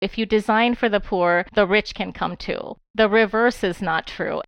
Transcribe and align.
If 0.00 0.18
you 0.18 0.26
design 0.26 0.74
for 0.74 0.88
the 0.88 1.00
poor, 1.00 1.46
the 1.54 1.66
rich 1.66 1.94
can 1.94 2.12
come 2.12 2.36
too. 2.36 2.76
The 2.94 3.08
reverse 3.08 3.64
is 3.64 3.80
not 3.80 4.06
true. 4.06 4.42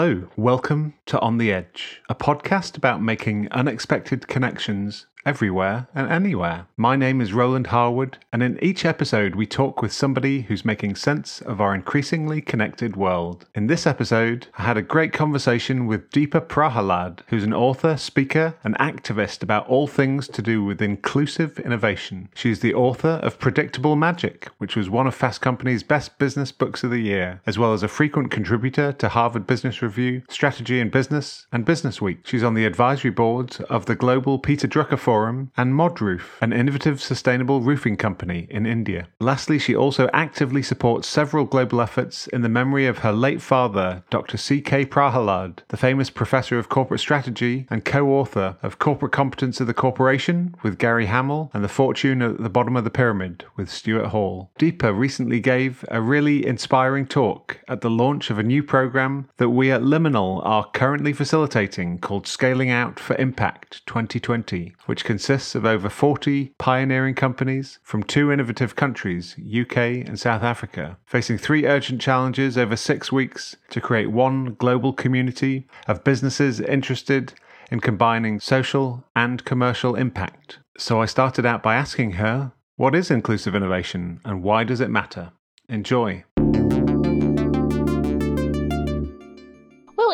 Hello, 0.00 0.28
welcome 0.36 0.94
to 1.06 1.18
On 1.18 1.38
the 1.38 1.52
Edge, 1.52 2.02
a 2.08 2.14
podcast 2.14 2.76
about 2.76 3.02
making 3.02 3.50
unexpected 3.50 4.28
connections 4.28 5.06
everywhere 5.28 5.86
and 5.94 6.10
anywhere. 6.10 6.66
My 6.78 6.96
name 6.96 7.20
is 7.20 7.34
Roland 7.34 7.66
Harwood, 7.66 8.16
and 8.32 8.42
in 8.42 8.58
each 8.64 8.86
episode, 8.86 9.34
we 9.34 9.44
talk 9.44 9.82
with 9.82 9.92
somebody 9.92 10.40
who's 10.40 10.64
making 10.64 10.94
sense 10.94 11.42
of 11.42 11.60
our 11.60 11.74
increasingly 11.74 12.40
connected 12.40 12.96
world. 12.96 13.44
In 13.54 13.66
this 13.66 13.86
episode, 13.86 14.46
I 14.56 14.62
had 14.62 14.78
a 14.78 14.92
great 14.94 15.12
conversation 15.12 15.86
with 15.86 16.10
Deepa 16.12 16.46
Prahalad, 16.46 17.18
who's 17.26 17.44
an 17.44 17.52
author, 17.52 17.98
speaker, 17.98 18.54
and 18.64 18.74
activist 18.78 19.42
about 19.42 19.68
all 19.68 19.86
things 19.86 20.28
to 20.28 20.40
do 20.40 20.64
with 20.64 20.80
inclusive 20.80 21.58
innovation. 21.58 22.30
She's 22.34 22.60
the 22.60 22.72
author 22.72 23.20
of 23.22 23.38
Predictable 23.38 23.96
Magic, 23.96 24.48
which 24.56 24.76
was 24.76 24.88
one 24.88 25.06
of 25.06 25.14
Fast 25.14 25.42
Company's 25.42 25.82
best 25.82 26.16
business 26.16 26.52
books 26.52 26.82
of 26.82 26.90
the 26.90 27.00
year, 27.00 27.42
as 27.44 27.58
well 27.58 27.74
as 27.74 27.82
a 27.82 27.88
frequent 27.88 28.30
contributor 28.30 28.92
to 28.92 29.10
Harvard 29.10 29.46
Business 29.46 29.82
Review, 29.82 30.22
Strategy 30.30 30.80
and 30.80 30.90
Business, 30.90 31.46
and 31.52 31.66
Business 31.66 32.00
Week. 32.00 32.20
She's 32.26 32.42
on 32.42 32.54
the 32.54 32.64
advisory 32.64 33.10
boards 33.10 33.60
of 33.68 33.84
the 33.84 33.94
Global 33.94 34.38
Peter 34.38 34.66
Drucker 34.66 34.98
Forum 34.98 35.17
Forum, 35.18 35.50
and 35.56 35.74
Modroof, 35.74 36.40
an 36.40 36.52
innovative 36.52 37.02
sustainable 37.02 37.60
roofing 37.60 37.96
company 37.96 38.46
in 38.50 38.66
India. 38.66 39.08
Lastly, 39.18 39.58
she 39.58 39.74
also 39.74 40.08
actively 40.12 40.62
supports 40.62 41.08
several 41.08 41.44
global 41.44 41.80
efforts 41.80 42.28
in 42.28 42.42
the 42.42 42.48
memory 42.48 42.86
of 42.86 42.98
her 42.98 43.12
late 43.12 43.42
father, 43.42 44.04
Dr. 44.10 44.36
C.K. 44.36 44.86
Prahalad, 44.86 45.58
the 45.70 45.76
famous 45.76 46.08
professor 46.08 46.56
of 46.56 46.68
corporate 46.68 47.00
strategy 47.00 47.66
and 47.68 47.84
co 47.84 48.06
author 48.10 48.58
of 48.62 48.78
Corporate 48.78 49.10
Competence 49.10 49.60
of 49.60 49.66
the 49.66 49.74
Corporation 49.74 50.54
with 50.62 50.78
Gary 50.78 51.06
Hamel 51.06 51.50
and 51.52 51.64
The 51.64 51.68
Fortune 51.68 52.22
at 52.22 52.38
the 52.38 52.48
Bottom 52.48 52.76
of 52.76 52.84
the 52.84 52.90
Pyramid 52.90 53.44
with 53.56 53.68
Stuart 53.68 54.10
Hart. 54.10 54.46
Deepa 54.60 54.96
recently 54.96 55.40
gave 55.40 55.84
a 55.88 56.00
really 56.00 56.46
inspiring 56.46 57.08
talk 57.08 57.58
at 57.66 57.80
the 57.80 57.90
launch 57.90 58.30
of 58.30 58.38
a 58.38 58.44
new 58.44 58.62
program 58.62 59.28
that 59.38 59.50
we 59.50 59.72
at 59.72 59.82
Liminal 59.82 60.46
are 60.46 60.70
currently 60.70 61.12
facilitating 61.12 61.98
called 61.98 62.28
Scaling 62.28 62.70
Out 62.70 63.00
for 63.00 63.16
Impact 63.16 63.84
2020, 63.86 64.74
which 64.86 64.97
consists 65.04 65.54
of 65.54 65.64
over 65.64 65.88
40 65.88 66.52
pioneering 66.58 67.14
companies 67.14 67.78
from 67.82 68.02
two 68.02 68.32
innovative 68.32 68.76
countries, 68.76 69.36
UK 69.38 69.76
and 69.76 70.18
South 70.18 70.42
Africa, 70.42 70.98
facing 71.06 71.38
three 71.38 71.66
urgent 71.66 72.00
challenges 72.00 72.56
over 72.56 72.76
six 72.76 73.10
weeks 73.10 73.56
to 73.70 73.80
create 73.80 74.10
one 74.10 74.54
global 74.54 74.92
community 74.92 75.66
of 75.86 76.04
businesses 76.04 76.60
interested 76.60 77.34
in 77.70 77.80
combining 77.80 78.40
social 78.40 79.04
and 79.14 79.44
commercial 79.44 79.94
impact. 79.94 80.58
So 80.78 81.00
I 81.00 81.06
started 81.06 81.44
out 81.44 81.62
by 81.62 81.74
asking 81.74 82.12
her, 82.12 82.52
what 82.76 82.94
is 82.94 83.10
inclusive 83.10 83.54
innovation 83.54 84.20
and 84.24 84.42
why 84.42 84.64
does 84.64 84.80
it 84.80 84.90
matter? 84.90 85.32
Enjoy. 85.68 86.24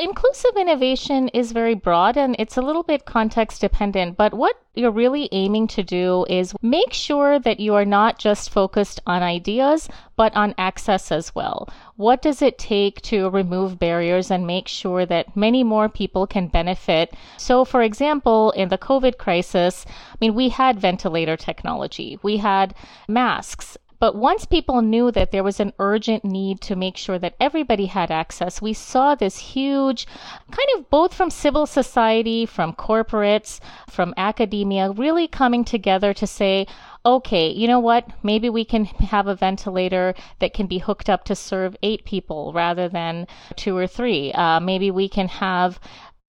Inclusive 0.05 0.55
innovation 0.57 1.29
is 1.29 1.53
very 1.53 1.75
broad 1.75 2.19
and 2.19 2.37
it's 2.39 2.59
a 2.59 2.63
little 2.63 2.83
bit 2.83 3.07
context 3.07 3.63
dependent, 3.63 4.19
but 4.19 4.35
what 4.35 4.55
you're 4.75 4.91
really 4.91 5.31
aiming 5.33 5.67
to 5.69 5.83
do 5.83 6.27
is 6.29 6.55
make 6.61 6.93
sure 6.93 7.39
that 7.39 7.59
you 7.59 7.75
are 7.75 7.87
not 7.87 8.19
just 8.19 8.51
focused 8.51 9.01
on 9.07 9.23
ideas, 9.23 9.89
but 10.17 10.35
on 10.37 10.55
access 10.59 11.11
as 11.11 11.35
well. 11.35 11.69
What 11.97 12.21
does 12.21 12.43
it 12.43 12.59
take 12.59 13.01
to 13.03 13.31
remove 13.31 13.79
barriers 13.79 14.31
and 14.31 14.47
make 14.47 14.69
sure 14.69 15.07
that 15.07 15.37
many 15.37 15.65
more 15.65 15.89
people 15.89 16.27
can 16.27 16.49
benefit? 16.49 17.15
So, 17.39 17.65
for 17.65 17.83
example, 17.83 18.51
in 18.51 18.69
the 18.69 18.79
COVID 18.79 19.17
crisis, 19.17 19.87
I 19.89 20.17
mean, 20.21 20.35
we 20.35 20.51
had 20.51 20.81
ventilator 20.81 21.37
technology, 21.37 22.19
we 22.23 22.37
had 22.37 22.75
masks, 23.09 23.79
but 23.99 24.15
once 24.15 24.45
people 24.45 24.83
knew 24.83 25.11
that 25.11 25.31
there 25.31 25.45
was 25.45 25.61
an 25.61 25.73
urgent 25.79 26.25
need 26.25 26.61
to 26.63 26.77
make 26.77 26.97
sure 26.97 27.19
that 27.19 27.37
everybody 27.41 27.87
had 27.87 28.11
access, 28.11 28.61
we 28.61 28.73
saw 28.73 29.15
this 29.15 29.39
huge 29.39 30.07
kind 30.51 30.69
of 30.77 30.91
both 30.91 31.15
from 31.15 31.31
civil 31.31 31.67
society, 31.67 32.47
from 32.47 32.73
corporates, 32.73 33.61
from 33.89 34.15
academia, 34.17 34.91
really 34.91 35.29
coming 35.29 35.65
together 35.65 36.13
to 36.15 36.27
say, 36.27 36.67
okay, 37.07 37.51
you 37.51 37.69
know 37.69 37.81
what? 37.81 38.09
Maybe 38.23 38.49
we 38.49 38.65
can 38.65 38.87
have 38.87 39.27
a 39.27 39.35
ventilator 39.35 40.15
that 40.39 40.55
can 40.55 40.67
be 40.67 40.79
hooked 40.79 41.11
up 41.11 41.25
to 41.25 41.35
serve 41.35 41.77
eight 41.83 42.05
people 42.05 42.53
rather 42.55 42.89
than 42.89 43.27
two 43.57 43.77
or 43.77 43.87
three. 43.87 44.33
Uh, 44.33 44.61
maybe 44.61 44.91
we 44.91 45.09
can 45.09 45.29
have 45.29 45.79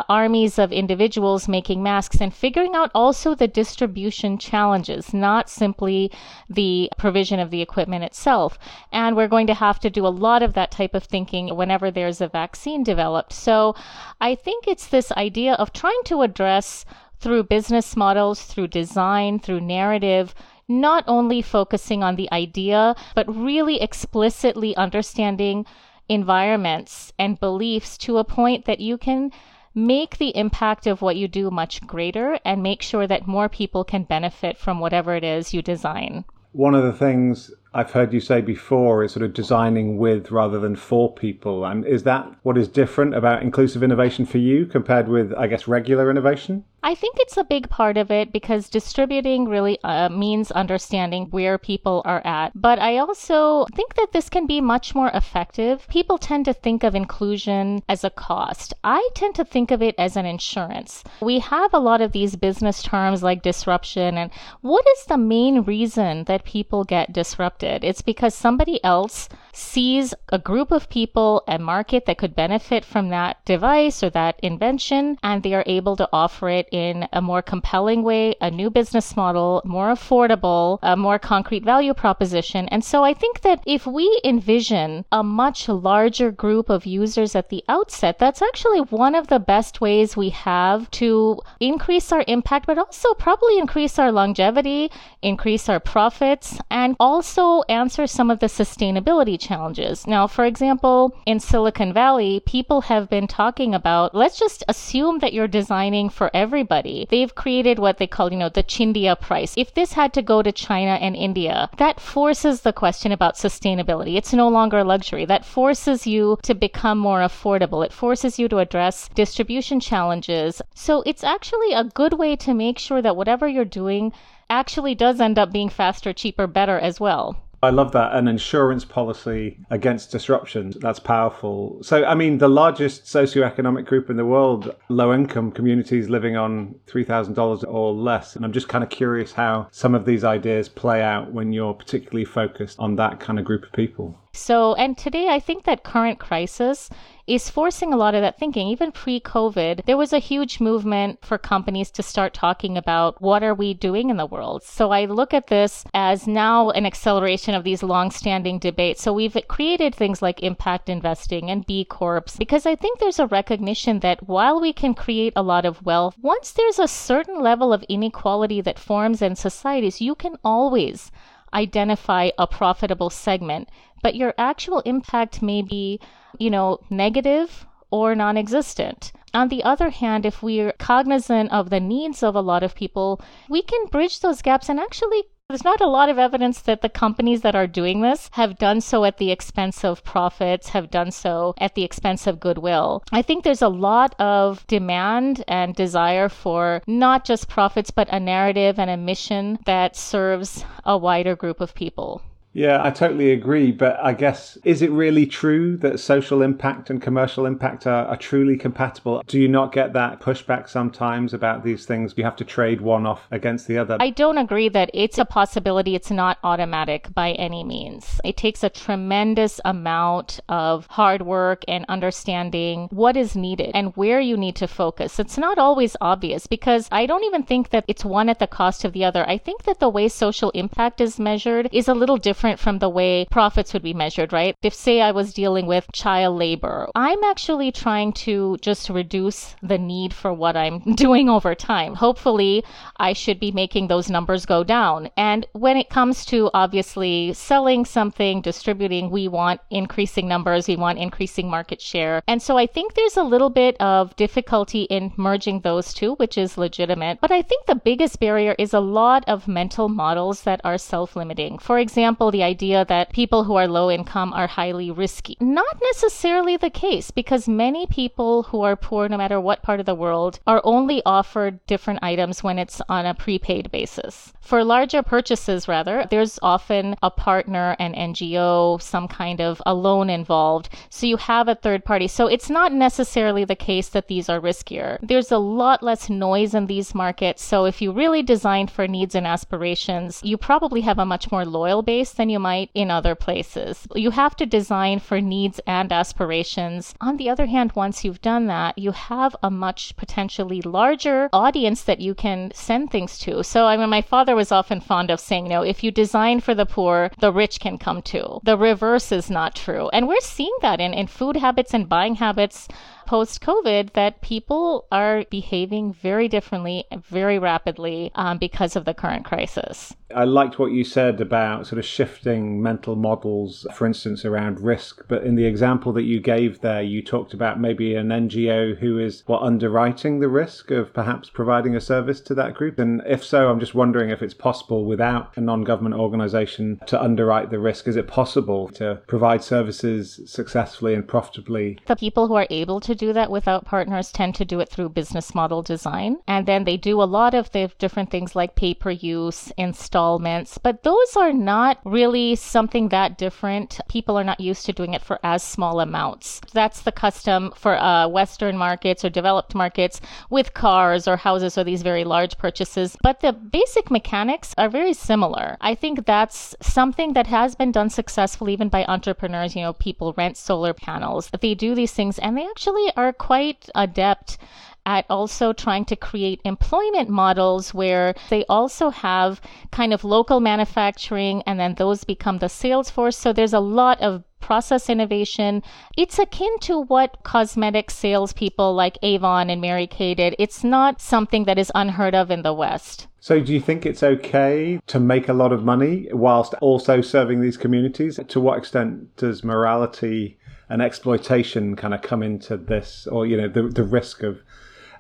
armies 0.10 0.60
of 0.60 0.74
individuals 0.74 1.48
making 1.48 1.82
masks 1.82 2.20
and 2.20 2.34
figuring 2.34 2.76
out 2.76 2.92
also 2.94 3.34
the 3.34 3.48
distribution 3.48 4.38
challenges, 4.38 5.14
not 5.14 5.50
simply 5.50 6.12
the 6.50 6.90
provision 6.98 7.40
of 7.40 7.50
the 7.50 7.62
equipment 7.62 8.04
itself. 8.04 8.60
And 8.92 9.16
we're 9.16 9.30
going 9.30 9.48
to 9.48 9.54
have 9.54 9.80
to 9.80 9.90
do 9.90 10.06
a 10.06 10.10
lot 10.10 10.44
of 10.44 10.54
that 10.54 10.72
type 10.72 10.96
of 10.96 11.06
thinking 11.06 11.56
whenever 11.56 11.92
there's 11.92 12.20
a 12.20 12.28
vaccine 12.28 12.84
developed. 12.84 13.32
So 13.32 13.74
I 14.20 14.36
think 14.36 14.68
it's 14.68 14.88
this 14.88 15.14
idea 15.14 15.54
of 15.54 15.72
trying 15.72 16.02
to 16.06 16.24
address 16.24 16.84
through 17.20 17.44
business 17.44 17.96
models, 17.96 18.44
through 18.44 18.68
design, 18.68 19.40
through 19.40 19.62
narrative, 19.62 20.36
not 20.68 21.06
only 21.08 21.42
focusing 21.42 22.04
on 22.04 22.18
the 22.18 22.30
idea, 22.34 22.96
but 23.16 23.34
really 23.34 23.82
explicitly 23.82 24.76
understanding 24.76 25.66
environments 26.10 27.14
and 27.18 27.40
beliefs 27.40 27.98
to 27.98 28.18
a 28.18 28.24
point 28.26 28.66
that 28.66 28.82
you 28.82 28.98
can 28.98 29.32
make 29.76 30.18
the 30.18 30.36
impact 30.36 30.88
of 30.88 31.02
what 31.02 31.18
you 31.18 31.28
do 31.28 31.52
much 31.52 31.86
greater 31.86 32.40
and 32.46 32.64
make 32.64 32.82
sure 32.82 33.06
that 33.06 33.28
more 33.28 33.50
people 33.50 33.84
can 33.84 34.04
benefit 34.04 34.58
from 34.58 34.80
whatever 34.80 35.14
it 35.14 35.24
is 35.24 35.54
you 35.54 35.62
design. 35.62 36.24
One 36.54 36.74
of 36.74 36.84
the 36.84 36.94
things 36.94 37.52
I've 37.74 37.92
heard 37.92 38.14
you 38.14 38.22
say 38.22 38.40
before 38.40 39.04
is 39.04 39.12
sort 39.12 39.26
of 39.26 39.34
designing 39.34 39.98
with 39.98 40.32
rather 40.32 40.58
than 40.58 40.78
for 40.78 41.14
people. 41.14 41.66
And 41.66 41.86
is 41.86 42.04
that 42.04 42.34
what 42.44 42.58
is 42.58 42.70
different 42.70 43.14
about 43.14 43.44
inclusive 43.44 43.84
innovation 43.84 44.26
for 44.26 44.38
you 44.38 44.66
compared 44.66 45.10
with, 45.10 45.34
I 45.34 45.48
guess, 45.48 45.68
regular 45.68 46.10
innovation? 46.10 46.64
I 46.86 46.94
think 46.94 47.16
it's 47.18 47.36
a 47.36 47.44
big 47.44 47.68
part 47.68 47.98
of 47.98 48.12
it 48.12 48.32
because 48.32 48.70
distributing 48.70 49.50
really 49.50 49.80
uh, 49.84 50.08
means 50.10 50.52
understanding 50.52 51.26
where 51.32 51.58
people 51.58 52.04
are 52.06 52.22
at. 52.24 52.52
But 52.54 52.78
I 52.78 53.00
also 53.00 53.66
think 53.74 53.96
that 53.96 54.12
this 54.12 54.30
can 54.30 54.46
be 54.46 54.62
much 54.62 54.94
more 54.94 55.10
effective. 55.16 55.88
People 55.88 56.20
tend 56.20 56.46
to 56.46 56.54
think 56.54 56.84
of 56.84 56.94
inclusion 56.94 57.82
as 57.90 58.04
a 58.04 58.12
cost. 58.12 58.76
I 58.84 59.10
tend 59.16 59.34
to 59.34 59.44
think 59.44 59.72
of 59.72 59.82
it 59.82 59.96
as 59.98 60.16
an 60.16 60.28
insurance. 60.28 61.04
We 61.22 61.40
have 61.40 61.74
a 61.74 61.80
lot 61.80 62.02
of 62.02 62.12
these 62.12 62.36
business 62.36 62.84
terms 62.84 63.24
like 63.24 63.42
disruption, 63.42 64.16
and 64.16 64.30
what 64.62 64.86
is 65.00 65.06
the 65.06 65.18
main 65.18 65.62
reason 65.62 66.26
that 66.26 66.46
people 66.46 66.84
get 66.84 67.12
disrupted? 67.12 67.84
It's 67.84 68.04
because 68.04 68.36
somebody 68.36 68.84
else 68.84 69.28
sees 69.56 70.14
a 70.30 70.40
group 70.40 70.72
of 70.72 70.90
people, 70.90 71.44
a 71.48 71.58
market 71.58 72.06
that 72.06 72.18
could 72.18 72.36
benefit 72.36 72.84
from 72.84 73.10
that 73.10 73.44
device 73.46 74.04
or 74.04 74.10
that 74.10 74.40
invention, 74.44 75.18
and 75.24 75.44
they 75.44 75.54
are 75.54 75.64
able 75.66 75.96
to 75.96 76.10
offer 76.12 76.50
it 76.50 76.68
in 76.72 77.08
a 77.14 77.22
more 77.22 77.42
compelling 77.42 78.04
way, 78.04 78.36
a 78.42 78.52
new 78.52 78.70
business 78.70 79.16
model, 79.16 79.62
more 79.66 79.94
affordable, 79.94 80.80
a 80.82 80.98
more 80.98 81.18
concrete 81.18 81.64
value 81.64 81.94
proposition. 81.94 82.68
And 82.70 82.84
so 82.84 83.04
I 83.04 83.14
think 83.14 83.42
that 83.42 83.64
if 83.66 83.88
we 83.88 84.22
envision 84.24 85.06
a 85.12 85.24
much 85.24 85.70
larger 85.70 86.32
group 86.32 86.70
of 86.70 86.86
users 86.86 87.36
at 87.36 87.50
the 87.50 87.64
outset, 87.70 88.20
that's 88.20 88.42
actually 88.42 88.82
one 88.82 89.16
of 89.16 89.28
the 89.28 89.40
best 89.40 89.82
ways 89.82 90.18
we 90.18 90.30
have 90.30 90.92
to 90.92 91.40
increase 91.60 92.12
our 92.12 92.24
impact, 92.28 92.68
but 92.68 92.78
also 92.78 93.14
probably 93.14 93.58
increase 93.58 93.98
our 93.98 94.12
longevity, 94.12 94.92
increase 95.22 95.70
our 95.70 95.80
profits, 95.80 96.60
and 96.70 96.96
also 97.00 97.62
answer 97.70 98.06
some 98.08 98.30
of 98.30 98.40
the 98.40 98.48
sustainability 98.48 99.40
challenges. 99.46 100.08
Now, 100.08 100.28
for 100.28 100.46
example, 100.46 101.16
in 101.26 101.40
Silicon 101.40 101.94
Valley, 101.94 102.42
people 102.46 102.82
have 102.82 103.10
been 103.10 103.28
talking 103.28 103.76
about 103.76 104.16
let's 104.16 104.40
just 104.40 104.64
assume 104.68 105.20
that 105.20 105.34
you're 105.34 105.48
designing 105.48 106.10
for 106.10 106.32
everybody. 106.34 107.06
They've 107.10 107.34
created 107.34 107.80
what 107.80 107.98
they 107.98 108.08
call, 108.08 108.32
you 108.32 108.40
know, 108.40 108.50
the 108.50 108.64
Chindia 108.64 109.20
price. 109.20 109.54
If 109.56 109.74
this 109.74 109.94
had 109.94 110.14
to 110.14 110.22
go 110.22 110.42
to 110.42 110.52
China 110.52 110.94
and 111.06 111.16
India, 111.16 111.70
that 111.78 112.00
forces 112.00 112.62
the 112.62 112.74
question 112.74 113.12
about 113.12 113.36
sustainability. 113.36 114.18
It's 114.18 114.34
no 114.34 114.50
longer 114.50 114.80
a 114.80 114.84
luxury. 114.84 115.26
That 115.26 115.46
forces 115.46 116.08
you 116.08 116.38
to 116.44 116.56
become 116.56 116.98
more 116.98 117.20
affordable. 117.20 117.86
It 117.86 117.94
forces 117.94 118.40
you 118.40 118.48
to 118.50 118.58
address 118.58 119.10
distribution 119.14 119.80
challenges. 119.80 120.62
So 120.74 121.04
it's 121.06 121.24
actually 121.24 121.74
a 121.74 121.84
good 121.84 122.14
way 122.14 122.36
to 122.38 122.54
make 122.54 122.80
sure 122.80 123.02
that 123.02 123.16
whatever 123.16 123.48
you're 123.48 123.66
doing 123.66 124.12
actually 124.50 124.96
does 124.96 125.20
end 125.20 125.40
up 125.40 125.52
being 125.52 125.70
faster, 125.70 126.14
cheaper, 126.14 126.48
better 126.48 126.80
as 126.80 127.00
well. 127.00 127.36
I 127.66 127.72
love 127.72 127.92
that. 127.92 128.14
An 128.16 128.28
insurance 128.28 128.86
policy 128.86 129.60
against 129.70 130.12
disruption. 130.12 130.74
That's 130.80 131.00
powerful. 131.00 131.80
So, 131.82 132.06
I 132.06 132.16
mean, 132.16 132.38
the 132.38 132.48
largest 132.48 133.06
socioeconomic 133.06 133.86
group 133.86 134.10
in 134.10 134.18
the 134.18 134.26
world, 134.26 134.76
low 134.90 135.14
income 135.14 135.52
communities 135.52 136.10
living 136.10 136.38
on 136.38 136.76
$3,000 136.88 137.64
or 137.68 137.94
less. 137.94 138.36
And 138.36 138.46
I'm 138.46 138.54
just 138.54 138.70
kind 138.70 138.84
of 138.84 138.90
curious 138.90 139.34
how 139.34 139.68
some 139.72 139.96
of 139.96 140.06
these 140.06 140.24
ideas 140.24 140.70
play 140.70 141.02
out 141.02 141.32
when 141.32 141.52
you're 141.52 141.74
particularly 141.74 142.26
focused 142.26 142.80
on 142.80 142.96
that 142.96 143.20
kind 143.20 143.40
of 143.40 143.46
group 143.46 143.64
of 143.64 143.72
people. 143.74 144.18
So, 144.34 144.76
and 144.76 144.98
today 144.98 145.30
I 145.30 145.40
think 145.40 145.64
that 145.64 145.84
current 145.84 146.20
crisis 146.20 146.90
is 147.28 147.50
forcing 147.50 147.94
a 147.94 147.98
lot 147.98 148.16
of 148.16 148.22
that 148.22 148.38
thinking. 148.38 148.68
Even 148.68 148.92
pre 148.92 149.20
COVID, 149.20 149.86
there 149.86 149.98
was 149.98 150.14
a 150.14 150.20
huge 150.20 150.60
movement 150.60 151.24
for 151.24 151.38
companies 151.38 151.90
to 151.92 152.04
start 152.04 152.34
talking 152.34 152.78
about 152.78 153.22
what 153.22 153.44
are 153.44 153.54
we 153.54 153.74
doing 153.74 154.10
in 154.10 154.18
the 154.18 154.26
world. 154.26 154.64
So 154.64 154.92
I 154.92 155.06
look 155.06 155.34
at 155.34 155.48
this 155.48 155.84
as 155.94 156.28
now 156.28 156.70
an 156.72 156.86
acceleration 156.86 157.56
of 157.56 157.64
these 157.64 157.84
long-standing 157.84 158.60
debates. 158.60 159.02
So 159.02 159.14
we've 159.14 159.38
created 159.48 159.96
things 159.96 160.22
like 160.22 160.44
impact 160.44 160.90
investing 160.90 161.50
and 161.50 161.66
B 161.66 161.86
Corps 161.86 162.24
because 162.38 162.66
I 162.66 162.76
think 162.76 163.00
there's 163.00 163.20
a 163.20 163.28
recognition 163.28 164.00
that 164.00 164.28
while 164.28 164.62
we 164.62 164.72
can 164.74 164.94
create 164.94 165.34
a 165.36 165.44
lot 165.44 165.66
of 165.66 165.84
wealth, 165.84 166.16
once 166.22 166.52
there's 166.52 166.80
a 166.80 166.88
certain 166.88 167.42
level 167.42 167.74
of 167.74 167.84
inequality 167.90 168.62
that 168.62 168.80
forms 168.80 169.22
in 169.22 169.36
societies, 169.36 170.02
you 170.02 170.16
can 170.16 170.38
always 170.44 171.12
identify 171.56 172.30
a 172.38 172.46
profitable 172.46 173.10
segment, 173.10 173.70
but 174.04 174.16
your 174.16 174.34
actual 174.38 174.82
impact 174.82 175.42
may 175.42 175.62
be, 175.62 176.00
you 176.38 176.52
know, 176.52 176.80
negative 176.90 177.66
or 177.90 178.14
non 178.14 178.38
existent. 178.38 179.12
On 179.34 179.48
the 179.48 179.64
other 179.64 179.90
hand, 179.90 180.26
if 180.26 180.44
we're 180.44 180.74
cognizant 180.74 181.52
of 181.52 181.70
the 181.70 181.80
needs 181.80 182.22
of 182.22 182.36
a 182.36 182.42
lot 182.42 182.64
of 182.64 182.76
people, 182.76 183.22
we 183.50 183.62
can 183.62 183.86
bridge 183.88 184.20
those 184.20 184.42
gaps 184.42 184.70
and 184.70 184.80
actually 184.80 185.24
there's 185.48 185.64
not 185.64 185.80
a 185.80 185.88
lot 185.88 186.10
of 186.10 186.18
evidence 186.18 186.60
that 186.62 186.82
the 186.82 186.90
companies 186.90 187.42
that 187.42 187.56
are 187.56 187.68
doing 187.68 188.02
this 188.02 188.30
have 188.34 188.58
done 188.58 188.82
so 188.82 189.06
at 189.06 189.18
the 189.18 189.32
expense 189.32 189.86
of 189.86 190.04
profits, 190.04 190.70
have 190.70 190.90
done 190.90 191.12
so 191.12 191.54
at 191.60 191.76
the 191.76 191.84
expense 191.84 192.26
of 192.26 192.40
goodwill. 192.40 193.04
I 193.12 193.22
think 193.22 193.44
there's 193.44 193.62
a 193.62 193.70
lot 193.70 194.16
of 194.20 194.66
demand 194.66 195.44
and 195.48 195.76
desire 195.76 196.30
for 196.30 196.82
not 196.88 197.26
just 197.26 197.48
profits, 197.48 197.92
but 197.92 198.10
a 198.12 198.20
narrative 198.20 198.80
and 198.80 198.90
a 198.90 198.98
mission 198.98 199.60
that 199.66 199.96
serves 199.96 200.66
a 200.84 200.98
wider 200.98 201.36
group 201.36 201.62
of 201.62 201.76
people. 201.76 202.24
Yeah, 202.56 202.82
I 202.82 202.90
totally 202.90 203.34
agree. 203.34 203.74
But 203.74 204.00
I 204.02 204.14
guess, 204.14 204.58
is 204.64 204.82
it 204.82 204.90
really 204.90 205.26
true 205.26 205.76
that 205.78 206.00
social 206.00 206.42
impact 206.42 206.90
and 206.90 207.02
commercial 207.02 207.46
impact 207.46 207.86
are, 207.86 208.06
are, 208.06 208.16
truly 208.16 208.56
compatible? 208.56 209.22
Do 209.28 209.38
you 209.38 209.50
not 209.50 209.74
get 209.74 209.92
that 209.92 210.22
pushback 210.22 210.70
sometimes 210.70 211.34
about 211.34 211.66
these 211.66 211.86
things? 211.86 212.14
You 212.16 212.24
have 212.24 212.38
to 212.38 212.46
trade 212.46 212.80
one 212.80 213.06
off 213.06 213.28
against 213.30 213.68
the 213.68 213.78
other. 213.78 213.98
I 214.00 214.10
don't 214.10 214.38
agree 214.38 214.70
that 214.70 214.90
it's 214.94 215.18
a 215.18 215.26
possibility. 215.26 215.96
It's 215.96 216.10
not 216.10 216.38
automatic 216.46 217.14
by 217.14 217.34
any 217.34 217.66
means. 217.66 218.22
It 218.24 218.38
takes 218.38 218.64
a 218.64 218.70
tremendous 218.70 219.60
amount 219.66 220.40
of 220.48 220.88
hard 220.88 221.24
work 221.24 221.66
and 221.68 221.84
understanding 221.90 222.88
what 222.90 223.18
is 223.18 223.36
needed 223.36 223.72
and 223.74 223.94
where 223.98 224.22
you 224.22 224.38
need 224.38 224.56
to 224.56 224.68
focus. 224.68 225.20
It's 225.20 225.38
not 225.38 225.58
always 225.58 225.98
obvious 226.00 226.48
because 226.48 226.88
I 226.90 227.06
don't 227.06 227.26
even 227.26 227.44
think 227.44 227.72
that 227.72 227.84
it's 227.90 228.06
one 228.06 228.30
at 228.30 228.40
the 228.40 228.48
cost 228.48 228.86
of 228.86 228.94
the 228.94 229.04
other. 229.04 229.28
I 229.30 229.38
think 229.38 229.64
that 229.64 229.82
the 229.82 229.90
way 229.90 230.08
social 230.08 230.52
impact 230.52 231.02
is 231.02 231.20
measured 231.20 231.68
is 231.74 231.90
a 231.90 231.94
little 231.94 232.16
different 232.16 232.45
different 232.46 232.60
from 232.60 232.78
the 232.78 232.90
way 232.90 233.26
profits 233.32 233.74
would 233.74 233.82
be 233.82 233.94
measured, 233.94 234.32
right? 234.32 234.56
If, 234.62 234.74
say, 234.74 235.02
I 235.02 235.12
was 235.12 235.34
dealing 235.34 235.66
with 235.66 235.88
child 235.94 236.38
labor, 236.38 236.88
I'm 236.94 237.24
actually 237.24 237.72
trying 237.72 238.14
to 238.26 238.58
just 238.62 238.88
reduce 238.90 239.56
the 239.64 239.80
need 239.80 240.14
for 240.14 240.32
what 240.32 240.56
I'm 240.56 240.80
doing 240.96 241.28
over 241.28 241.56
time. 241.56 241.96
Hopefully, 241.96 242.64
I 242.98 243.14
should 243.14 243.40
be 243.40 243.52
making 243.52 243.88
those 243.88 244.12
numbers 244.12 244.46
go 244.46 244.64
down. 244.64 245.10
And 245.18 245.48
when 245.54 245.76
it 245.76 245.90
comes 245.90 246.24
to 246.26 246.52
obviously 246.54 247.34
selling 247.34 247.84
something, 247.84 248.42
distributing, 248.42 249.10
we 249.10 249.28
want 249.28 249.60
increasing 249.72 250.28
numbers, 250.28 250.68
we 250.68 250.76
want 250.76 251.00
increasing 251.00 251.50
market 251.50 251.82
share. 251.82 252.22
And 252.28 252.44
so 252.44 252.60
I 252.60 252.68
think 252.68 252.94
there's 252.94 253.18
a 253.18 253.24
little 253.24 253.50
bit 253.50 253.76
of 253.80 254.16
difficulty 254.18 254.84
in 254.84 255.14
merging 255.18 255.62
those 255.62 255.96
two, 255.96 256.14
which 256.16 256.38
is 256.38 256.60
legitimate. 256.60 257.18
But 257.22 257.32
I 257.32 257.42
think 257.42 257.66
the 257.66 257.82
biggest 257.90 258.20
barrier 258.20 258.56
is 258.60 258.74
a 258.74 258.80
lot 258.80 259.24
of 259.28 259.48
mental 259.48 259.90
models 259.90 260.44
that 260.44 260.62
are 260.64 260.78
self 260.78 261.16
limiting. 261.16 261.58
For 261.58 261.80
example, 261.80 262.35
the 262.36 262.44
idea 262.44 262.84
that 262.84 263.14
people 263.14 263.46
who 263.46 263.56
are 263.56 263.66
low 263.66 263.90
income 263.90 264.34
are 264.34 264.48
highly 264.48 264.92
risky. 264.92 265.38
Not 265.40 265.80
necessarily 265.82 266.58
the 266.58 266.70
case 266.70 267.10
because 267.10 267.48
many 267.48 267.88
people 267.88 268.44
who 268.44 268.62
are 268.62 268.76
poor, 268.76 269.08
no 269.08 269.16
matter 269.16 269.40
what 269.40 269.64
part 269.64 269.80
of 269.80 269.86
the 269.86 269.96
world, 269.96 270.42
are 270.46 270.60
only 270.66 271.02
offered 271.06 271.66
different 271.66 272.02
items 272.04 272.44
when 272.44 272.60
it's 272.60 272.82
on 272.90 273.06
a 273.06 273.14
prepaid 273.14 273.72
basis. 273.72 274.34
For 274.42 274.66
larger 274.66 275.02
purchases, 275.02 275.70
rather, 275.70 276.06
there's 276.10 276.38
often 276.42 276.98
a 277.02 277.10
partner, 277.10 277.78
an 277.80 277.94
NGO, 277.94 278.82
some 278.82 279.08
kind 279.08 279.40
of 279.40 279.62
a 279.66 279.74
loan 279.74 280.10
involved. 280.10 280.68
So 280.90 281.08
you 281.08 281.16
have 281.18 281.48
a 281.48 281.56
third 281.56 281.86
party. 281.86 282.08
So 282.10 282.28
it's 282.28 282.50
not 282.50 282.74
necessarily 282.74 283.46
the 283.46 283.56
case 283.56 283.88
that 283.90 284.10
these 284.10 284.28
are 284.28 284.42
riskier. 284.42 285.00
There's 285.02 285.32
a 285.32 285.38
lot 285.38 285.82
less 285.82 286.10
noise 286.10 286.54
in 286.54 286.68
these 286.68 286.94
markets. 286.94 287.44
So 287.44 287.64
if 287.66 287.82
you 287.82 287.94
really 287.94 288.22
design 288.22 288.68
for 288.68 288.88
needs 288.88 289.16
and 289.16 289.26
aspirations, 289.26 290.22
you 290.22 290.38
probably 290.38 290.82
have 290.82 291.00
a 291.00 291.06
much 291.06 291.32
more 291.32 291.46
loyal 291.46 291.82
base 291.82 292.12
than 292.12 292.25
you 292.30 292.40
might 292.40 292.70
in 292.74 292.92
other 292.92 293.16
places. 293.16 293.88
You 293.96 294.12
have 294.12 294.36
to 294.38 294.46
design 294.46 295.00
for 295.00 295.22
needs 295.22 295.60
and 295.68 295.92
aspirations. 295.92 296.94
On 297.02 297.18
the 297.18 297.30
other 297.30 297.46
hand, 297.46 297.74
once 297.76 298.04
you've 298.04 298.22
done 298.22 298.48
that, 298.48 298.78
you 298.78 298.92
have 298.92 299.36
a 299.42 299.52
much 299.52 299.96
potentially 299.96 300.62
larger 300.62 301.30
audience 301.34 301.84
that 301.84 302.02
you 302.02 302.14
can 302.14 302.52
send 302.54 302.92
things 302.92 303.18
to. 303.20 303.44
So 303.44 303.66
I 303.66 303.78
mean, 303.78 303.90
my 303.90 304.02
father 304.02 304.36
was 304.36 304.52
often 304.52 304.82
fond 304.82 305.10
of 305.12 305.20
saying, 305.20 305.46
you 305.46 305.50
know, 305.50 305.62
if 305.62 305.84
you 305.84 305.92
design 305.92 306.40
for 306.40 306.56
the 306.56 306.66
poor, 306.66 307.12
the 307.20 307.32
rich 307.32 307.60
can 307.60 307.78
come 307.78 308.02
too. 308.02 308.40
The 308.44 308.58
reverse 308.58 309.12
is 309.12 309.30
not 309.30 309.56
true. 309.56 309.90
And 309.90 310.08
we're 310.08 310.20
seeing 310.22 310.56
that 310.62 310.80
in, 310.80 310.94
in 310.94 311.08
food 311.08 311.38
habits 311.38 311.74
and 311.74 311.90
buying 311.90 312.16
habits 312.16 312.68
post 313.06 313.42
COVID 313.42 313.94
that 313.94 314.22
people 314.22 314.88
are 314.92 315.26
behaving 315.30 315.94
very 315.94 316.28
differently, 316.28 316.86
very 317.10 317.40
rapidly 317.40 318.12
um, 318.16 318.38
because 318.38 318.76
of 318.76 318.86
the 318.86 318.94
current 318.94 319.26
crisis. 319.26 319.94
I 320.16 320.24
liked 320.24 320.60
what 320.60 320.72
you 320.72 320.84
said 320.84 321.20
about 321.20 321.68
sort 321.68 321.80
of 321.80 321.86
shifting 321.86 322.62
mental 322.62 322.96
models, 322.96 323.66
for 323.74 323.86
instance, 323.86 324.24
around 324.24 324.60
risk. 324.60 325.04
But 325.08 325.24
in 325.24 325.36
the 325.36 325.46
example 325.46 325.92
that 325.94 326.04
you 326.04 326.20
gave 326.20 326.62
there, 326.62 326.82
you 326.82 327.02
talked 327.02 327.34
about 327.34 327.60
maybe 327.60 327.96
an 327.96 328.10
NGO 328.10 328.78
who 328.78 329.00
is 329.00 329.24
what 329.26 329.42
underwriting 329.42 330.20
the 330.20 330.30
risk 330.30 330.72
of 330.72 330.94
perhaps 330.94 331.30
providing 331.30 331.76
a 331.76 331.82
service 331.82 332.22
to 332.22 332.36
that 332.36 332.54
group. 332.54 332.80
And 332.80 333.02
if 333.06 333.24
so, 333.24 333.50
I'm 333.50 333.60
just 333.60 333.76
wondering 333.76 334.10
if 334.10 334.22
it's 334.22 334.34
possible 334.34 334.86
without 334.86 335.36
a 335.36 335.42
non 335.42 335.64
government 335.64 335.96
organization 335.96 336.80
to 336.86 337.02
underwrite 337.02 337.50
the 337.50 337.60
risk. 337.60 337.88
Is 337.88 337.96
it 337.98 338.08
possible 338.08 338.70
to 338.70 339.02
provide 339.08 339.44
services 339.44 340.22
successfully 340.26 340.94
and 340.94 341.08
profitably? 341.08 341.80
The 341.88 341.96
people 341.96 342.28
who 342.28 342.36
are 342.36 342.48
able 342.50 342.80
to 342.82 342.95
do 342.96 343.14
that 343.14 343.32
without 343.32 343.66
partners 343.66 344.12
tend 344.12 344.36
to 344.36 344.46
do 344.46 344.60
it 344.60 344.70
through 344.70 344.90
business 344.90 345.36
model 345.36 345.62
design. 345.62 346.18
And 346.28 346.46
then 346.46 346.64
they 346.64 346.78
do 346.78 347.02
a 347.02 347.04
lot 347.04 347.34
of 347.34 347.52
the 347.52 347.72
different 347.78 348.10
things 348.10 348.36
like 348.36 348.56
pay 348.56 348.74
per 348.74 348.92
use, 348.92 349.52
installments, 349.58 350.58
but 350.58 350.84
those 350.84 351.16
are 351.16 351.34
not 351.34 351.80
really 351.84 352.36
something 352.36 352.90
that 352.90 353.18
different. 353.18 353.80
People 353.90 354.18
are 354.18 354.24
not 354.24 354.40
used 354.40 354.66
to 354.66 354.74
doing 354.74 354.94
it 354.94 355.02
for 355.02 355.20
as 355.24 355.44
small 355.44 355.80
amounts. 355.80 356.42
That's 356.54 356.82
the 356.82 356.92
custom 356.92 357.52
for 357.56 357.76
uh, 357.76 358.08
Western 358.08 358.58
markets 358.58 359.04
or 359.04 359.10
developed 359.10 359.56
markets 359.56 360.02
with 360.30 360.54
cars 360.54 361.08
or 361.08 361.18
houses 361.18 361.58
or 361.58 361.64
these 361.64 361.82
very 361.82 362.04
large 362.04 362.38
purchases. 362.38 362.98
But 363.02 363.22
the 363.22 363.34
basic 363.34 363.92
mechanics 363.92 364.54
are 364.58 364.70
very 364.70 364.94
similar. 364.94 365.58
I 365.62 365.76
think 365.76 366.06
that's 366.06 366.56
something 366.62 367.14
that 367.14 367.28
has 367.28 367.56
been 367.56 367.72
done 367.72 367.90
successfully 367.90 368.54
even 368.54 368.70
by 368.70 368.86
entrepreneurs. 368.86 369.56
You 369.56 369.64
know, 369.64 369.74
people 369.74 370.14
rent 370.18 370.38
solar 370.38 370.74
panels. 370.74 371.30
They 371.42 371.54
do 371.56 371.76
these 371.76 371.92
things 371.92 372.20
and 372.20 372.38
they 372.38 372.46
actually 372.46 372.85
are 372.96 373.14
quite 373.14 373.70
adept 373.76 374.38
at 374.86 375.06
also 375.10 375.52
trying 375.52 375.86
to 375.86 375.96
create 375.96 376.40
employment 376.46 377.10
models 377.10 377.74
where 377.74 378.14
they 378.30 378.46
also 378.46 378.90
have 378.90 379.42
kind 379.72 379.94
of 379.94 380.04
local 380.04 380.40
manufacturing 380.40 381.42
and 381.48 381.60
then 381.60 381.74
those 381.76 382.04
become 382.04 382.38
the 382.38 382.50
sales 382.50 382.90
force. 382.90 383.18
So 383.18 383.34
there's 383.34 383.54
a 383.54 383.60
lot 383.60 384.00
of 384.02 384.24
process 384.46 384.92
innovation. 384.92 385.64
It's 385.98 386.20
akin 386.20 386.60
to 386.62 386.82
what 386.82 387.24
cosmetic 387.24 387.90
salespeople 387.90 388.76
like 388.76 389.00
Avon 389.02 389.50
and 389.50 389.60
Mary 389.60 389.88
Kay 389.88 390.14
did. 390.14 390.36
It's 390.38 390.64
not 390.64 391.02
something 391.02 391.46
that 391.46 391.58
is 391.58 391.72
unheard 391.74 392.14
of 392.14 392.30
in 392.30 392.44
the 392.44 392.54
West. 392.54 393.08
So, 393.20 393.42
do 393.42 393.52
you 393.52 393.60
think 393.60 393.88
it's 393.88 394.04
okay 394.04 394.80
to 394.86 395.00
make 395.00 395.28
a 395.28 395.34
lot 395.34 395.52
of 395.52 395.64
money 395.64 396.08
whilst 396.12 396.54
also 396.62 397.02
serving 397.02 397.42
these 397.42 397.58
communities? 397.58 398.20
To 398.28 398.40
what 398.40 398.60
extent 398.60 399.16
does 399.18 399.44
morality 399.44 400.38
and 400.70 400.82
exploitation 400.82 401.76
kind 401.76 401.94
of 401.94 402.02
come 402.02 402.24
into 402.24 402.58
this, 402.58 403.08
or 403.08 403.26
you 403.26 403.38
know, 403.38 403.48
the 403.48 403.64
the 403.64 403.84
risk 403.84 404.24
of 404.24 404.42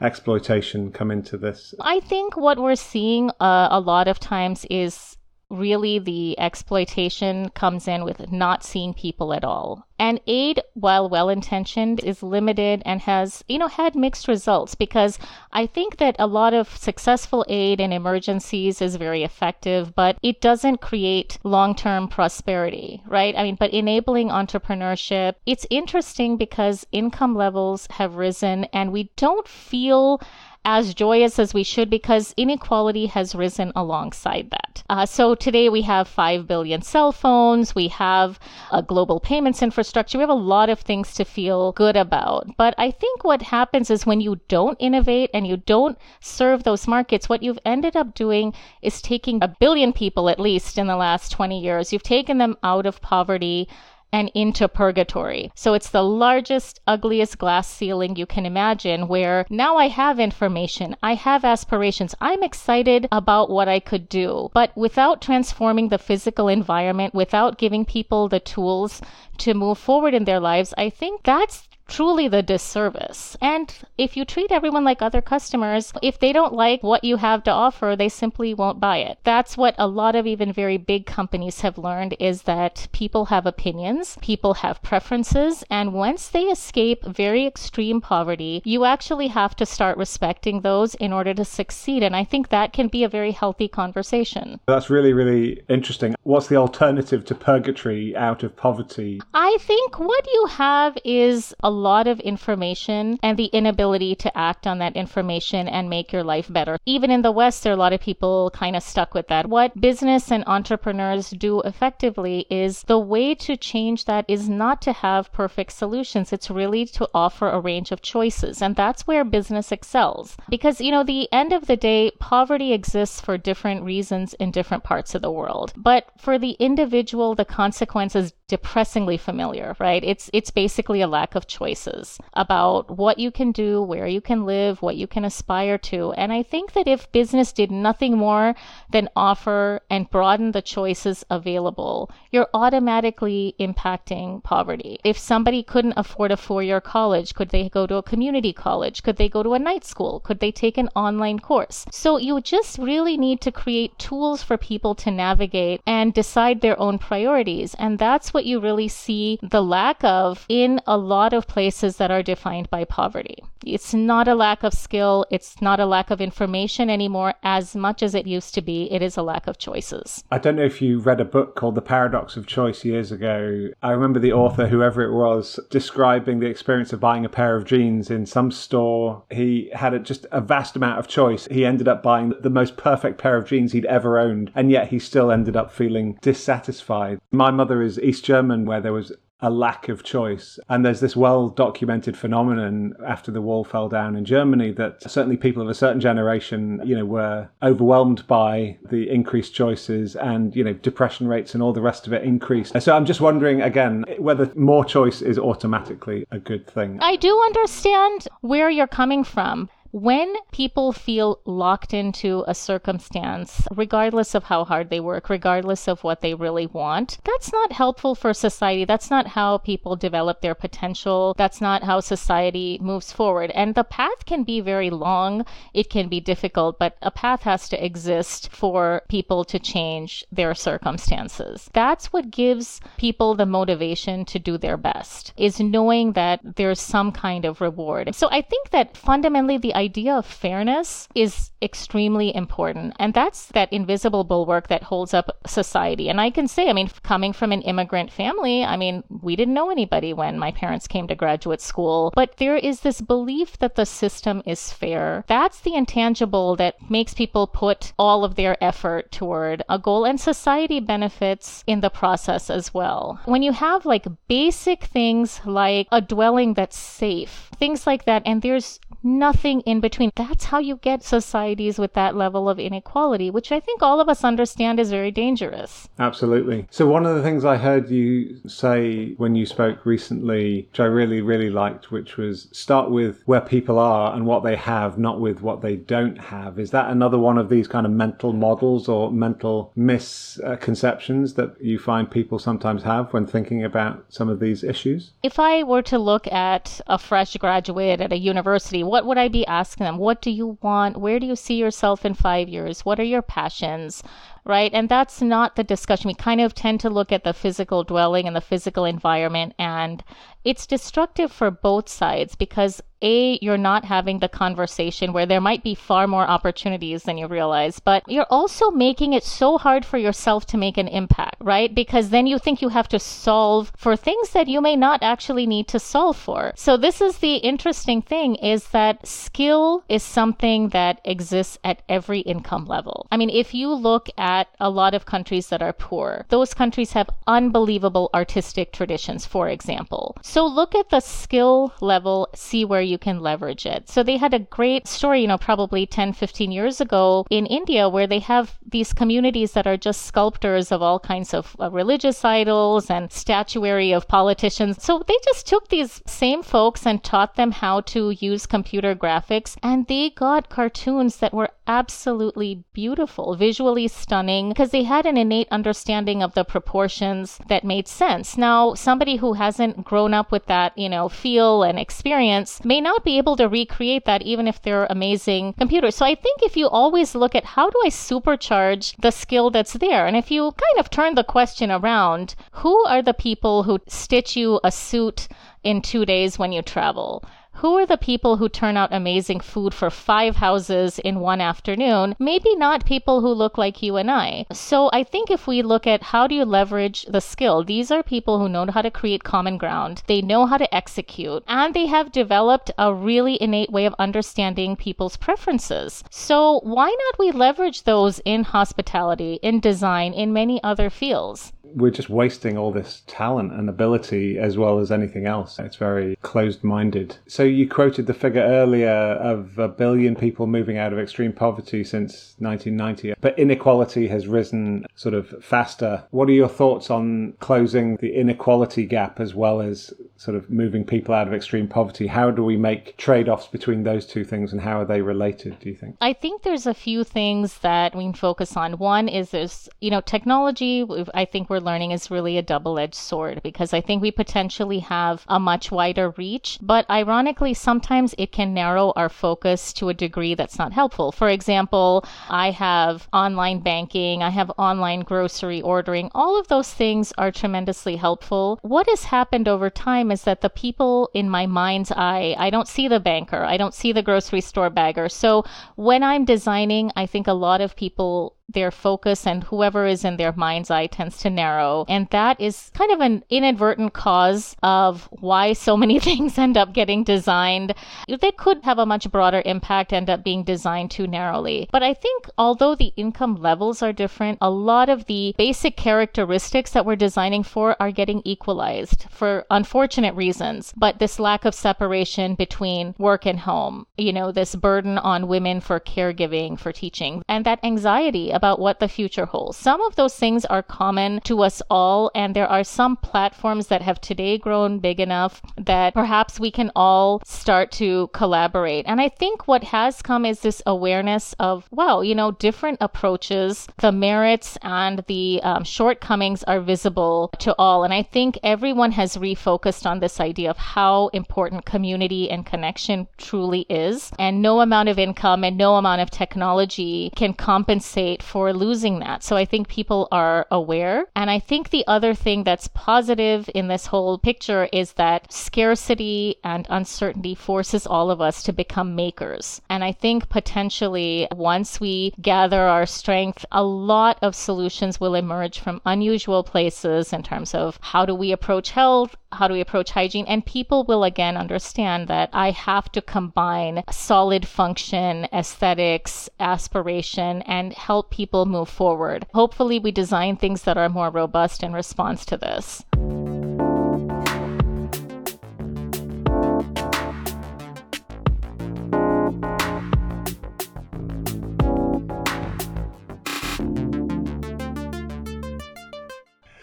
exploitation 0.01 0.91
come 0.91 1.11
into 1.11 1.37
this? 1.37 1.73
I 1.79 1.99
think 2.01 2.37
what 2.37 2.57
we're 2.57 2.75
seeing 2.75 3.31
uh, 3.39 3.67
a 3.71 3.79
lot 3.79 4.07
of 4.07 4.19
times 4.19 4.65
is 4.69 5.17
really 5.49 5.99
the 5.99 6.39
exploitation 6.39 7.49
comes 7.49 7.87
in 7.87 8.03
with 8.03 8.31
not 8.31 8.63
seeing 8.63 8.93
people 8.93 9.33
at 9.33 9.43
all. 9.43 9.87
And 9.97 10.19
aid, 10.27 10.61
while 10.73 11.07
well 11.07 11.29
intentioned, 11.29 12.03
is 12.03 12.21
limited 12.21 12.81
and 12.85 12.99
has, 13.01 13.45
you 13.47 13.57
know, 13.57 13.67
had 13.67 13.95
mixed 13.95 14.27
results 14.27 14.75
because 14.75 15.17
I 15.53 15.67
think 15.67 15.97
that 15.97 16.17
a 16.19 16.27
lot 16.27 16.53
of 16.53 16.75
successful 16.75 17.45
aid 17.47 17.79
in 17.79 17.93
emergencies 17.93 18.81
is 18.81 18.97
very 18.97 19.23
effective, 19.23 19.95
but 19.95 20.17
it 20.21 20.41
doesn't 20.41 20.81
create 20.81 21.37
long 21.43 21.75
term 21.75 22.09
prosperity, 22.09 23.01
right? 23.05 23.35
I 23.37 23.43
mean, 23.43 23.55
but 23.55 23.71
enabling 23.71 24.29
entrepreneurship, 24.29 25.35
it's 25.45 25.67
interesting 25.69 26.35
because 26.35 26.85
income 26.91 27.35
levels 27.35 27.87
have 27.91 28.15
risen 28.15 28.65
and 28.65 28.91
we 28.91 29.11
don't 29.15 29.47
feel 29.47 30.19
as 30.65 30.95
joyous 30.95 31.37
as 31.37 31.53
we 31.53 31.63
should 31.63 31.89
because 31.89 32.33
inequality 32.35 33.05
has 33.05 33.35
risen 33.35 33.71
alongside 33.75 34.49
that. 34.49 34.83
Uh, 34.89 35.05
so 35.05 35.35
today 35.35 35.69
we 35.69 35.83
have 35.83 36.07
5 36.07 36.47
billion 36.47 36.81
cell 36.81 37.11
phones, 37.11 37.75
we 37.75 37.87
have 37.87 38.39
a 38.71 38.81
global 38.81 39.19
payments 39.19 39.61
infrastructure, 39.61 40.17
we 40.17 40.23
have 40.23 40.29
a 40.29 40.33
lot 40.33 40.69
of 40.69 40.79
things 40.79 41.13
to 41.13 41.23
feel 41.23 41.71
good 41.71 41.95
about. 41.95 42.47
But 42.57 42.73
I 42.77 42.91
think 42.91 43.23
what 43.23 43.43
happens 43.43 43.89
is 43.89 44.05
when 44.05 44.21
you 44.21 44.41
don't 44.47 44.77
innovate 44.79 45.29
and 45.33 45.47
you 45.47 45.57
don't 45.57 45.97
serve 46.19 46.63
those 46.63 46.87
markets, 46.87 47.29
what 47.29 47.43
you've 47.43 47.59
ended 47.63 47.95
up 47.95 48.15
doing 48.15 48.53
is 48.81 49.01
taking 49.01 49.41
a 49.41 49.55
billion 49.59 49.93
people 49.93 50.29
at 50.29 50.39
least 50.39 50.77
in 50.77 50.87
the 50.87 50.97
last 50.97 51.31
20 51.31 51.59
years, 51.59 51.93
you've 51.93 52.03
taken 52.03 52.39
them 52.39 52.57
out 52.63 52.85
of 52.85 53.01
poverty 53.01 53.69
and 54.15 54.31
into 54.33 54.65
purgatory. 54.69 55.51
So 55.55 55.73
it's 55.73 55.89
the 55.89 56.01
largest, 56.01 56.79
ugliest 56.87 57.37
glass 57.37 57.67
ceiling 57.67 58.15
you 58.15 58.25
can 58.25 58.45
imagine 58.45 59.09
where 59.09 59.45
now 59.49 59.75
I 59.75 59.89
have 59.89 60.21
information, 60.21 60.95
I 61.03 61.15
have 61.15 61.43
aspirations, 61.43 62.15
I'm 62.21 62.41
excited 62.41 63.09
about 63.11 63.49
what 63.49 63.67
I 63.67 63.81
could 63.81 64.07
do. 64.07 64.51
But 64.53 64.71
without 64.77 65.21
transforming 65.21 65.89
the 65.89 65.97
physical 65.97 66.47
environment, 66.47 67.13
without 67.13 67.57
giving 67.57 67.83
people 67.83 68.29
the 68.29 68.39
tools 68.39 69.01
to 69.39 69.53
move 69.53 69.77
forward 69.77 70.13
in 70.13 70.23
their 70.23 70.39
lives, 70.39 70.73
I 70.77 70.91
think 70.91 71.23
that's 71.23 71.67
truly 71.87 72.27
the 72.27 72.43
disservice. 72.43 73.37
And 73.41 73.73
if 73.97 74.17
you 74.17 74.25
treat 74.25 74.51
everyone 74.51 74.83
like 74.83 75.01
other 75.01 75.21
customers, 75.21 75.93
if 76.01 76.19
they 76.19 76.33
don't 76.33 76.53
like 76.53 76.83
what 76.83 77.03
you 77.03 77.17
have 77.17 77.43
to 77.43 77.51
offer, 77.51 77.95
they 77.95 78.09
simply 78.09 78.53
won't 78.53 78.79
buy 78.79 78.97
it. 78.97 79.19
That's 79.23 79.57
what 79.57 79.75
a 79.77 79.87
lot 79.87 80.15
of 80.15 80.25
even 80.25 80.51
very 80.51 80.77
big 80.77 81.05
companies 81.05 81.61
have 81.61 81.77
learned 81.77 82.15
is 82.19 82.43
that 82.43 82.87
people 82.91 83.25
have 83.25 83.45
opinions, 83.45 84.17
people 84.21 84.55
have 84.55 84.81
preferences, 84.81 85.63
and 85.69 85.93
once 85.93 86.27
they 86.27 86.43
escape 86.43 87.03
very 87.05 87.45
extreme 87.45 88.01
poverty, 88.01 88.61
you 88.65 88.85
actually 88.85 89.27
have 89.27 89.55
to 89.57 89.65
start 89.65 89.97
respecting 89.97 90.61
those 90.61 90.95
in 90.95 91.13
order 91.13 91.33
to 91.33 91.45
succeed. 91.45 92.03
And 92.03 92.15
I 92.15 92.23
think 92.23 92.49
that 92.49 92.73
can 92.73 92.87
be 92.87 93.03
a 93.03 93.09
very 93.09 93.31
healthy 93.31 93.67
conversation. 93.67 94.59
That's 94.67 94.89
really, 94.89 95.13
really 95.13 95.63
interesting. 95.69 96.15
What's 96.23 96.47
the 96.47 96.55
alternative 96.55 97.25
to 97.25 97.35
purgatory 97.35 98.15
out 98.15 98.43
of 98.43 98.55
poverty? 98.55 99.21
I 99.33 99.57
think 99.61 99.99
what 99.99 100.25
you 100.31 100.45
have 100.47 100.97
is 101.03 101.53
a 101.61 101.74
lot 101.75 102.07
of 102.07 102.19
information 102.21 103.19
and 103.21 103.37
the 103.37 103.45
inability 103.45 104.15
to 104.15 104.37
act 104.37 104.65
on 104.65 104.79
that 104.79 104.95
information 104.95 105.67
and 105.67 105.89
make 105.89 106.11
your 106.11 106.23
life 106.23 106.51
better. 106.51 106.77
Even 106.85 107.11
in 107.11 107.21
the 107.21 107.31
West, 107.31 107.63
there 107.63 107.73
are 107.73 107.75
a 107.75 107.79
lot 107.79 107.93
of 107.93 108.01
people 108.01 108.49
kind 108.53 108.75
of 108.75 108.83
stuck 108.83 109.13
with 109.13 109.27
that. 109.27 109.47
What 109.47 109.79
business 109.79 110.31
and 110.31 110.43
entrepreneurs 110.47 111.29
do 111.29 111.61
effectively 111.61 112.45
is 112.49 112.83
the 112.83 112.99
way 112.99 113.35
to 113.35 113.57
change 113.57 114.05
that 114.05 114.25
is 114.27 114.47
not 114.47 114.81
to 114.83 114.93
have 114.93 115.31
perfect 115.31 115.71
solutions. 115.73 116.31
It's 116.31 116.49
really 116.49 116.85
to 116.85 117.09
offer 117.13 117.49
a 117.49 117.59
range 117.59 117.91
of 117.91 118.01
choices. 118.01 118.61
And 118.61 118.75
that's 118.75 119.05
where 119.05 119.23
business 119.23 119.71
excels. 119.71 120.37
Because, 120.49 120.81
you 120.81 120.91
know, 120.91 121.03
the 121.03 121.31
end 121.31 121.53
of 121.53 121.67
the 121.67 121.77
day, 121.77 122.11
poverty 122.19 122.73
exists 122.73 123.19
for 123.19 123.37
different 123.37 123.83
reasons 123.83 124.33
in 124.35 124.51
different 124.51 124.83
parts 124.83 125.15
of 125.15 125.21
the 125.21 125.31
world. 125.31 125.73
But 125.75 126.09
for 126.17 126.37
the 126.37 126.51
individual, 126.51 127.35
the 127.35 127.45
consequences 127.45 128.33
depressingly 128.47 129.17
familiar, 129.17 129.75
right? 129.79 130.03
It's 130.03 130.29
it's 130.31 130.51
basically 130.51 131.01
a 131.01 131.07
lack 131.07 131.33
of 131.33 131.47
choices 131.47 132.19
about 132.33 132.95
what 132.95 133.17
you 133.17 133.31
can 133.31 133.51
do, 133.51 133.81
where 133.81 134.05
you 134.05 134.21
can 134.21 134.45
live, 134.45 134.81
what 134.81 134.97
you 134.97 135.07
can 135.07 135.25
aspire 135.25 135.79
to. 135.79 136.11
And 136.11 136.31
I 136.31 136.43
think 136.43 136.73
that 136.73 136.87
if 136.87 137.11
business 137.11 137.51
did 137.51 137.71
nothing 137.71 138.17
more 138.17 138.53
than 138.91 139.09
offer 139.15 139.81
and 139.89 140.09
broaden 140.11 140.51
the 140.51 140.61
choices 140.61 141.25
available, 141.31 142.11
you're 142.31 142.49
automatically 142.53 143.55
impacting 143.59 144.43
poverty. 144.43 144.99
If 145.03 145.17
somebody 145.17 145.63
couldn't 145.63 145.97
afford 145.97 146.31
a 146.31 146.37
four-year 146.37 146.81
college, 146.81 147.33
could 147.33 147.49
they 147.49 147.67
go 147.69 147.87
to 147.87 147.95
a 147.95 148.03
community 148.03 148.53
college? 148.53 149.01
Could 149.01 149.17
they 149.17 149.29
go 149.29 149.41
to 149.41 149.53
a 149.53 149.59
night 149.59 149.85
school? 149.85 150.19
Could 150.19 150.39
they 150.39 150.51
take 150.51 150.77
an 150.77 150.89
online 150.95 151.39
course? 151.39 151.85
So 151.91 152.17
you 152.17 152.39
just 152.41 152.77
really 152.77 153.17
need 153.17 153.41
to 153.41 153.51
create 153.51 153.97
tools 153.97 154.43
for 154.43 154.57
people 154.57 154.93
to 154.95 155.09
navigate 155.09 155.81
and 155.87 156.13
decide 156.13 156.61
their 156.61 156.79
own 156.79 156.99
priorities. 156.99 157.73
And 157.79 157.97
that's 157.97 158.34
what 158.35 158.45
you 158.45 158.59
really 158.59 158.89
see 158.89 159.39
the 159.41 159.63
lack 159.63 160.03
of 160.03 160.45
in 160.49 160.81
a 160.85 160.97
lot 160.97 161.31
of 161.31 161.47
places 161.47 161.95
that 161.95 162.11
are 162.11 162.21
defined 162.21 162.69
by 162.69 162.83
poverty. 162.83 163.41
It's 163.65 163.93
not 163.93 164.27
a 164.27 164.35
lack 164.35 164.61
of 164.61 164.73
skill, 164.73 165.25
it's 165.31 165.59
not 165.61 165.79
a 165.79 165.85
lack 165.85 166.11
of 166.11 166.21
information 166.21 166.89
anymore 166.89 167.33
as 167.41 167.75
much 167.75 168.03
as 168.03 168.13
it 168.13 168.27
used 168.27 168.53
to 168.55 168.61
be. 168.61 168.91
It 168.91 169.01
is 169.01 169.17
a 169.17 169.23
lack 169.23 169.47
of 169.47 169.57
choices. 169.57 170.23
I 170.29 170.37
don't 170.37 170.57
know 170.57 170.65
if 170.65 170.81
you 170.81 170.99
read 170.99 171.21
a 171.21 171.25
book 171.25 171.55
called 171.55 171.75
The 171.75 171.81
Paradox 171.81 172.35
of 172.35 172.45
Choice 172.45 172.83
years 172.83 173.11
ago. 173.11 173.69
I 173.81 173.91
remember 173.91 174.19
the 174.19 174.33
author, 174.33 174.67
whoever 174.67 175.01
it 175.01 175.13
was, 175.13 175.57
describing 175.71 176.41
the 176.41 176.47
experience 176.47 176.91
of 176.93 176.99
buying 176.99 177.25
a 177.25 177.29
pair 177.29 177.55
of 177.55 177.65
jeans 177.65 178.11
in 178.11 178.25
some 178.25 178.51
store. 178.51 179.23
He 179.31 179.71
had 179.73 179.93
a, 179.93 179.99
just 179.99 180.27
a 180.33 180.41
vast 180.41 180.75
amount 180.75 180.99
of 180.99 181.07
choice. 181.07 181.47
He 181.49 181.65
ended 181.65 181.87
up 181.87 182.03
buying 182.03 182.33
the 182.41 182.49
most 182.49 182.75
perfect 182.75 183.17
pair 183.17 183.37
of 183.37 183.47
jeans 183.47 183.71
he'd 183.71 183.85
ever 183.85 184.19
owned, 184.19 184.51
and 184.53 184.69
yet 184.69 184.89
he 184.89 184.99
still 184.99 185.31
ended 185.31 185.55
up 185.55 185.71
feeling 185.71 186.19
dissatisfied. 186.21 187.19
My 187.31 187.49
mother 187.49 187.81
is 187.81 187.97
East 187.99 188.24
German, 188.25 188.65
where 188.65 188.81
there 188.81 188.93
was 188.93 189.13
a 189.41 189.49
lack 189.49 189.89
of 189.89 190.03
choice. 190.03 190.57
And 190.69 190.85
there's 190.85 191.01
this 191.01 191.15
well 191.15 191.49
documented 191.49 192.17
phenomenon 192.17 192.93
after 193.05 193.31
the 193.31 193.41
wall 193.41 193.63
fell 193.63 193.89
down 193.89 194.15
in 194.15 194.25
Germany 194.25 194.71
that 194.71 195.03
certainly 195.09 195.37
people 195.37 195.61
of 195.61 195.69
a 195.69 195.73
certain 195.73 195.99
generation, 195.99 196.81
you 196.83 196.95
know, 196.95 197.05
were 197.05 197.49
overwhelmed 197.61 198.25
by 198.27 198.77
the 198.89 199.09
increased 199.09 199.53
choices 199.53 200.15
and, 200.15 200.55
you 200.55 200.63
know, 200.63 200.73
depression 200.73 201.27
rates 201.27 201.53
and 201.53 201.61
all 201.61 201.73
the 201.73 201.81
rest 201.81 202.07
of 202.07 202.13
it 202.13 202.23
increased. 202.23 202.81
So 202.81 202.95
I'm 202.95 203.05
just 203.05 203.21
wondering 203.21 203.61
again 203.61 204.05
whether 204.17 204.51
more 204.55 204.85
choice 204.85 205.21
is 205.21 205.37
automatically 205.37 206.25
a 206.31 206.39
good 206.39 206.65
thing. 206.65 206.97
I 207.01 207.15
do 207.15 207.39
understand 207.43 208.27
where 208.41 208.69
you're 208.69 208.87
coming 208.87 209.23
from. 209.23 209.69
When 209.95 210.35
people 210.51 210.91
feel 210.91 211.39
locked 211.45 211.93
into 211.93 212.43
a 212.47 212.53
circumstance, 212.53 213.65
regardless 213.73 214.35
of 214.35 214.43
how 214.43 214.65
hard 214.65 214.89
they 214.89 214.99
work, 214.99 215.29
regardless 215.29 215.87
of 215.87 216.03
what 216.03 216.19
they 216.19 216.33
really 216.33 216.67
want, 216.67 217.17
that's 217.23 217.53
not 217.53 217.71
helpful 217.71 218.13
for 218.13 218.33
society. 218.33 218.83
That's 218.83 219.09
not 219.09 219.27
how 219.27 219.59
people 219.59 219.95
develop 219.95 220.41
their 220.41 220.53
potential. 220.53 221.33
That's 221.37 221.61
not 221.61 221.83
how 221.83 222.01
society 222.01 222.77
moves 222.81 223.13
forward. 223.13 223.51
And 223.51 223.73
the 223.73 223.85
path 223.85 224.25
can 224.25 224.43
be 224.43 224.59
very 224.59 224.89
long, 224.89 225.45
it 225.73 225.89
can 225.89 226.09
be 226.09 226.19
difficult, 226.19 226.77
but 226.77 226.97
a 227.01 227.09
path 227.09 227.43
has 227.43 227.69
to 227.69 227.81
exist 227.81 228.51
for 228.51 229.03
people 229.07 229.45
to 229.45 229.59
change 229.59 230.25
their 230.29 230.53
circumstances. 230.53 231.69
That's 231.71 232.11
what 232.11 232.31
gives 232.31 232.81
people 232.97 233.33
the 233.33 233.45
motivation 233.45 234.25
to 234.25 234.39
do 234.39 234.57
their 234.57 234.75
best, 234.75 235.31
is 235.37 235.61
knowing 235.61 236.11
that 236.13 236.41
there's 236.57 236.81
some 236.81 237.13
kind 237.13 237.45
of 237.45 237.61
reward. 237.61 238.13
So 238.13 238.27
I 238.29 238.41
think 238.41 238.71
that 238.71 238.97
fundamentally 238.97 239.57
the 239.57 239.73
idea 239.73 239.84
of 240.09 240.25
fairness 240.25 241.07
is 241.15 241.51
extremely 241.61 242.35
important. 242.35 242.93
And 242.99 243.13
that's 243.13 243.47
that 243.47 243.71
invisible 243.71 244.23
bulwark 244.23 244.67
that 244.67 244.83
holds 244.83 245.13
up 245.13 245.37
society. 245.47 246.09
And 246.09 246.19
I 246.19 246.29
can 246.29 246.47
say, 246.47 246.69
I 246.69 246.73
mean, 246.73 246.89
coming 247.03 247.33
from 247.33 247.51
an 247.51 247.61
immigrant 247.61 248.11
family, 248.11 248.63
I 248.63 248.77
mean, 248.77 249.03
we 249.09 249.35
didn't 249.35 249.53
know 249.53 249.69
anybody 249.69 250.13
when 250.13 250.37
my 250.37 250.51
parents 250.51 250.87
came 250.87 251.07
to 251.07 251.15
graduate 251.15 251.61
school, 251.61 252.11
but 252.15 252.37
there 252.37 252.55
is 252.55 252.81
this 252.81 253.01
belief 253.01 253.57
that 253.59 253.75
the 253.75 253.85
system 253.85 254.43
is 254.45 254.71
fair. 254.71 255.23
That's 255.27 255.59
the 255.61 255.75
intangible 255.75 256.55
that 256.57 256.75
makes 256.89 257.13
people 257.13 257.47
put 257.47 257.93
all 257.97 258.23
of 258.23 258.35
their 258.35 258.61
effort 258.63 259.11
toward 259.11 259.63
a 259.69 259.79
goal, 259.79 260.05
and 260.05 260.19
society 260.19 260.79
benefits 260.79 261.63
in 261.67 261.81
the 261.81 261.89
process 261.89 262.49
as 262.49 262.73
well. 262.73 263.19
When 263.25 263.43
you 263.43 263.53
have 263.53 263.85
like 263.85 264.05
basic 264.27 264.83
things 264.83 265.41
like 265.45 265.87
a 265.91 266.01
dwelling 266.01 266.53
that's 266.53 266.77
safe, 266.77 267.49
things 267.57 267.87
like 267.87 268.05
that, 268.05 268.23
and 268.25 268.41
there's 268.41 268.79
nothing 269.05 269.61
in 269.61 269.79
between. 269.79 270.11
That's 270.15 270.45
how 270.45 270.59
you 270.59 270.77
get 270.77 271.03
societies 271.03 271.77
with 271.77 271.93
that 271.93 272.15
level 272.15 272.49
of 272.49 272.59
inequality, 272.59 273.29
which 273.29 273.51
I 273.51 273.59
think 273.59 273.81
all 273.81 274.01
of 274.01 274.09
us 274.09 274.23
understand 274.23 274.79
is 274.79 274.89
very 274.89 275.11
dangerous. 275.11 275.87
Absolutely. 275.99 276.67
So, 276.71 276.87
one 276.87 277.05
of 277.05 277.15
the 277.15 277.23
things 277.23 277.45
I 277.45 277.57
heard 277.57 277.89
you 277.89 278.37
say 278.47 279.13
when 279.17 279.35
you 279.35 279.45
spoke 279.45 279.85
recently, 279.85 280.67
which 280.71 280.79
I 280.79 280.85
really, 280.85 281.21
really 281.21 281.49
liked, 281.49 281.91
which 281.91 282.17
was 282.17 282.47
start 282.51 282.89
with 282.89 283.21
where 283.25 283.41
people 283.41 283.79
are 283.79 284.13
and 284.13 284.25
what 284.25 284.43
they 284.43 284.55
have, 284.55 284.97
not 284.97 285.19
with 285.19 285.41
what 285.41 285.61
they 285.61 285.75
don't 285.75 286.17
have. 286.17 286.59
Is 286.59 286.71
that 286.71 286.89
another 286.89 287.19
one 287.19 287.37
of 287.37 287.49
these 287.49 287.67
kind 287.67 287.85
of 287.85 287.91
mental 287.91 288.33
models 288.33 288.89
or 288.89 289.11
mental 289.11 289.71
misconceptions 289.75 291.35
that 291.35 291.55
you 291.61 291.77
find 291.77 292.09
people 292.09 292.39
sometimes 292.39 292.83
have 292.83 293.13
when 293.13 293.27
thinking 293.27 293.63
about 293.63 294.05
some 294.09 294.29
of 294.29 294.39
these 294.39 294.63
issues? 294.63 295.11
If 295.21 295.39
I 295.39 295.63
were 295.63 295.83
to 295.83 295.99
look 295.99 296.27
at 296.31 296.81
a 296.87 296.97
fresh 296.97 297.37
graduate 297.37 298.01
at 298.01 298.11
a 298.11 298.17
university, 298.17 298.83
what 298.95 299.05
would 299.05 299.17
I 299.17 299.27
be 299.27 299.45
asking 299.45 299.83
them? 299.83 299.97
What 299.97 300.21
do 300.21 300.31
you 300.31 300.57
want? 300.61 300.95
Where 300.95 301.19
do 301.19 301.25
you 301.25 301.35
see 301.35 301.55
yourself 301.55 302.05
in 302.05 302.13
five 302.13 302.47
years? 302.47 302.85
What 302.85 302.97
are 302.97 303.03
your 303.03 303.21
passions? 303.21 304.01
right? 304.45 304.71
And 304.73 304.87
that's 304.87 305.21
not 305.21 305.55
the 305.55 305.63
discussion. 305.63 306.07
We 306.07 306.13
kind 306.13 306.39
of 306.39 306.53
tend 306.53 306.79
to 306.81 306.89
look 306.89 307.11
at 307.11 307.23
the 307.23 307.33
physical 307.33 307.83
dwelling 307.83 308.27
and 308.27 308.35
the 308.35 308.41
physical 308.41 308.85
environment, 308.85 309.53
and 309.57 310.03
it's 310.45 310.67
destructive 310.67 311.31
for 311.31 311.49
both 311.51 311.89
sides 311.89 312.35
because 312.35 312.81
a, 313.01 313.37
you're 313.41 313.57
not 313.57 313.85
having 313.85 314.19
the 314.19 314.29
conversation 314.29 315.13
where 315.13 315.25
there 315.25 315.41
might 315.41 315.63
be 315.63 315.75
far 315.75 316.07
more 316.07 316.27
opportunities 316.27 317.03
than 317.03 317.17
you 317.17 317.27
realize, 317.27 317.79
but 317.79 318.03
you're 318.07 318.25
also 318.29 318.71
making 318.71 319.13
it 319.13 319.23
so 319.23 319.57
hard 319.57 319.85
for 319.85 319.97
yourself 319.97 320.45
to 320.47 320.57
make 320.57 320.77
an 320.77 320.87
impact, 320.87 321.35
right? 321.39 321.73
Because 321.75 322.09
then 322.09 322.25
you 322.25 322.39
think 322.39 322.61
you 322.61 322.69
have 322.69 322.87
to 322.89 322.99
solve 322.99 323.71
for 323.77 323.95
things 323.95 324.31
that 324.31 324.47
you 324.47 324.61
may 324.61 324.75
not 324.75 325.03
actually 325.03 325.45
need 325.45 325.67
to 325.67 325.79
solve 325.79 326.17
for. 326.17 326.53
So 326.55 326.77
this 326.77 327.01
is 327.01 327.19
the 327.19 327.35
interesting 327.35 328.01
thing 328.01 328.35
is 328.35 328.69
that 328.69 329.05
skill 329.05 329.83
is 329.89 330.01
something 330.01 330.69
that 330.69 330.99
exists 331.05 331.59
at 331.63 331.81
every 331.87 332.21
income 332.21 332.65
level. 332.65 333.07
I 333.11 333.17
mean, 333.17 333.29
if 333.29 333.53
you 333.53 333.73
look 333.73 334.09
at 334.17 334.47
a 334.59 334.69
lot 334.69 334.93
of 334.95 335.05
countries 335.05 335.49
that 335.49 335.61
are 335.61 335.73
poor, 335.73 336.25
those 336.29 336.53
countries 336.53 336.93
have 336.93 337.09
unbelievable 337.27 338.09
artistic 338.13 338.71
traditions, 338.71 339.25
for 339.25 339.49
example. 339.49 340.15
So 340.35 340.45
look 340.45 340.75
at 340.75 340.89
the 340.89 340.99
skill 340.99 341.73
level, 341.79 342.27
see 342.35 342.65
where 342.65 342.81
you 342.81 342.97
can 342.97 343.21
leverage 343.21 343.65
it. 343.65 343.87
So 343.87 344.03
they 344.03 344.17
had 344.17 344.33
a 344.33 344.39
great 344.39 344.85
story, 344.85 345.21
you 345.21 345.27
know, 345.27 345.37
probably 345.37 345.85
10, 345.85 346.11
15 346.11 346.51
years 346.51 346.81
ago 346.81 347.25
in 347.29 347.45
India 347.45 347.87
where 347.87 348.05
they 348.05 348.19
have 348.19 348.59
these 348.67 348.91
communities 348.91 349.53
that 349.53 349.65
are 349.65 349.77
just 349.77 350.01
sculptors 350.01 350.73
of 350.73 350.81
all 350.81 350.99
kinds 350.99 351.33
of 351.33 351.55
uh, 351.57 351.71
religious 351.71 352.25
idols 352.25 352.89
and 352.89 353.13
statuary 353.13 353.93
of 353.93 354.09
politicians. 354.09 354.83
So 354.83 355.01
they 355.07 355.17
just 355.23 355.47
took 355.47 355.69
these 355.69 356.01
same 356.05 356.43
folks 356.43 356.85
and 356.85 357.01
taught 357.01 357.37
them 357.37 357.51
how 357.51 357.79
to 357.95 358.09
use 358.09 358.45
computer 358.45 358.93
graphics 358.93 359.55
and 359.63 359.87
they 359.87 360.09
got 360.09 360.49
cartoons 360.49 361.15
that 361.19 361.33
were 361.33 361.51
absolutely 361.67 362.63
beautiful, 362.73 363.35
visually 363.35 363.87
stunning, 363.87 364.49
because 364.49 364.71
they 364.71 364.83
had 364.83 365.05
an 365.05 365.17
innate 365.17 365.47
understanding 365.49 366.21
of 366.21 366.33
the 366.33 366.43
proportions 366.43 367.39
that 367.47 367.63
made 367.63 367.87
sense. 367.87 368.37
Now, 368.37 368.73
somebody 368.73 369.15
who 369.17 369.33
hasn't 369.33 369.83
grown 369.83 370.13
up 370.13 370.24
with 370.31 370.45
that, 370.47 370.77
you 370.77 370.89
know, 370.89 371.09
feel 371.09 371.63
and 371.63 371.79
experience 371.79 372.63
may 372.63 372.81
not 372.81 373.03
be 373.03 373.17
able 373.17 373.35
to 373.37 373.47
recreate 373.47 374.05
that 374.05 374.21
even 374.21 374.47
if 374.47 374.61
they're 374.61 374.87
amazing 374.89 375.53
computers. 375.53 375.95
So 375.95 376.05
I 376.05 376.15
think 376.15 376.41
if 376.41 376.55
you 376.57 376.67
always 376.67 377.15
look 377.15 377.35
at 377.35 377.43
how 377.45 377.69
do 377.69 377.81
I 377.85 377.89
supercharge 377.89 378.95
the 378.97 379.11
skill 379.11 379.49
that's 379.49 379.73
there, 379.73 380.07
and 380.07 380.15
if 380.15 380.31
you 380.31 380.43
kind 380.51 380.79
of 380.79 380.89
turn 380.89 381.15
the 381.15 381.23
question 381.23 381.71
around, 381.71 382.35
who 382.51 382.83
are 382.85 383.01
the 383.01 383.13
people 383.13 383.63
who 383.63 383.79
stitch 383.87 384.35
you 384.35 384.59
a 384.63 384.71
suit 384.71 385.27
in 385.63 385.81
two 385.81 386.05
days 386.05 386.37
when 386.37 386.51
you 386.51 386.61
travel? 386.61 387.23
Who 387.55 387.77
are 387.77 387.85
the 387.85 387.97
people 387.97 388.37
who 388.37 388.49
turn 388.49 388.75
out 388.75 388.93
amazing 388.93 389.39
food 389.39 389.73
for 389.73 389.89
five 389.89 390.35
houses 390.35 390.99
in 390.99 391.19
one 391.19 391.39
afternoon? 391.39 392.15
Maybe 392.19 392.55
not 392.55 392.85
people 392.85 393.21
who 393.21 393.29
look 393.29 393.57
like 393.57 393.81
you 393.81 393.95
and 393.95 394.11
I. 394.11 394.45
So 394.51 394.89
I 394.91 395.03
think 395.03 395.31
if 395.31 395.47
we 395.47 395.61
look 395.61 395.87
at 395.87 396.03
how 396.03 396.27
do 396.27 396.35
you 396.35 396.43
leverage 396.43 397.05
the 397.05 397.21
skill, 397.21 397.63
these 397.63 397.91
are 397.91 398.03
people 398.03 398.39
who 398.39 398.49
know 398.49 398.65
how 398.65 398.81
to 398.81 398.91
create 398.91 399.23
common 399.23 399.57
ground, 399.57 400.03
they 400.07 400.21
know 400.21 400.45
how 400.45 400.57
to 400.57 400.75
execute, 400.75 401.43
and 401.47 401.73
they 401.73 401.85
have 401.85 402.11
developed 402.11 402.71
a 402.77 402.93
really 402.93 403.41
innate 403.41 403.71
way 403.71 403.85
of 403.85 403.95
understanding 403.99 404.75
people's 404.75 405.17
preferences. 405.17 406.03
So 406.09 406.59
why 406.63 406.87
not 406.87 407.19
we 407.19 407.31
leverage 407.31 407.83
those 407.83 408.19
in 408.25 408.43
hospitality, 408.43 409.39
in 409.41 409.59
design, 409.59 410.13
in 410.13 410.33
many 410.33 410.61
other 410.61 410.89
fields? 410.89 411.53
We're 411.75 411.91
just 411.91 412.09
wasting 412.09 412.57
all 412.57 412.71
this 412.71 413.03
talent 413.05 413.51
and 413.51 413.69
ability 413.69 414.39
as 414.39 414.57
well 414.57 414.79
as 414.79 414.91
anything 414.91 415.25
else. 415.25 415.59
It's 415.59 415.75
very 415.75 416.15
closed 416.21 416.63
minded. 416.63 417.17
So 417.27 417.43
you 417.43 417.67
quoted 417.67 418.07
the 418.07 418.13
figure 418.13 418.41
earlier 418.41 418.89
of 418.89 419.59
a 419.59 419.67
billion 419.67 420.15
people 420.15 420.47
moving 420.47 420.77
out 420.77 420.93
of 420.93 420.99
extreme 420.99 421.33
poverty 421.33 421.83
since 421.83 422.35
1990, 422.39 423.15
but 423.19 423.37
inequality 423.37 424.07
has 424.07 424.27
risen 424.27 424.85
sort 424.95 425.13
of 425.13 425.43
faster. 425.43 426.03
What 426.11 426.29
are 426.29 426.33
your 426.33 426.47
thoughts 426.47 426.89
on 426.89 427.33
closing 427.39 427.97
the 427.97 428.15
inequality 428.15 428.85
gap 428.85 429.19
as 429.19 429.35
well 429.35 429.61
as 429.61 429.93
sort 430.17 430.37
of 430.37 430.49
moving 430.49 430.85
people 430.85 431.13
out 431.13 431.27
of 431.27 431.33
extreme 431.33 431.67
poverty? 431.67 432.07
How 432.07 432.31
do 432.31 432.43
we 432.43 432.55
make 432.55 432.95
trade 432.97 433.27
offs 433.27 433.47
between 433.47 433.83
those 433.83 434.05
two 434.05 434.23
things 434.23 434.53
and 434.53 434.61
how 434.61 434.79
are 434.79 434.85
they 434.85 435.01
related, 435.01 435.59
do 435.59 435.69
you 435.69 435.75
think? 435.75 435.97
I 435.99 436.13
think 436.13 436.43
there's 436.43 436.65
a 436.65 436.73
few 436.73 437.03
things 437.03 437.57
that 437.59 437.93
we 437.95 438.03
can 438.03 438.13
focus 438.13 438.55
on. 438.55 438.77
One 438.77 439.09
is 439.09 439.31
there's, 439.31 439.67
you 439.81 439.91
know, 439.91 440.01
technology, 440.01 440.85
I 441.13 441.25
think 441.25 441.49
we're 441.49 441.59
learning 441.65 441.91
is 441.91 442.09
really 442.09 442.37
a 442.37 442.41
double 442.41 442.79
edged 442.79 442.95
sword 442.95 443.41
because 443.43 443.73
I 443.73 443.81
think 443.81 444.01
we 444.01 444.11
potentially 444.11 444.79
have 444.79 445.25
a 445.27 445.39
much 445.39 445.71
wider 445.71 446.11
reach, 446.11 446.59
but 446.61 446.89
ironically, 446.89 447.53
sometimes 447.53 448.15
it 448.17 448.31
can 448.31 448.53
narrow 448.53 448.93
our 448.95 449.09
focus 449.09 449.73
to 449.73 449.89
a 449.89 449.93
degree 449.93 450.35
that's 450.35 450.57
not 450.57 450.71
helpful. 450.71 451.11
For 451.11 451.29
example, 451.29 452.05
I 452.29 452.51
have 452.51 453.07
online 453.11 453.59
banking, 453.59 454.23
I 454.23 454.29
have 454.29 454.51
online 454.57 455.01
grocery 455.01 455.61
ordering. 455.61 456.09
All 456.15 456.39
of 456.39 456.47
those 456.47 456.71
things 456.71 457.11
are 457.17 457.31
tremendously 457.31 457.97
helpful. 457.97 458.59
What 458.61 458.87
has 458.89 459.05
happened 459.05 459.47
over 459.47 459.69
time 459.69 460.11
is 460.11 460.23
that 460.23 460.41
the 460.41 460.49
people 460.49 461.09
in 461.13 461.29
my 461.29 461.45
mind's 461.45 461.91
eye, 461.91 462.35
I 462.37 462.49
don't 462.49 462.67
see 462.67 462.87
the 462.87 462.99
banker, 462.99 463.43
I 463.43 463.57
don't 463.57 463.73
see 463.73 463.91
the 463.91 464.03
grocery 464.03 464.41
store 464.41 464.69
bagger. 464.69 465.09
So 465.09 465.43
when 465.75 466.03
I'm 466.03 466.25
designing, 466.25 466.91
I 466.95 467.05
think 467.05 467.27
a 467.27 467.33
lot 467.33 467.61
of 467.61 467.75
people 467.75 468.35
their 468.47 468.71
focus 468.71 469.25
and 469.25 469.43
whoever 469.45 469.85
is 469.85 470.05
in 470.05 470.17
their 470.17 470.33
mind's 470.33 470.69
eye 470.69 470.87
tends 470.87 471.17
to 471.17 471.29
narrow. 471.29 471.85
And 471.87 472.07
that 472.11 472.39
is 472.39 472.71
kind 472.73 472.91
of 472.91 472.99
an 472.99 473.23
inadvertent 473.29 473.93
cause 473.93 474.55
of 474.61 475.09
why 475.11 475.53
so 475.53 475.75
many 475.75 475.99
things 476.07 476.37
end 476.37 476.57
up 476.57 476.73
getting 476.73 477.03
designed. 477.03 477.73
They 478.07 478.31
could 478.31 478.63
have 478.63 478.79
a 478.79 478.85
much 478.85 479.11
broader 479.11 479.41
impact, 479.45 479.93
end 479.93 480.09
up 480.09 480.23
being 480.23 480.43
designed 480.43 480.91
too 480.91 481.07
narrowly. 481.07 481.67
But 481.71 481.83
I 481.83 481.93
think 481.93 482.29
although 482.37 482.75
the 482.75 482.93
income 482.95 483.35
levels 483.35 483.81
are 483.81 483.93
different, 483.93 484.37
a 484.41 484.49
lot 484.49 484.89
of 484.89 485.05
the 485.05 485.33
basic 485.37 485.75
characteristics 485.75 486.71
that 486.71 486.85
we're 486.85 486.95
designing 486.95 487.43
for 487.43 487.75
are 487.79 487.91
getting 487.91 488.21
equalized 488.25 489.05
for 489.09 489.45
unfortunate 489.49 490.15
reasons. 490.15 490.73
But 490.77 490.99
this 490.99 491.19
lack 491.19 491.45
of 491.45 491.55
separation 491.55 492.35
between 492.35 492.93
work 492.97 493.25
and 493.25 493.39
home, 493.39 493.87
you 493.97 494.13
know, 494.13 494.31
this 494.31 494.55
burden 494.55 494.97
on 494.97 495.27
women 495.27 495.61
for 495.61 495.79
caregiving, 495.79 496.59
for 496.59 496.71
teaching, 496.71 497.23
and 497.27 497.45
that 497.45 497.63
anxiety 497.63 498.31
about 498.35 498.59
what 498.59 498.79
the 498.79 498.87
future 498.87 499.25
holds. 499.25 499.57
Some 499.57 499.81
of 499.81 499.95
those 499.95 500.15
things 500.15 500.45
are 500.45 500.61
common 500.61 501.21
to 501.23 501.41
us 501.41 501.61
all, 501.69 502.11
and 502.13 502.35
there 502.35 502.47
are 502.47 502.63
some 502.63 502.97
platforms 502.97 503.67
that 503.67 503.81
have 503.81 503.99
today 504.01 504.37
grown 504.37 504.79
big 504.79 504.99
enough 504.99 505.41
that 505.57 505.93
perhaps 505.93 506.39
we 506.39 506.51
can 506.51 506.71
all 506.75 507.21
start 507.25 507.71
to 507.71 508.09
collaborate. 508.13 508.85
And 508.87 509.01
I 509.01 509.09
think 509.09 509.47
what 509.47 509.63
has 509.63 510.01
come 510.01 510.25
is 510.25 510.41
this 510.41 510.61
awareness 510.65 511.33
of, 511.39 511.67
wow, 511.71 512.01
you 512.01 512.13
know, 512.13 512.31
different 512.31 512.77
approaches, 512.81 513.67
the 513.79 513.91
merits 513.91 514.57
and 514.61 515.03
the 515.07 515.39
um, 515.43 515.63
shortcomings 515.63 516.43
are 516.43 516.59
visible 516.59 517.31
to 517.39 517.55
all. 517.57 517.83
And 517.83 517.93
I 517.93 518.03
think 518.03 518.37
everyone 518.43 518.91
has 518.91 519.17
refocused 519.17 519.85
on 519.85 519.99
this 519.99 520.19
idea 520.19 520.49
of 520.49 520.57
how 520.57 521.07
important 521.07 521.65
community 521.65 522.29
and 522.29 522.45
connection 522.45 523.07
truly 523.17 523.61
is. 523.69 524.11
And 524.19 524.41
no 524.41 524.61
amount 524.61 524.89
of 524.89 524.99
income 524.99 525.43
and 525.43 525.57
no 525.57 525.75
amount 525.75 526.01
of 526.01 526.09
technology 526.09 527.11
can 527.15 527.33
compensate 527.33 528.21
for 528.25 528.53
losing 528.53 528.99
that. 528.99 529.23
So 529.23 529.35
I 529.35 529.45
think 529.45 529.67
people 529.67 530.07
are 530.11 530.47
aware. 530.51 531.05
And 531.15 531.29
I 531.29 531.39
think 531.39 531.69
the 531.69 531.85
other 531.87 532.13
thing 532.13 532.43
that's 532.43 532.67
positive 532.69 533.49
in 533.53 533.67
this 533.67 533.85
whole 533.85 534.17
picture 534.17 534.67
is 534.73 534.93
that 534.93 535.31
scarcity 535.31 536.35
and 536.43 536.67
uncertainty 536.69 537.35
forces 537.35 537.87
all 537.87 538.11
of 538.11 538.21
us 538.21 538.43
to 538.43 538.53
become 538.53 538.95
makers. 538.95 539.61
And 539.69 539.83
I 539.83 539.91
think 539.91 540.29
potentially 540.29 541.27
once 541.35 541.79
we 541.79 542.13
gather 542.21 542.61
our 542.61 542.85
strength, 542.85 543.45
a 543.51 543.63
lot 543.63 544.17
of 544.21 544.35
solutions 544.35 544.99
will 544.99 545.15
emerge 545.15 545.59
from 545.59 545.81
unusual 545.85 546.43
places 546.43 547.13
in 547.13 547.23
terms 547.23 547.53
of 547.53 547.77
how 547.81 548.05
do 548.05 548.15
we 548.15 548.31
approach 548.31 548.71
health, 548.71 549.15
how 549.31 549.47
do 549.47 549.53
we 549.53 549.61
approach 549.61 549.91
hygiene, 549.91 550.25
and 550.27 550.45
people 550.45 550.83
will 550.85 551.03
again 551.03 551.37
understand 551.37 552.07
that 552.07 552.29
I 552.33 552.51
have 552.51 552.91
to 552.93 553.01
combine 553.01 553.83
solid 553.91 554.47
function, 554.47 555.27
aesthetics, 555.33 556.29
aspiration, 556.39 557.41
and 557.43 557.73
help 557.73 558.14
people 558.15 558.45
move 558.45 558.69
forward. 558.69 559.25
Hopefully, 559.33 559.77
we 559.77 559.91
design 559.91 560.37
things 560.37 560.61
that 560.63 560.77
are 560.77 560.87
more 560.87 561.09
robust 561.09 561.61
in 561.63 561.73
response 561.73 562.25
to 562.25 562.37
this. 562.37 562.81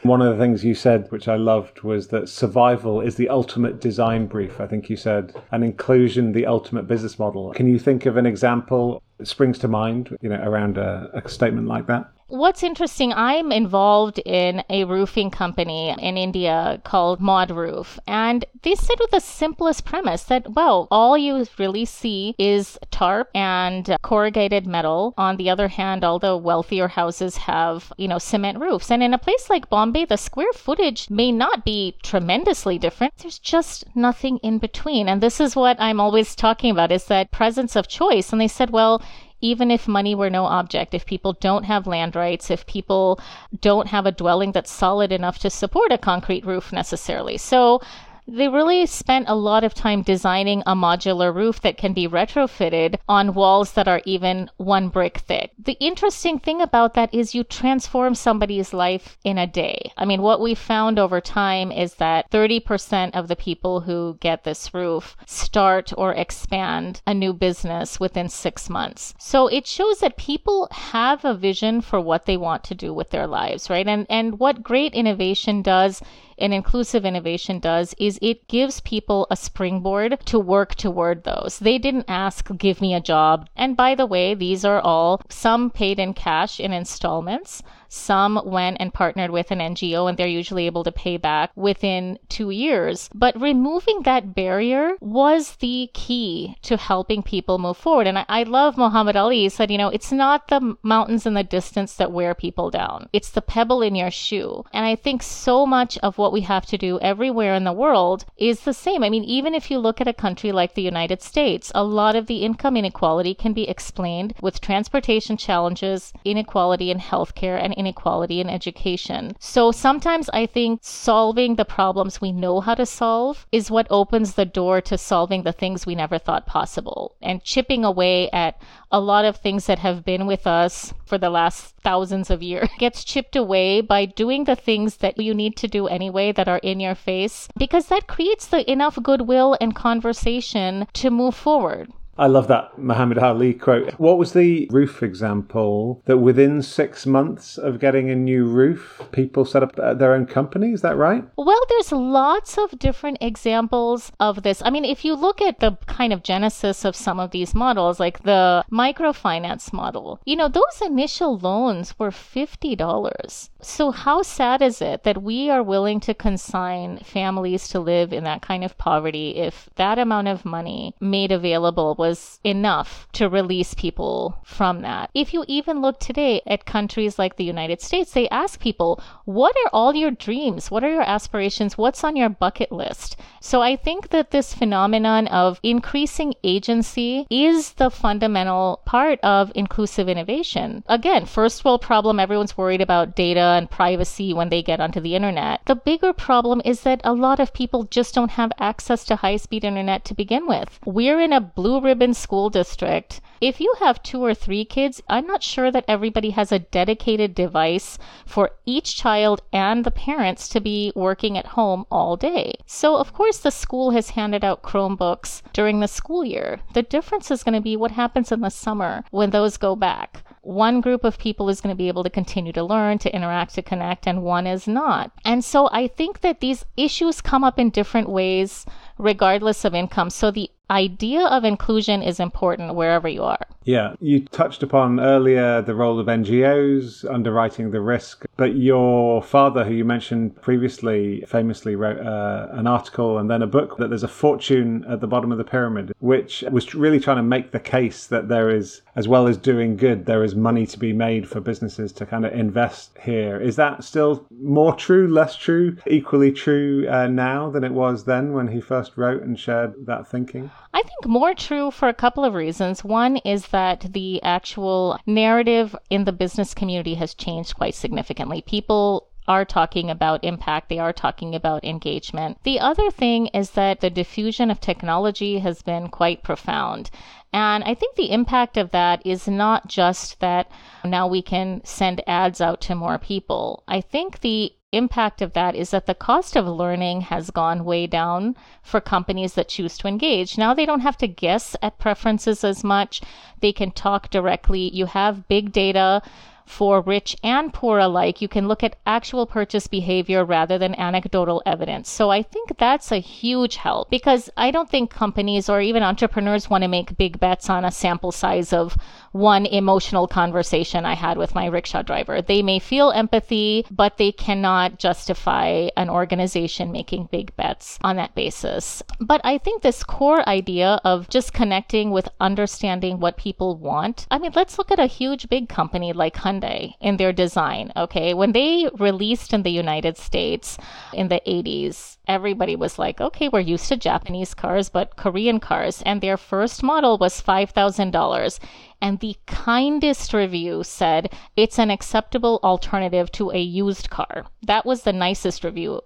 One 0.04 0.20
of 0.20 0.36
the 0.36 0.42
things 0.42 0.64
you 0.64 0.74
said, 0.74 1.06
which 1.10 1.28
I 1.28 1.36
loved, 1.36 1.82
was 1.82 2.08
that 2.08 2.28
survival 2.28 3.00
is 3.02 3.16
the 3.16 3.28
ultimate 3.28 3.80
design 3.80 4.26
brief. 4.26 4.58
I 4.58 4.66
think 4.66 4.90
you 4.90 4.96
said, 4.96 5.34
and 5.52 5.62
inclusion, 5.62 6.32
the 6.32 6.46
ultimate 6.46 6.88
business 6.88 7.18
model. 7.18 7.52
Can 7.52 7.68
you 7.68 7.78
think 7.78 8.06
of 8.06 8.16
an 8.16 8.26
example 8.26 9.02
springs 9.26 9.58
to 9.60 9.68
mind, 9.68 10.16
you 10.20 10.28
know, 10.28 10.40
around 10.42 10.78
a, 10.78 11.10
a 11.14 11.28
statement 11.28 11.68
like 11.68 11.86
that? 11.86 12.10
What's 12.32 12.62
interesting, 12.62 13.12
I'm 13.12 13.52
involved 13.52 14.18
in 14.24 14.64
a 14.70 14.84
roofing 14.84 15.30
company 15.30 15.90
in 15.90 16.16
India 16.16 16.80
called 16.82 17.20
Mod 17.20 17.50
Roof, 17.50 17.98
and 18.06 18.42
they 18.62 18.74
said 18.74 18.96
with 18.98 19.10
the 19.10 19.20
simplest 19.20 19.84
premise 19.84 20.22
that, 20.22 20.50
well, 20.50 20.88
all 20.90 21.18
you 21.18 21.46
really 21.58 21.84
see 21.84 22.34
is 22.38 22.78
tarp 22.90 23.28
and 23.34 23.98
corrugated 24.00 24.66
metal. 24.66 25.12
On 25.18 25.36
the 25.36 25.50
other 25.50 25.68
hand, 25.68 26.04
all 26.04 26.18
the 26.18 26.34
wealthier 26.34 26.88
houses 26.88 27.36
have, 27.36 27.92
you 27.98 28.08
know, 28.08 28.18
cement 28.18 28.58
roofs. 28.58 28.90
And 28.90 29.02
in 29.02 29.12
a 29.12 29.18
place 29.18 29.50
like 29.50 29.68
Bombay, 29.68 30.06
the 30.06 30.16
square 30.16 30.54
footage 30.54 31.10
may 31.10 31.32
not 31.32 31.66
be 31.66 31.98
tremendously 32.02 32.78
different. 32.78 33.14
There's 33.18 33.38
just 33.38 33.84
nothing 33.94 34.38
in 34.38 34.56
between. 34.56 35.06
And 35.06 35.22
this 35.22 35.38
is 35.38 35.54
what 35.54 35.78
I'm 35.78 36.00
always 36.00 36.34
talking 36.34 36.70
about 36.70 36.92
is 36.92 37.04
that 37.08 37.30
presence 37.30 37.76
of 37.76 37.88
choice. 37.88 38.32
And 38.32 38.40
they 38.40 38.48
said, 38.48 38.70
well, 38.70 39.02
even 39.42 39.70
if 39.70 39.86
money 39.86 40.14
were 40.14 40.30
no 40.30 40.44
object, 40.44 40.94
if 40.94 41.04
people 41.04 41.34
don't 41.34 41.64
have 41.64 41.86
land 41.86 42.16
rights, 42.16 42.50
if 42.50 42.64
people 42.66 43.20
don't 43.60 43.88
have 43.88 44.06
a 44.06 44.12
dwelling 44.12 44.52
that's 44.52 44.70
solid 44.70 45.12
enough 45.12 45.38
to 45.40 45.50
support 45.50 45.92
a 45.92 45.98
concrete 45.98 46.46
roof 46.46 46.72
necessarily. 46.72 47.36
So 47.36 47.82
they 48.26 48.48
really 48.48 48.86
spent 48.86 49.28
a 49.28 49.34
lot 49.34 49.64
of 49.64 49.74
time 49.74 50.02
designing 50.02 50.62
a 50.66 50.74
modular 50.74 51.34
roof 51.34 51.60
that 51.60 51.76
can 51.76 51.92
be 51.92 52.06
retrofitted 52.06 52.96
on 53.08 53.34
walls 53.34 53.72
that 53.72 53.88
are 53.88 54.00
even 54.04 54.48
one 54.56 54.88
brick 54.88 55.18
thick. 55.18 55.50
The 55.58 55.76
interesting 55.80 56.38
thing 56.38 56.60
about 56.60 56.94
that 56.94 57.12
is 57.12 57.34
you 57.34 57.44
transform 57.44 58.14
somebody's 58.14 58.72
life 58.72 59.18
in 59.24 59.38
a 59.38 59.46
day. 59.46 59.92
I 59.96 60.04
mean, 60.04 60.22
what 60.22 60.40
we 60.40 60.54
found 60.54 60.98
over 60.98 61.20
time 61.20 61.72
is 61.72 61.94
that 61.94 62.30
30% 62.30 63.10
of 63.14 63.28
the 63.28 63.36
people 63.36 63.80
who 63.80 64.16
get 64.20 64.44
this 64.44 64.72
roof 64.72 65.16
start 65.26 65.92
or 65.98 66.14
expand 66.14 67.02
a 67.06 67.14
new 67.14 67.32
business 67.32 67.98
within 67.98 68.28
six 68.28 68.70
months. 68.70 69.14
So 69.18 69.48
it 69.48 69.66
shows 69.66 69.98
that 69.98 70.16
people 70.16 70.68
have 70.70 71.24
a 71.24 71.34
vision 71.34 71.80
for 71.80 72.00
what 72.00 72.26
they 72.26 72.36
want 72.36 72.64
to 72.64 72.74
do 72.74 72.94
with 72.94 73.10
their 73.10 73.26
lives, 73.26 73.68
right? 73.68 73.86
And, 73.86 74.06
and 74.08 74.38
what 74.38 74.62
great 74.62 74.94
innovation 74.94 75.62
does 75.62 76.02
and 76.42 76.52
inclusive 76.52 77.06
innovation 77.06 77.58
does 77.60 77.94
is 77.98 78.18
it 78.20 78.48
gives 78.48 78.80
people 78.80 79.26
a 79.30 79.36
springboard 79.36 80.18
to 80.26 80.38
work 80.38 80.74
toward 80.74 81.24
those. 81.24 81.58
They 81.60 81.78
didn't 81.78 82.06
ask, 82.08 82.48
give 82.58 82.80
me 82.80 82.92
a 82.92 83.00
job. 83.00 83.48
And 83.56 83.76
by 83.76 83.94
the 83.94 84.06
way, 84.06 84.34
these 84.34 84.64
are 84.64 84.80
all 84.80 85.22
some 85.30 85.70
paid 85.70 85.98
in 85.98 86.12
cash 86.12 86.58
in 86.58 86.72
installments. 86.72 87.62
Some 87.94 88.40
went 88.46 88.78
and 88.80 88.94
partnered 88.94 89.30
with 89.30 89.50
an 89.50 89.58
NGO 89.58 90.08
and 90.08 90.16
they're 90.16 90.26
usually 90.26 90.64
able 90.64 90.82
to 90.82 90.90
pay 90.90 91.18
back 91.18 91.50
within 91.54 92.18
two 92.30 92.48
years. 92.48 93.10
But 93.14 93.38
removing 93.38 94.00
that 94.04 94.34
barrier 94.34 94.96
was 95.02 95.56
the 95.56 95.90
key 95.92 96.56
to 96.62 96.78
helping 96.78 97.22
people 97.22 97.58
move 97.58 97.76
forward. 97.76 98.06
And 98.06 98.20
I, 98.20 98.24
I 98.30 98.42
love 98.44 98.78
Muhammad 98.78 99.14
Ali. 99.14 99.46
Said, 99.50 99.70
you 99.70 99.76
know, 99.76 99.90
it's 99.90 100.10
not 100.10 100.48
the 100.48 100.74
mountains 100.82 101.26
in 101.26 101.34
the 101.34 101.44
distance 101.44 101.94
that 101.96 102.10
wear 102.10 102.34
people 102.34 102.70
down. 102.70 103.10
It's 103.12 103.28
the 103.28 103.42
pebble 103.42 103.82
in 103.82 103.94
your 103.94 104.10
shoe. 104.10 104.64
And 104.72 104.86
I 104.86 104.96
think 104.96 105.22
so 105.22 105.66
much 105.66 105.98
of 105.98 106.16
what 106.16 106.32
we 106.32 106.40
have 106.40 106.64
to 106.66 106.78
do 106.78 106.98
everywhere 107.00 107.54
in 107.54 107.64
the 107.64 107.74
world 107.74 108.24
is 108.38 108.60
the 108.60 108.72
same. 108.72 109.04
I 109.04 109.10
mean, 109.10 109.24
even 109.24 109.54
if 109.54 109.70
you 109.70 109.78
look 109.78 110.00
at 110.00 110.08
a 110.08 110.14
country 110.14 110.50
like 110.50 110.72
the 110.72 110.80
United 110.80 111.20
States, 111.20 111.70
a 111.74 111.84
lot 111.84 112.16
of 112.16 112.26
the 112.26 112.38
income 112.38 112.78
inequality 112.78 113.34
can 113.34 113.52
be 113.52 113.68
explained 113.68 114.32
with 114.40 114.62
transportation 114.62 115.36
challenges, 115.36 116.14
inequality 116.24 116.90
in 116.90 116.98
healthcare, 116.98 117.62
and 117.62 117.81
inequality 117.82 118.40
in 118.40 118.48
education. 118.48 119.34
So 119.40 119.72
sometimes 119.72 120.30
I 120.32 120.46
think 120.46 120.80
solving 120.82 121.56
the 121.56 121.64
problems 121.64 122.20
we 122.20 122.30
know 122.32 122.60
how 122.60 122.74
to 122.74 122.86
solve 122.86 123.46
is 123.50 123.70
what 123.70 123.86
opens 123.90 124.34
the 124.34 124.44
door 124.44 124.80
to 124.82 124.96
solving 124.96 125.42
the 125.42 125.52
things 125.52 125.84
we 125.84 125.94
never 125.94 126.18
thought 126.18 126.46
possible 126.46 127.16
and 127.20 127.42
chipping 127.42 127.84
away 127.84 128.30
at 128.30 128.60
a 128.90 129.00
lot 129.00 129.24
of 129.24 129.36
things 129.36 129.66
that 129.66 129.80
have 129.80 130.04
been 130.04 130.26
with 130.26 130.46
us 130.46 130.94
for 131.04 131.18
the 131.18 131.30
last 131.30 131.74
thousands 131.82 132.30
of 132.30 132.42
years 132.42 132.68
gets 132.78 133.04
chipped 133.04 133.36
away 133.36 133.80
by 133.80 134.04
doing 134.04 134.44
the 134.44 134.56
things 134.56 134.98
that 134.98 135.18
you 135.18 135.34
need 135.34 135.56
to 135.56 135.68
do 135.68 135.88
anyway 135.88 136.30
that 136.30 136.48
are 136.48 136.60
in 136.62 136.78
your 136.78 136.94
face 136.94 137.48
because 137.58 137.86
that 137.86 138.06
creates 138.06 138.46
the 138.46 138.70
enough 138.70 138.98
goodwill 139.02 139.56
and 139.60 139.74
conversation 139.74 140.86
to 140.92 141.10
move 141.10 141.34
forward. 141.34 141.90
I 142.22 142.26
love 142.26 142.46
that 142.46 142.78
Muhammad 142.78 143.18
Ali 143.18 143.52
quote. 143.52 143.94
What 143.94 144.16
was 144.16 144.32
the 144.32 144.68
roof 144.70 145.02
example 145.02 146.00
that 146.04 146.18
within 146.18 146.62
six 146.62 147.04
months 147.04 147.58
of 147.58 147.80
getting 147.80 148.10
a 148.10 148.14
new 148.14 148.44
roof, 148.44 149.02
people 149.10 149.44
set 149.44 149.64
up 149.64 149.74
their 149.74 150.14
own 150.14 150.26
company? 150.26 150.70
Is 150.70 150.82
that 150.82 150.96
right? 150.96 151.24
Well, 151.34 151.60
there's 151.68 151.90
lots 151.90 152.56
of 152.58 152.78
different 152.78 153.18
examples 153.20 154.12
of 154.20 154.44
this. 154.44 154.62
I 154.64 154.70
mean, 154.70 154.84
if 154.84 155.04
you 155.04 155.14
look 155.14 155.42
at 155.42 155.58
the 155.58 155.76
kind 155.86 156.12
of 156.12 156.22
genesis 156.22 156.84
of 156.84 156.94
some 156.94 157.18
of 157.18 157.32
these 157.32 157.56
models, 157.56 157.98
like 157.98 158.22
the 158.22 158.64
microfinance 158.70 159.72
model, 159.72 160.20
you 160.24 160.36
know, 160.36 160.46
those 160.46 160.80
initial 160.80 161.36
loans 161.38 161.98
were 161.98 162.12
$50. 162.12 163.48
So, 163.64 163.92
how 163.92 164.22
sad 164.22 164.60
is 164.60 164.82
it 164.82 165.04
that 165.04 165.22
we 165.22 165.48
are 165.48 165.62
willing 165.62 166.00
to 166.00 166.14
consign 166.14 166.98
families 166.98 167.68
to 167.68 167.78
live 167.78 168.12
in 168.12 168.24
that 168.24 168.42
kind 168.42 168.64
of 168.64 168.76
poverty 168.76 169.36
if 169.36 169.70
that 169.76 170.00
amount 170.00 170.26
of 170.26 170.44
money 170.44 170.96
made 170.98 171.30
available 171.30 171.94
was 171.96 172.40
enough 172.42 173.06
to 173.12 173.28
release 173.28 173.72
people 173.74 174.36
from 174.42 174.82
that. 174.82 175.10
If 175.14 175.32
you 175.32 175.44
even 175.46 175.80
look 175.80 176.00
today 176.00 176.42
at 176.44 176.66
countries 176.66 177.20
like 177.20 177.36
the 177.36 177.44
United 177.44 177.80
States, 177.80 178.10
they 178.10 178.28
ask 178.30 178.58
people, 178.58 179.00
What 179.26 179.54
are 179.64 179.70
all 179.72 179.94
your 179.94 180.10
dreams? 180.10 180.68
What 180.70 180.82
are 180.82 180.90
your 180.90 181.08
aspirations? 181.08 181.78
What's 181.78 182.02
on 182.02 182.16
your 182.16 182.30
bucket 182.30 182.72
list? 182.72 183.16
So 183.40 183.62
I 183.62 183.76
think 183.76 184.08
that 184.08 184.32
this 184.32 184.54
phenomenon 184.54 185.28
of 185.28 185.60
increasing 185.62 186.34
agency 186.42 187.26
is 187.30 187.74
the 187.74 187.90
fundamental 187.90 188.80
part 188.84 189.20
of 189.22 189.52
inclusive 189.54 190.08
innovation. 190.08 190.82
Again, 190.88 191.26
first 191.26 191.64
world 191.64 191.82
problem, 191.82 192.18
everyone's 192.18 192.58
worried 192.58 192.80
about 192.80 193.14
data 193.14 193.51
and 193.52 193.70
privacy 193.70 194.34
when 194.34 194.48
they 194.48 194.62
get 194.62 194.80
onto 194.80 195.00
the 195.00 195.14
internet. 195.14 195.60
The 195.66 195.76
bigger 195.76 196.12
problem 196.12 196.60
is 196.64 196.82
that 196.82 197.00
a 197.04 197.12
lot 197.12 197.40
of 197.40 197.52
people 197.52 197.84
just 197.84 198.14
don't 198.14 198.32
have 198.32 198.52
access 198.58 199.04
to 199.04 199.16
high 199.16 199.36
speed 199.36 199.64
internet 199.64 200.04
to 200.06 200.14
begin 200.14 200.46
with. 200.46 200.78
We're 200.84 201.20
in 201.20 201.32
a 201.32 201.40
blue 201.40 201.80
ribbon 201.80 202.14
school 202.14 202.50
district. 202.50 203.20
If 203.40 203.60
you 203.60 203.74
have 203.80 204.02
two 204.02 204.24
or 204.24 204.34
three 204.34 204.64
kids, 204.64 205.02
I'm 205.08 205.26
not 205.26 205.42
sure 205.42 205.70
that 205.70 205.84
everybody 205.88 206.30
has 206.30 206.52
a 206.52 206.60
dedicated 206.60 207.34
device 207.34 207.98
for 208.24 208.52
each 208.66 208.96
child 208.96 209.42
and 209.52 209.84
the 209.84 209.90
parents 209.90 210.48
to 210.50 210.60
be 210.60 210.92
working 210.94 211.36
at 211.36 211.46
home 211.58 211.84
all 211.90 212.16
day. 212.16 212.54
So, 212.66 212.96
of 212.96 213.12
course, 213.12 213.38
the 213.38 213.50
school 213.50 213.90
has 213.90 214.10
handed 214.10 214.44
out 214.44 214.62
Chromebooks 214.62 215.42
during 215.52 215.80
the 215.80 215.88
school 215.88 216.24
year. 216.24 216.60
The 216.72 216.82
difference 216.82 217.30
is 217.30 217.42
going 217.42 217.54
to 217.54 217.60
be 217.60 217.76
what 217.76 217.90
happens 217.90 218.30
in 218.30 218.40
the 218.40 218.50
summer 218.50 219.04
when 219.10 219.30
those 219.30 219.56
go 219.56 219.74
back 219.74 220.24
one 220.42 220.80
group 220.80 221.04
of 221.04 221.18
people 221.18 221.48
is 221.48 221.60
going 221.60 221.72
to 221.72 221.78
be 221.78 221.88
able 221.88 222.02
to 222.02 222.10
continue 222.10 222.52
to 222.52 222.64
learn, 222.64 222.98
to 222.98 223.14
interact, 223.14 223.54
to 223.54 223.62
connect, 223.62 224.06
and 224.06 224.22
one 224.22 224.46
is 224.46 224.66
not. 224.66 225.12
And 225.24 225.44
so 225.44 225.68
I 225.72 225.86
think 225.86 226.20
that 226.20 226.40
these 226.40 226.64
issues 226.76 227.20
come 227.20 227.44
up 227.44 227.58
in 227.58 227.70
different 227.70 228.08
ways 228.08 228.66
regardless 228.98 229.64
of 229.64 229.74
income. 229.74 230.10
So 230.10 230.30
the 230.30 230.50
idea 230.72 231.26
of 231.26 231.44
inclusion 231.44 232.02
is 232.02 232.18
important 232.18 232.74
wherever 232.74 233.08
you 233.08 233.22
are. 233.22 233.46
Yeah, 233.64 233.94
you 234.00 234.24
touched 234.24 234.64
upon 234.64 234.98
earlier 234.98 235.62
the 235.62 235.74
role 235.74 236.00
of 236.00 236.06
NGOs 236.06 237.08
underwriting 237.08 237.70
the 237.70 237.80
risk, 237.80 238.24
but 238.36 238.56
your 238.56 239.22
father, 239.22 239.64
who 239.64 239.74
you 239.74 239.84
mentioned 239.84 240.40
previously, 240.42 241.22
famously 241.28 241.76
wrote 241.76 242.00
uh, 242.00 242.48
an 242.52 242.66
article 242.66 243.18
and 243.18 243.30
then 243.30 243.42
a 243.42 243.46
book 243.46 243.76
that 243.76 243.88
there's 243.88 244.02
a 244.02 244.08
fortune 244.08 244.84
at 244.88 245.00
the 245.00 245.06
bottom 245.06 245.30
of 245.30 245.38
the 245.38 245.44
pyramid, 245.44 245.92
which 246.00 246.42
was 246.50 246.74
really 246.74 246.98
trying 246.98 247.18
to 247.18 247.22
make 247.22 247.52
the 247.52 247.60
case 247.60 248.06
that 248.08 248.28
there 248.28 248.50
is, 248.50 248.82
as 248.96 249.06
well 249.06 249.28
as 249.28 249.36
doing 249.36 249.76
good, 249.76 250.06
there 250.06 250.24
is 250.24 250.34
money 250.34 250.66
to 250.66 250.78
be 250.78 250.92
made 250.92 251.28
for 251.28 251.40
businesses 251.40 251.92
to 251.92 252.06
kind 252.06 252.26
of 252.26 252.32
invest 252.32 252.98
here. 253.00 253.40
Is 253.40 253.54
that 253.56 253.84
still 253.84 254.26
more 254.40 254.74
true, 254.74 255.06
less 255.06 255.36
true, 255.36 255.76
equally 255.86 256.32
true 256.32 256.88
uh, 256.88 257.06
now 257.06 257.48
than 257.50 257.62
it 257.62 257.72
was 257.72 258.04
then 258.04 258.32
when 258.32 258.48
he 258.48 258.60
first 258.60 258.96
wrote 258.96 259.22
and 259.22 259.38
shared 259.38 259.86
that 259.86 260.08
thinking? 260.08 260.50
I 260.74 260.82
think 260.82 261.06
more 261.06 261.34
true 261.34 261.70
for 261.70 261.88
a 261.88 261.94
couple 261.94 262.24
of 262.24 262.34
reasons. 262.34 262.82
One 262.84 263.18
is 263.18 263.48
that 263.48 263.92
the 263.92 264.22
actual 264.22 264.98
narrative 265.06 265.76
in 265.90 266.04
the 266.04 266.12
business 266.12 266.54
community 266.54 266.94
has 266.94 267.14
changed 267.14 267.56
quite 267.56 267.74
significantly. 267.74 268.42
People 268.42 269.08
are 269.28 269.44
talking 269.44 269.88
about 269.88 270.24
impact, 270.24 270.68
they 270.68 270.78
are 270.78 270.92
talking 270.92 271.34
about 271.34 271.64
engagement. 271.64 272.38
The 272.42 272.58
other 272.58 272.90
thing 272.90 273.28
is 273.28 273.50
that 273.50 273.80
the 273.80 273.90
diffusion 273.90 274.50
of 274.50 274.60
technology 274.60 275.38
has 275.38 275.62
been 275.62 275.88
quite 275.88 276.22
profound. 276.22 276.90
And 277.32 277.62
I 277.64 277.74
think 277.74 277.96
the 277.96 278.10
impact 278.10 278.56
of 278.56 278.72
that 278.72 279.04
is 279.06 279.28
not 279.28 279.68
just 279.68 280.20
that 280.20 280.50
now 280.84 281.06
we 281.06 281.22
can 281.22 281.62
send 281.64 282.02
ads 282.06 282.40
out 282.40 282.60
to 282.62 282.74
more 282.74 282.98
people. 282.98 283.62
I 283.68 283.80
think 283.80 284.20
the 284.20 284.52
impact 284.72 285.22
of 285.22 285.34
that 285.34 285.54
is 285.54 285.70
that 285.70 285.86
the 285.86 285.94
cost 285.94 286.34
of 286.36 286.46
learning 286.46 287.02
has 287.02 287.30
gone 287.30 287.64
way 287.64 287.86
down 287.86 288.34
for 288.62 288.80
companies 288.80 289.34
that 289.34 289.48
choose 289.48 289.78
to 289.78 289.88
engage. 289.88 290.36
Now 290.38 290.54
they 290.54 290.66
don't 290.66 290.80
have 290.80 290.96
to 290.98 291.06
guess 291.06 291.54
at 291.62 291.78
preferences 291.78 292.42
as 292.42 292.64
much. 292.64 293.00
They 293.40 293.52
can 293.52 293.70
talk 293.70 294.10
directly. 294.10 294.70
You 294.70 294.86
have 294.86 295.28
big 295.28 295.52
data 295.52 296.02
for 296.46 296.80
rich 296.80 297.16
and 297.22 297.52
poor 297.52 297.78
alike. 297.78 298.20
You 298.20 298.28
can 298.28 298.48
look 298.48 298.62
at 298.62 298.76
actual 298.84 299.26
purchase 299.26 299.66
behavior 299.66 300.24
rather 300.24 300.58
than 300.58 300.74
anecdotal 300.74 301.42
evidence. 301.46 301.88
So 301.88 302.10
I 302.10 302.22
think 302.22 302.58
that's 302.58 302.92
a 302.92 302.98
huge 302.98 303.56
help 303.56 303.90
because 303.90 304.28
I 304.36 304.50
don't 304.50 304.68
think 304.68 304.90
companies 304.90 305.48
or 305.48 305.60
even 305.60 305.82
entrepreneurs 305.82 306.50
want 306.50 306.62
to 306.62 306.68
make 306.68 306.96
big 306.96 307.18
bets 307.20 307.48
on 307.48 307.64
a 307.64 307.70
sample 307.70 308.12
size 308.12 308.52
of 308.52 308.76
one 309.12 309.46
emotional 309.46 310.08
conversation 310.08 310.84
I 310.84 310.94
had 310.94 311.18
with 311.18 311.34
my 311.34 311.46
rickshaw 311.46 311.82
driver. 311.82 312.20
They 312.22 312.42
may 312.42 312.58
feel 312.58 312.90
empathy, 312.90 313.66
but 313.70 313.98
they 313.98 314.12
cannot 314.12 314.78
justify 314.78 315.68
an 315.76 315.90
organization 315.90 316.72
making 316.72 317.08
big 317.12 317.34
bets 317.36 317.78
on 317.82 317.96
that 317.96 318.14
basis. 318.14 318.82
But 319.00 319.20
I 319.24 319.38
think 319.38 319.62
this 319.62 319.84
core 319.84 320.26
idea 320.28 320.80
of 320.84 321.08
just 321.08 321.32
connecting 321.32 321.90
with 321.90 322.08
understanding 322.20 323.00
what 323.00 323.16
people 323.16 323.56
want. 323.56 324.06
I 324.10 324.18
mean, 324.18 324.32
let's 324.34 324.58
look 324.58 324.70
at 324.70 324.78
a 324.78 324.86
huge 324.86 325.28
big 325.28 325.48
company 325.48 325.92
like 325.92 326.14
Hyundai 326.14 326.74
in 326.80 326.96
their 326.96 327.12
design. 327.12 327.72
Okay. 327.76 328.14
When 328.14 328.32
they 328.32 328.68
released 328.78 329.32
in 329.32 329.42
the 329.42 329.50
United 329.50 329.96
States 329.98 330.58
in 330.92 331.08
the 331.08 331.20
80s, 331.26 331.98
everybody 332.06 332.56
was 332.56 332.78
like, 332.78 333.00
okay, 333.00 333.28
we're 333.28 333.40
used 333.40 333.68
to 333.68 333.76
Japanese 333.76 334.34
cars, 334.34 334.68
but 334.68 334.96
Korean 334.96 335.40
cars. 335.40 335.82
And 335.82 336.00
their 336.00 336.16
first 336.16 336.62
model 336.62 336.98
was 336.98 337.22
$5,000 337.22 338.38
and 338.82 338.98
the 338.98 339.16
kindest 339.26 340.12
review 340.12 340.64
said 340.64 341.14
it's 341.36 341.58
an 341.58 341.70
acceptable 341.70 342.40
alternative 342.42 343.12
to 343.12 343.30
a 343.30 343.38
used 343.38 343.88
car. 343.88 344.26
That 344.42 344.66
was 344.66 344.82
the 344.82 344.92
nicest 344.92 345.44
review. 345.44 345.82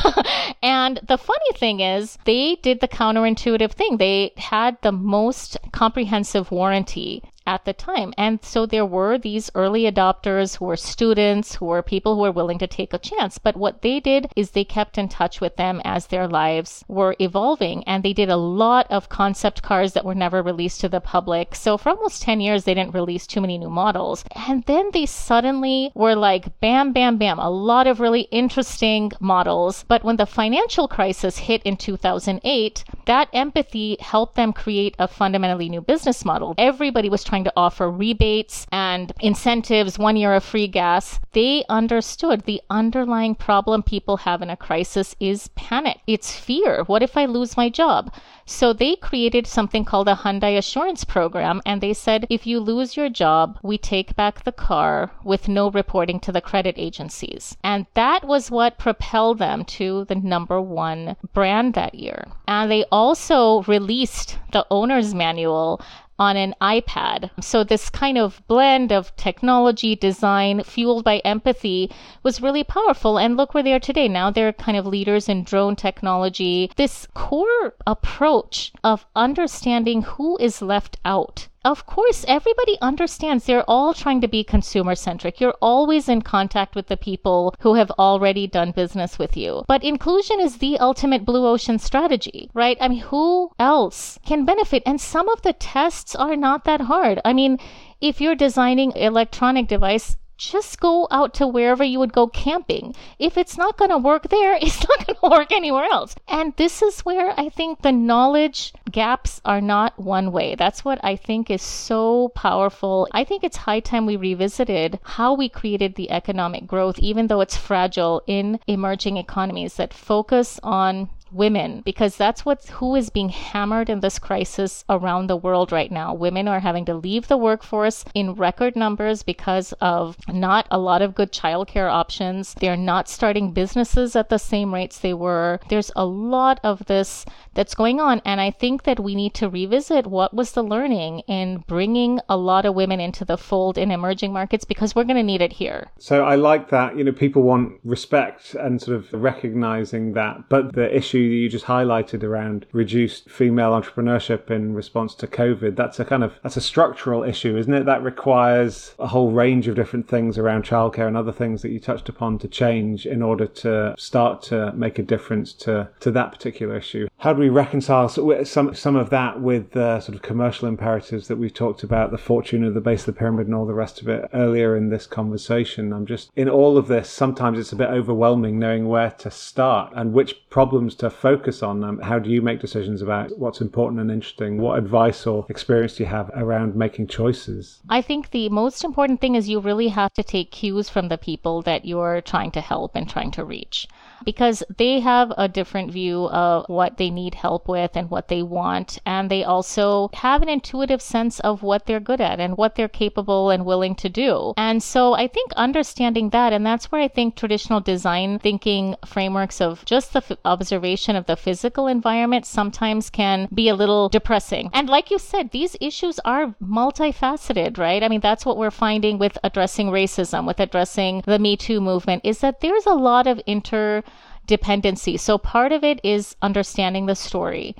and 0.62 0.98
the 1.06 1.18
funny 1.18 1.52
thing 1.56 1.80
is, 1.80 2.16
they 2.24 2.56
did 2.62 2.80
the 2.80 2.88
counterintuitive 2.88 3.72
thing. 3.72 3.98
They 3.98 4.32
had 4.38 4.78
the 4.80 4.90
most 4.90 5.58
comprehensive 5.72 6.50
warranty 6.50 7.22
at 7.46 7.64
the 7.64 7.72
time. 7.72 8.12
And 8.16 8.44
so 8.44 8.66
there 8.66 8.86
were 8.86 9.18
these 9.18 9.50
early 9.54 9.82
adopters 9.82 10.56
who 10.56 10.66
were 10.66 10.76
students, 10.76 11.54
who 11.56 11.66
were 11.66 11.82
people 11.82 12.14
who 12.14 12.22
were 12.22 12.32
willing 12.32 12.58
to 12.58 12.66
take 12.66 12.92
a 12.92 12.98
chance. 12.98 13.38
But 13.38 13.56
what 13.56 13.82
they 13.82 14.00
did 14.00 14.30
is 14.36 14.50
they 14.50 14.64
kept 14.64 14.98
in 14.98 15.08
touch 15.08 15.40
with 15.40 15.56
them 15.56 15.80
as 15.84 16.06
their 16.06 16.28
lives 16.28 16.84
were 16.88 17.16
evolving. 17.18 17.82
And 17.84 18.02
they 18.02 18.12
did 18.12 18.28
a 18.28 18.36
lot 18.36 18.86
of 18.90 19.08
concept 19.08 19.62
cars 19.62 19.94
that 19.94 20.04
were 20.04 20.14
never 20.14 20.42
released 20.42 20.80
to 20.82 20.88
the 20.88 21.00
public. 21.00 21.54
So 21.54 21.76
for 21.76 21.90
almost 21.90 22.22
10 22.22 22.40
years, 22.40 22.64
they 22.64 22.74
didn't 22.74 22.94
release 22.94 23.26
too 23.26 23.40
many 23.40 23.58
new 23.58 23.70
models. 23.70 24.24
And 24.48 24.64
then 24.64 24.90
they 24.92 25.06
suddenly 25.06 25.90
were 25.94 26.14
like, 26.14 26.60
bam, 26.60 26.92
bam, 26.92 27.16
bam, 27.16 27.38
a 27.38 27.50
lot 27.50 27.86
of 27.86 28.00
really 28.00 28.22
interesting 28.30 29.10
models. 29.20 29.84
But 29.88 30.04
when 30.04 30.16
the 30.16 30.26
financial 30.26 30.88
crisis 30.88 31.38
hit 31.38 31.62
in 31.62 31.76
2008, 31.76 32.84
that 33.06 33.28
empathy 33.32 33.96
helped 34.00 34.36
them 34.36 34.52
create 34.52 34.94
a 34.98 35.08
fundamentally 35.08 35.68
new 35.68 35.80
business 35.80 36.24
model. 36.24 36.54
Everybody 36.58 37.08
was 37.08 37.24
trying 37.30 37.44
to 37.44 37.52
offer 37.56 37.88
rebates 37.88 38.66
and 38.72 39.12
incentives, 39.20 40.00
one 40.00 40.16
year 40.16 40.34
of 40.34 40.42
free 40.42 40.66
gas, 40.66 41.20
they 41.30 41.64
understood 41.68 42.42
the 42.42 42.60
underlying 42.68 43.36
problem 43.36 43.84
people 43.84 44.16
have 44.16 44.42
in 44.42 44.50
a 44.50 44.56
crisis 44.56 45.14
is 45.20 45.46
panic. 45.54 45.98
It's 46.08 46.36
fear. 46.36 46.82
What 46.84 47.04
if 47.04 47.16
I 47.16 47.26
lose 47.26 47.56
my 47.56 47.68
job? 47.68 48.12
So 48.46 48.72
they 48.72 48.96
created 48.96 49.46
something 49.46 49.84
called 49.84 50.08
a 50.08 50.16
Hyundai 50.16 50.58
Assurance 50.58 51.04
Program, 51.04 51.62
and 51.64 51.80
they 51.80 51.94
said 51.94 52.26
if 52.28 52.48
you 52.48 52.58
lose 52.58 52.96
your 52.96 53.08
job, 53.08 53.60
we 53.62 53.78
take 53.78 54.16
back 54.16 54.42
the 54.42 54.50
car 54.50 55.12
with 55.22 55.46
no 55.46 55.70
reporting 55.70 56.18
to 56.20 56.32
the 56.32 56.40
credit 56.40 56.74
agencies. 56.76 57.56
And 57.62 57.86
that 57.94 58.24
was 58.24 58.50
what 58.50 58.76
propelled 58.76 59.38
them 59.38 59.64
to 59.78 60.04
the 60.06 60.16
number 60.16 60.60
one 60.60 61.14
brand 61.32 61.74
that 61.74 61.94
year. 61.94 62.26
And 62.48 62.68
they 62.68 62.84
also 62.90 63.62
released 63.68 64.36
the 64.50 64.66
owner's 64.68 65.14
manual 65.14 65.80
on 66.20 66.36
an 66.36 66.54
iPad. 66.60 67.30
So, 67.42 67.64
this 67.64 67.88
kind 67.88 68.18
of 68.18 68.42
blend 68.46 68.92
of 68.92 69.16
technology, 69.16 69.96
design, 69.96 70.62
fueled 70.62 71.02
by 71.02 71.18
empathy 71.24 71.90
was 72.22 72.42
really 72.42 72.62
powerful. 72.62 73.18
And 73.18 73.36
look 73.36 73.54
where 73.54 73.62
they 73.62 73.72
are 73.72 73.80
today. 73.80 74.06
Now 74.06 74.30
they're 74.30 74.52
kind 74.52 74.76
of 74.76 74.86
leaders 74.86 75.28
in 75.28 75.42
drone 75.42 75.74
technology. 75.74 76.70
This 76.76 77.08
core 77.14 77.74
approach 77.86 78.72
of 78.84 79.06
understanding 79.16 80.02
who 80.02 80.36
is 80.36 80.60
left 80.60 80.98
out 81.04 81.48
of 81.64 81.84
course, 81.84 82.24
everybody 82.26 82.78
understands 82.80 83.44
they're 83.44 83.68
all 83.68 83.92
trying 83.92 84.22
to 84.22 84.28
be 84.28 84.42
consumer 84.42 84.94
centric. 84.94 85.40
You're 85.40 85.56
always 85.60 86.08
in 86.08 86.22
contact 86.22 86.74
with 86.74 86.86
the 86.86 86.96
people 86.96 87.54
who 87.60 87.74
have 87.74 87.90
already 87.92 88.46
done 88.46 88.70
business 88.70 89.18
with 89.18 89.36
you. 89.36 89.64
But 89.68 89.84
inclusion 89.84 90.40
is 90.40 90.58
the 90.58 90.78
ultimate 90.78 91.26
blue 91.26 91.46
ocean 91.46 91.78
strategy, 91.78 92.50
right? 92.54 92.78
I 92.80 92.88
mean, 92.88 93.00
who 93.00 93.50
else 93.58 94.18
can 94.24 94.46
benefit? 94.46 94.82
And 94.86 95.00
some 95.00 95.28
of 95.28 95.42
the 95.42 95.52
tests 95.52 96.14
are 96.16 96.36
not 96.36 96.64
that 96.64 96.82
hard. 96.82 97.20
I 97.24 97.34
mean, 97.34 97.58
if 98.00 98.20
you're 98.20 98.34
designing 98.34 98.92
electronic 98.92 99.68
device 99.68 100.16
just 100.40 100.80
go 100.80 101.06
out 101.10 101.34
to 101.34 101.46
wherever 101.46 101.84
you 101.84 101.98
would 101.98 102.14
go 102.14 102.26
camping. 102.26 102.94
If 103.18 103.36
it's 103.36 103.58
not 103.58 103.76
going 103.76 103.90
to 103.90 103.98
work 103.98 104.30
there, 104.30 104.54
it's 104.60 104.80
not 104.88 105.06
going 105.06 105.16
to 105.16 105.38
work 105.38 105.52
anywhere 105.52 105.84
else. 105.84 106.16
And 106.26 106.54
this 106.56 106.80
is 106.80 107.00
where 107.00 107.38
I 107.38 107.50
think 107.50 107.82
the 107.82 107.92
knowledge 107.92 108.72
gaps 108.90 109.42
are 109.44 109.60
not 109.60 109.98
one 109.98 110.32
way. 110.32 110.54
That's 110.54 110.84
what 110.84 110.98
I 111.04 111.14
think 111.14 111.50
is 111.50 111.62
so 111.62 112.28
powerful. 112.34 113.06
I 113.12 113.22
think 113.22 113.44
it's 113.44 113.58
high 113.58 113.80
time 113.80 114.06
we 114.06 114.16
revisited 114.16 114.98
how 115.02 115.34
we 115.34 115.50
created 115.50 115.94
the 115.94 116.10
economic 116.10 116.66
growth, 116.66 116.98
even 116.98 117.26
though 117.26 117.42
it's 117.42 117.56
fragile 117.56 118.22
in 118.26 118.58
emerging 118.66 119.18
economies 119.18 119.74
that 119.74 119.92
focus 119.92 120.58
on 120.62 121.10
women 121.32 121.82
because 121.84 122.16
that's 122.16 122.44
what 122.44 122.64
who 122.66 122.96
is 122.96 123.10
being 123.10 123.28
hammered 123.28 123.88
in 123.88 124.00
this 124.00 124.18
crisis 124.18 124.84
around 124.88 125.26
the 125.26 125.36
world 125.36 125.72
right 125.72 125.90
now. 125.90 126.14
Women 126.14 126.48
are 126.48 126.60
having 126.60 126.84
to 126.86 126.94
leave 126.94 127.28
the 127.28 127.36
workforce 127.36 128.04
in 128.14 128.34
record 128.34 128.76
numbers 128.76 129.22
because 129.22 129.72
of 129.80 130.16
not 130.28 130.66
a 130.70 130.78
lot 130.78 131.02
of 131.02 131.14
good 131.14 131.32
childcare 131.32 131.90
options. 131.90 132.54
They're 132.54 132.76
not 132.76 133.08
starting 133.08 133.52
businesses 133.52 134.16
at 134.16 134.28
the 134.28 134.38
same 134.38 134.74
rates 134.74 134.98
they 134.98 135.14
were. 135.14 135.60
There's 135.68 135.92
a 135.96 136.04
lot 136.04 136.60
of 136.64 136.84
this 136.86 137.24
that's 137.54 137.74
going 137.74 138.00
on 138.00 138.20
and 138.24 138.40
I 138.40 138.50
think 138.50 138.84
that 138.84 139.00
we 139.00 139.14
need 139.14 139.34
to 139.34 139.48
revisit 139.48 140.06
what 140.06 140.34
was 140.34 140.52
the 140.52 140.62
learning 140.62 141.20
in 141.20 141.64
bringing 141.66 142.20
a 142.28 142.36
lot 142.36 142.64
of 142.64 142.74
women 142.74 143.00
into 143.00 143.24
the 143.24 143.38
fold 143.38 143.78
in 143.78 143.90
emerging 143.90 144.32
markets 144.32 144.64
because 144.64 144.94
we're 144.94 145.04
going 145.04 145.16
to 145.16 145.22
need 145.22 145.42
it 145.42 145.52
here. 145.52 145.88
So 145.98 146.24
I 146.24 146.36
like 146.36 146.70
that, 146.70 146.96
you 146.96 147.04
know, 147.04 147.12
people 147.12 147.42
want 147.42 147.80
respect 147.84 148.54
and 148.54 148.80
sort 148.80 148.96
of 148.96 149.12
recognizing 149.12 150.12
that, 150.14 150.48
but 150.48 150.74
the 150.74 150.94
issue 150.94 151.19
issue 151.20 151.34
you 151.34 151.48
just 151.48 151.66
highlighted 151.66 152.22
around 152.22 152.66
reduced 152.72 153.28
female 153.28 153.70
entrepreneurship 153.72 154.50
in 154.50 154.74
response 154.74 155.14
to 155.16 155.26
COVID, 155.26 155.76
that's 155.76 156.00
a 156.00 156.04
kind 156.04 156.24
of 156.24 156.34
that's 156.42 156.56
a 156.56 156.60
structural 156.60 157.22
issue, 157.22 157.56
isn't 157.56 157.72
it? 157.72 157.86
That 157.86 158.02
requires 158.02 158.94
a 158.98 159.06
whole 159.06 159.30
range 159.30 159.68
of 159.68 159.76
different 159.76 160.08
things 160.08 160.38
around 160.38 160.64
childcare 160.64 161.06
and 161.06 161.16
other 161.16 161.32
things 161.32 161.62
that 161.62 161.70
you 161.70 161.80
touched 161.80 162.08
upon 162.08 162.38
to 162.38 162.48
change 162.48 163.06
in 163.06 163.22
order 163.22 163.46
to 163.46 163.94
start 163.98 164.42
to 164.42 164.72
make 164.72 164.98
a 164.98 165.02
difference 165.02 165.52
to 165.54 165.88
to 166.00 166.10
that 166.10 166.32
particular 166.32 166.76
issue. 166.76 167.08
How 167.18 167.32
do 167.32 167.40
we 167.40 167.48
reconcile 167.48 168.08
some 168.08 168.74
some 168.74 168.96
of 168.96 169.10
that 169.10 169.40
with 169.40 169.72
the 169.72 170.00
sort 170.00 170.16
of 170.16 170.22
commercial 170.22 170.68
imperatives 170.68 171.28
that 171.28 171.36
we've 171.36 171.54
talked 171.54 171.82
about, 171.82 172.10
the 172.10 172.18
fortune 172.18 172.64
of 172.64 172.74
the 172.74 172.80
base 172.80 173.00
of 173.00 173.14
the 173.14 173.18
pyramid 173.18 173.46
and 173.46 173.54
all 173.54 173.66
the 173.66 173.74
rest 173.74 174.00
of 174.00 174.08
it 174.08 174.28
earlier 174.32 174.76
in 174.76 174.90
this 174.90 175.06
conversation? 175.06 175.92
I'm 175.92 176.06
just 176.06 176.30
in 176.36 176.48
all 176.48 176.78
of 176.78 176.88
this. 176.88 177.08
Sometimes 177.08 177.58
it's 177.58 177.72
a 177.72 177.76
bit 177.76 177.90
overwhelming 177.90 178.58
knowing 178.58 178.88
where 178.88 179.10
to 179.10 179.30
start 179.30 179.92
and 179.94 180.12
which 180.12 180.48
problems 180.50 180.94
to 180.96 181.08
focus 181.08 181.62
on? 181.62 181.82
Um, 181.82 182.00
how 182.00 182.18
do 182.18 182.28
you 182.28 182.42
make 182.42 182.60
decisions 182.60 183.00
about 183.00 183.38
what's 183.38 183.60
important 183.60 184.00
and 184.00 184.10
interesting? 184.10 184.58
What 184.58 184.78
advice 184.78 185.26
or 185.26 185.46
experience 185.48 185.96
do 185.96 186.02
you 186.02 186.08
have 186.08 186.30
around 186.34 186.74
making 186.74 187.06
choices? 187.06 187.80
I 187.88 188.02
think 188.02 188.30
the 188.30 188.48
most 188.48 188.84
important 188.84 189.20
thing 189.20 189.36
is 189.36 189.48
you 189.48 189.60
really 189.60 189.88
have 189.88 190.12
to 190.14 190.22
take 190.22 190.50
cues 190.50 190.88
from 190.88 191.08
the 191.08 191.18
people 191.18 191.62
that 191.62 191.84
you're 191.84 192.20
trying 192.20 192.50
to 192.52 192.60
help 192.60 192.96
and 192.96 193.08
trying 193.08 193.30
to 193.32 193.44
reach 193.44 193.86
because 194.24 194.62
they 194.76 195.00
have 195.00 195.32
a 195.36 195.48
different 195.48 195.92
view 195.92 196.28
of 196.28 196.64
what 196.68 196.96
they 196.96 197.10
need 197.10 197.34
help 197.34 197.68
with 197.68 197.92
and 197.94 198.10
what 198.10 198.28
they 198.28 198.42
want. 198.42 198.98
And 199.06 199.30
they 199.30 199.44
also 199.44 200.10
have 200.14 200.42
an 200.42 200.48
intuitive 200.48 201.02
sense 201.02 201.40
of 201.40 201.62
what 201.62 201.86
they're 201.86 202.00
good 202.00 202.20
at 202.20 202.40
and 202.40 202.56
what 202.56 202.74
they're 202.74 202.88
capable 202.88 203.50
and 203.50 203.64
willing 203.64 203.94
to 203.96 204.08
do. 204.08 204.54
And 204.56 204.82
so 204.82 205.14
I 205.14 205.26
think 205.26 205.52
understanding 205.54 206.30
that, 206.30 206.52
and 206.52 206.64
that's 206.64 206.90
where 206.90 207.00
I 207.00 207.08
think 207.08 207.36
traditional 207.36 207.80
design 207.80 208.38
thinking 208.38 208.96
frameworks 209.04 209.60
of 209.60 209.84
just 209.84 210.12
the 210.12 210.22
f- 210.28 210.38
observation 210.44 211.16
of 211.16 211.26
the 211.26 211.36
physical 211.36 211.86
environment 211.86 212.46
sometimes 212.46 213.10
can 213.10 213.48
be 213.52 213.68
a 213.68 213.74
little 213.74 214.08
depressing. 214.08 214.70
And 214.72 214.88
like 214.88 215.10
you 215.10 215.18
said, 215.18 215.50
these 215.50 215.76
issues 215.80 216.18
are 216.24 216.54
multifaceted, 216.62 217.78
right? 217.78 218.02
I 218.02 218.08
mean, 218.08 218.20
that's 218.20 218.46
what 218.46 218.56
we're 218.56 218.70
finding 218.70 219.18
with 219.18 219.38
addressing 219.42 219.88
racism, 219.88 220.46
with 220.46 220.60
addressing 220.60 221.22
the 221.26 221.38
Me 221.38 221.56
Too 221.56 221.80
movement, 221.80 222.22
is 222.24 222.40
that 222.40 222.60
there's 222.60 222.86
a 222.86 222.94
lot 222.94 223.26
of 223.26 223.40
inter 223.46 224.02
dependency. 224.50 225.16
So 225.16 225.38
part 225.38 225.72
of 225.72 225.82
it 225.82 225.98
is 226.04 226.36
understanding 226.42 227.06
the 227.06 227.14
story 227.14 227.74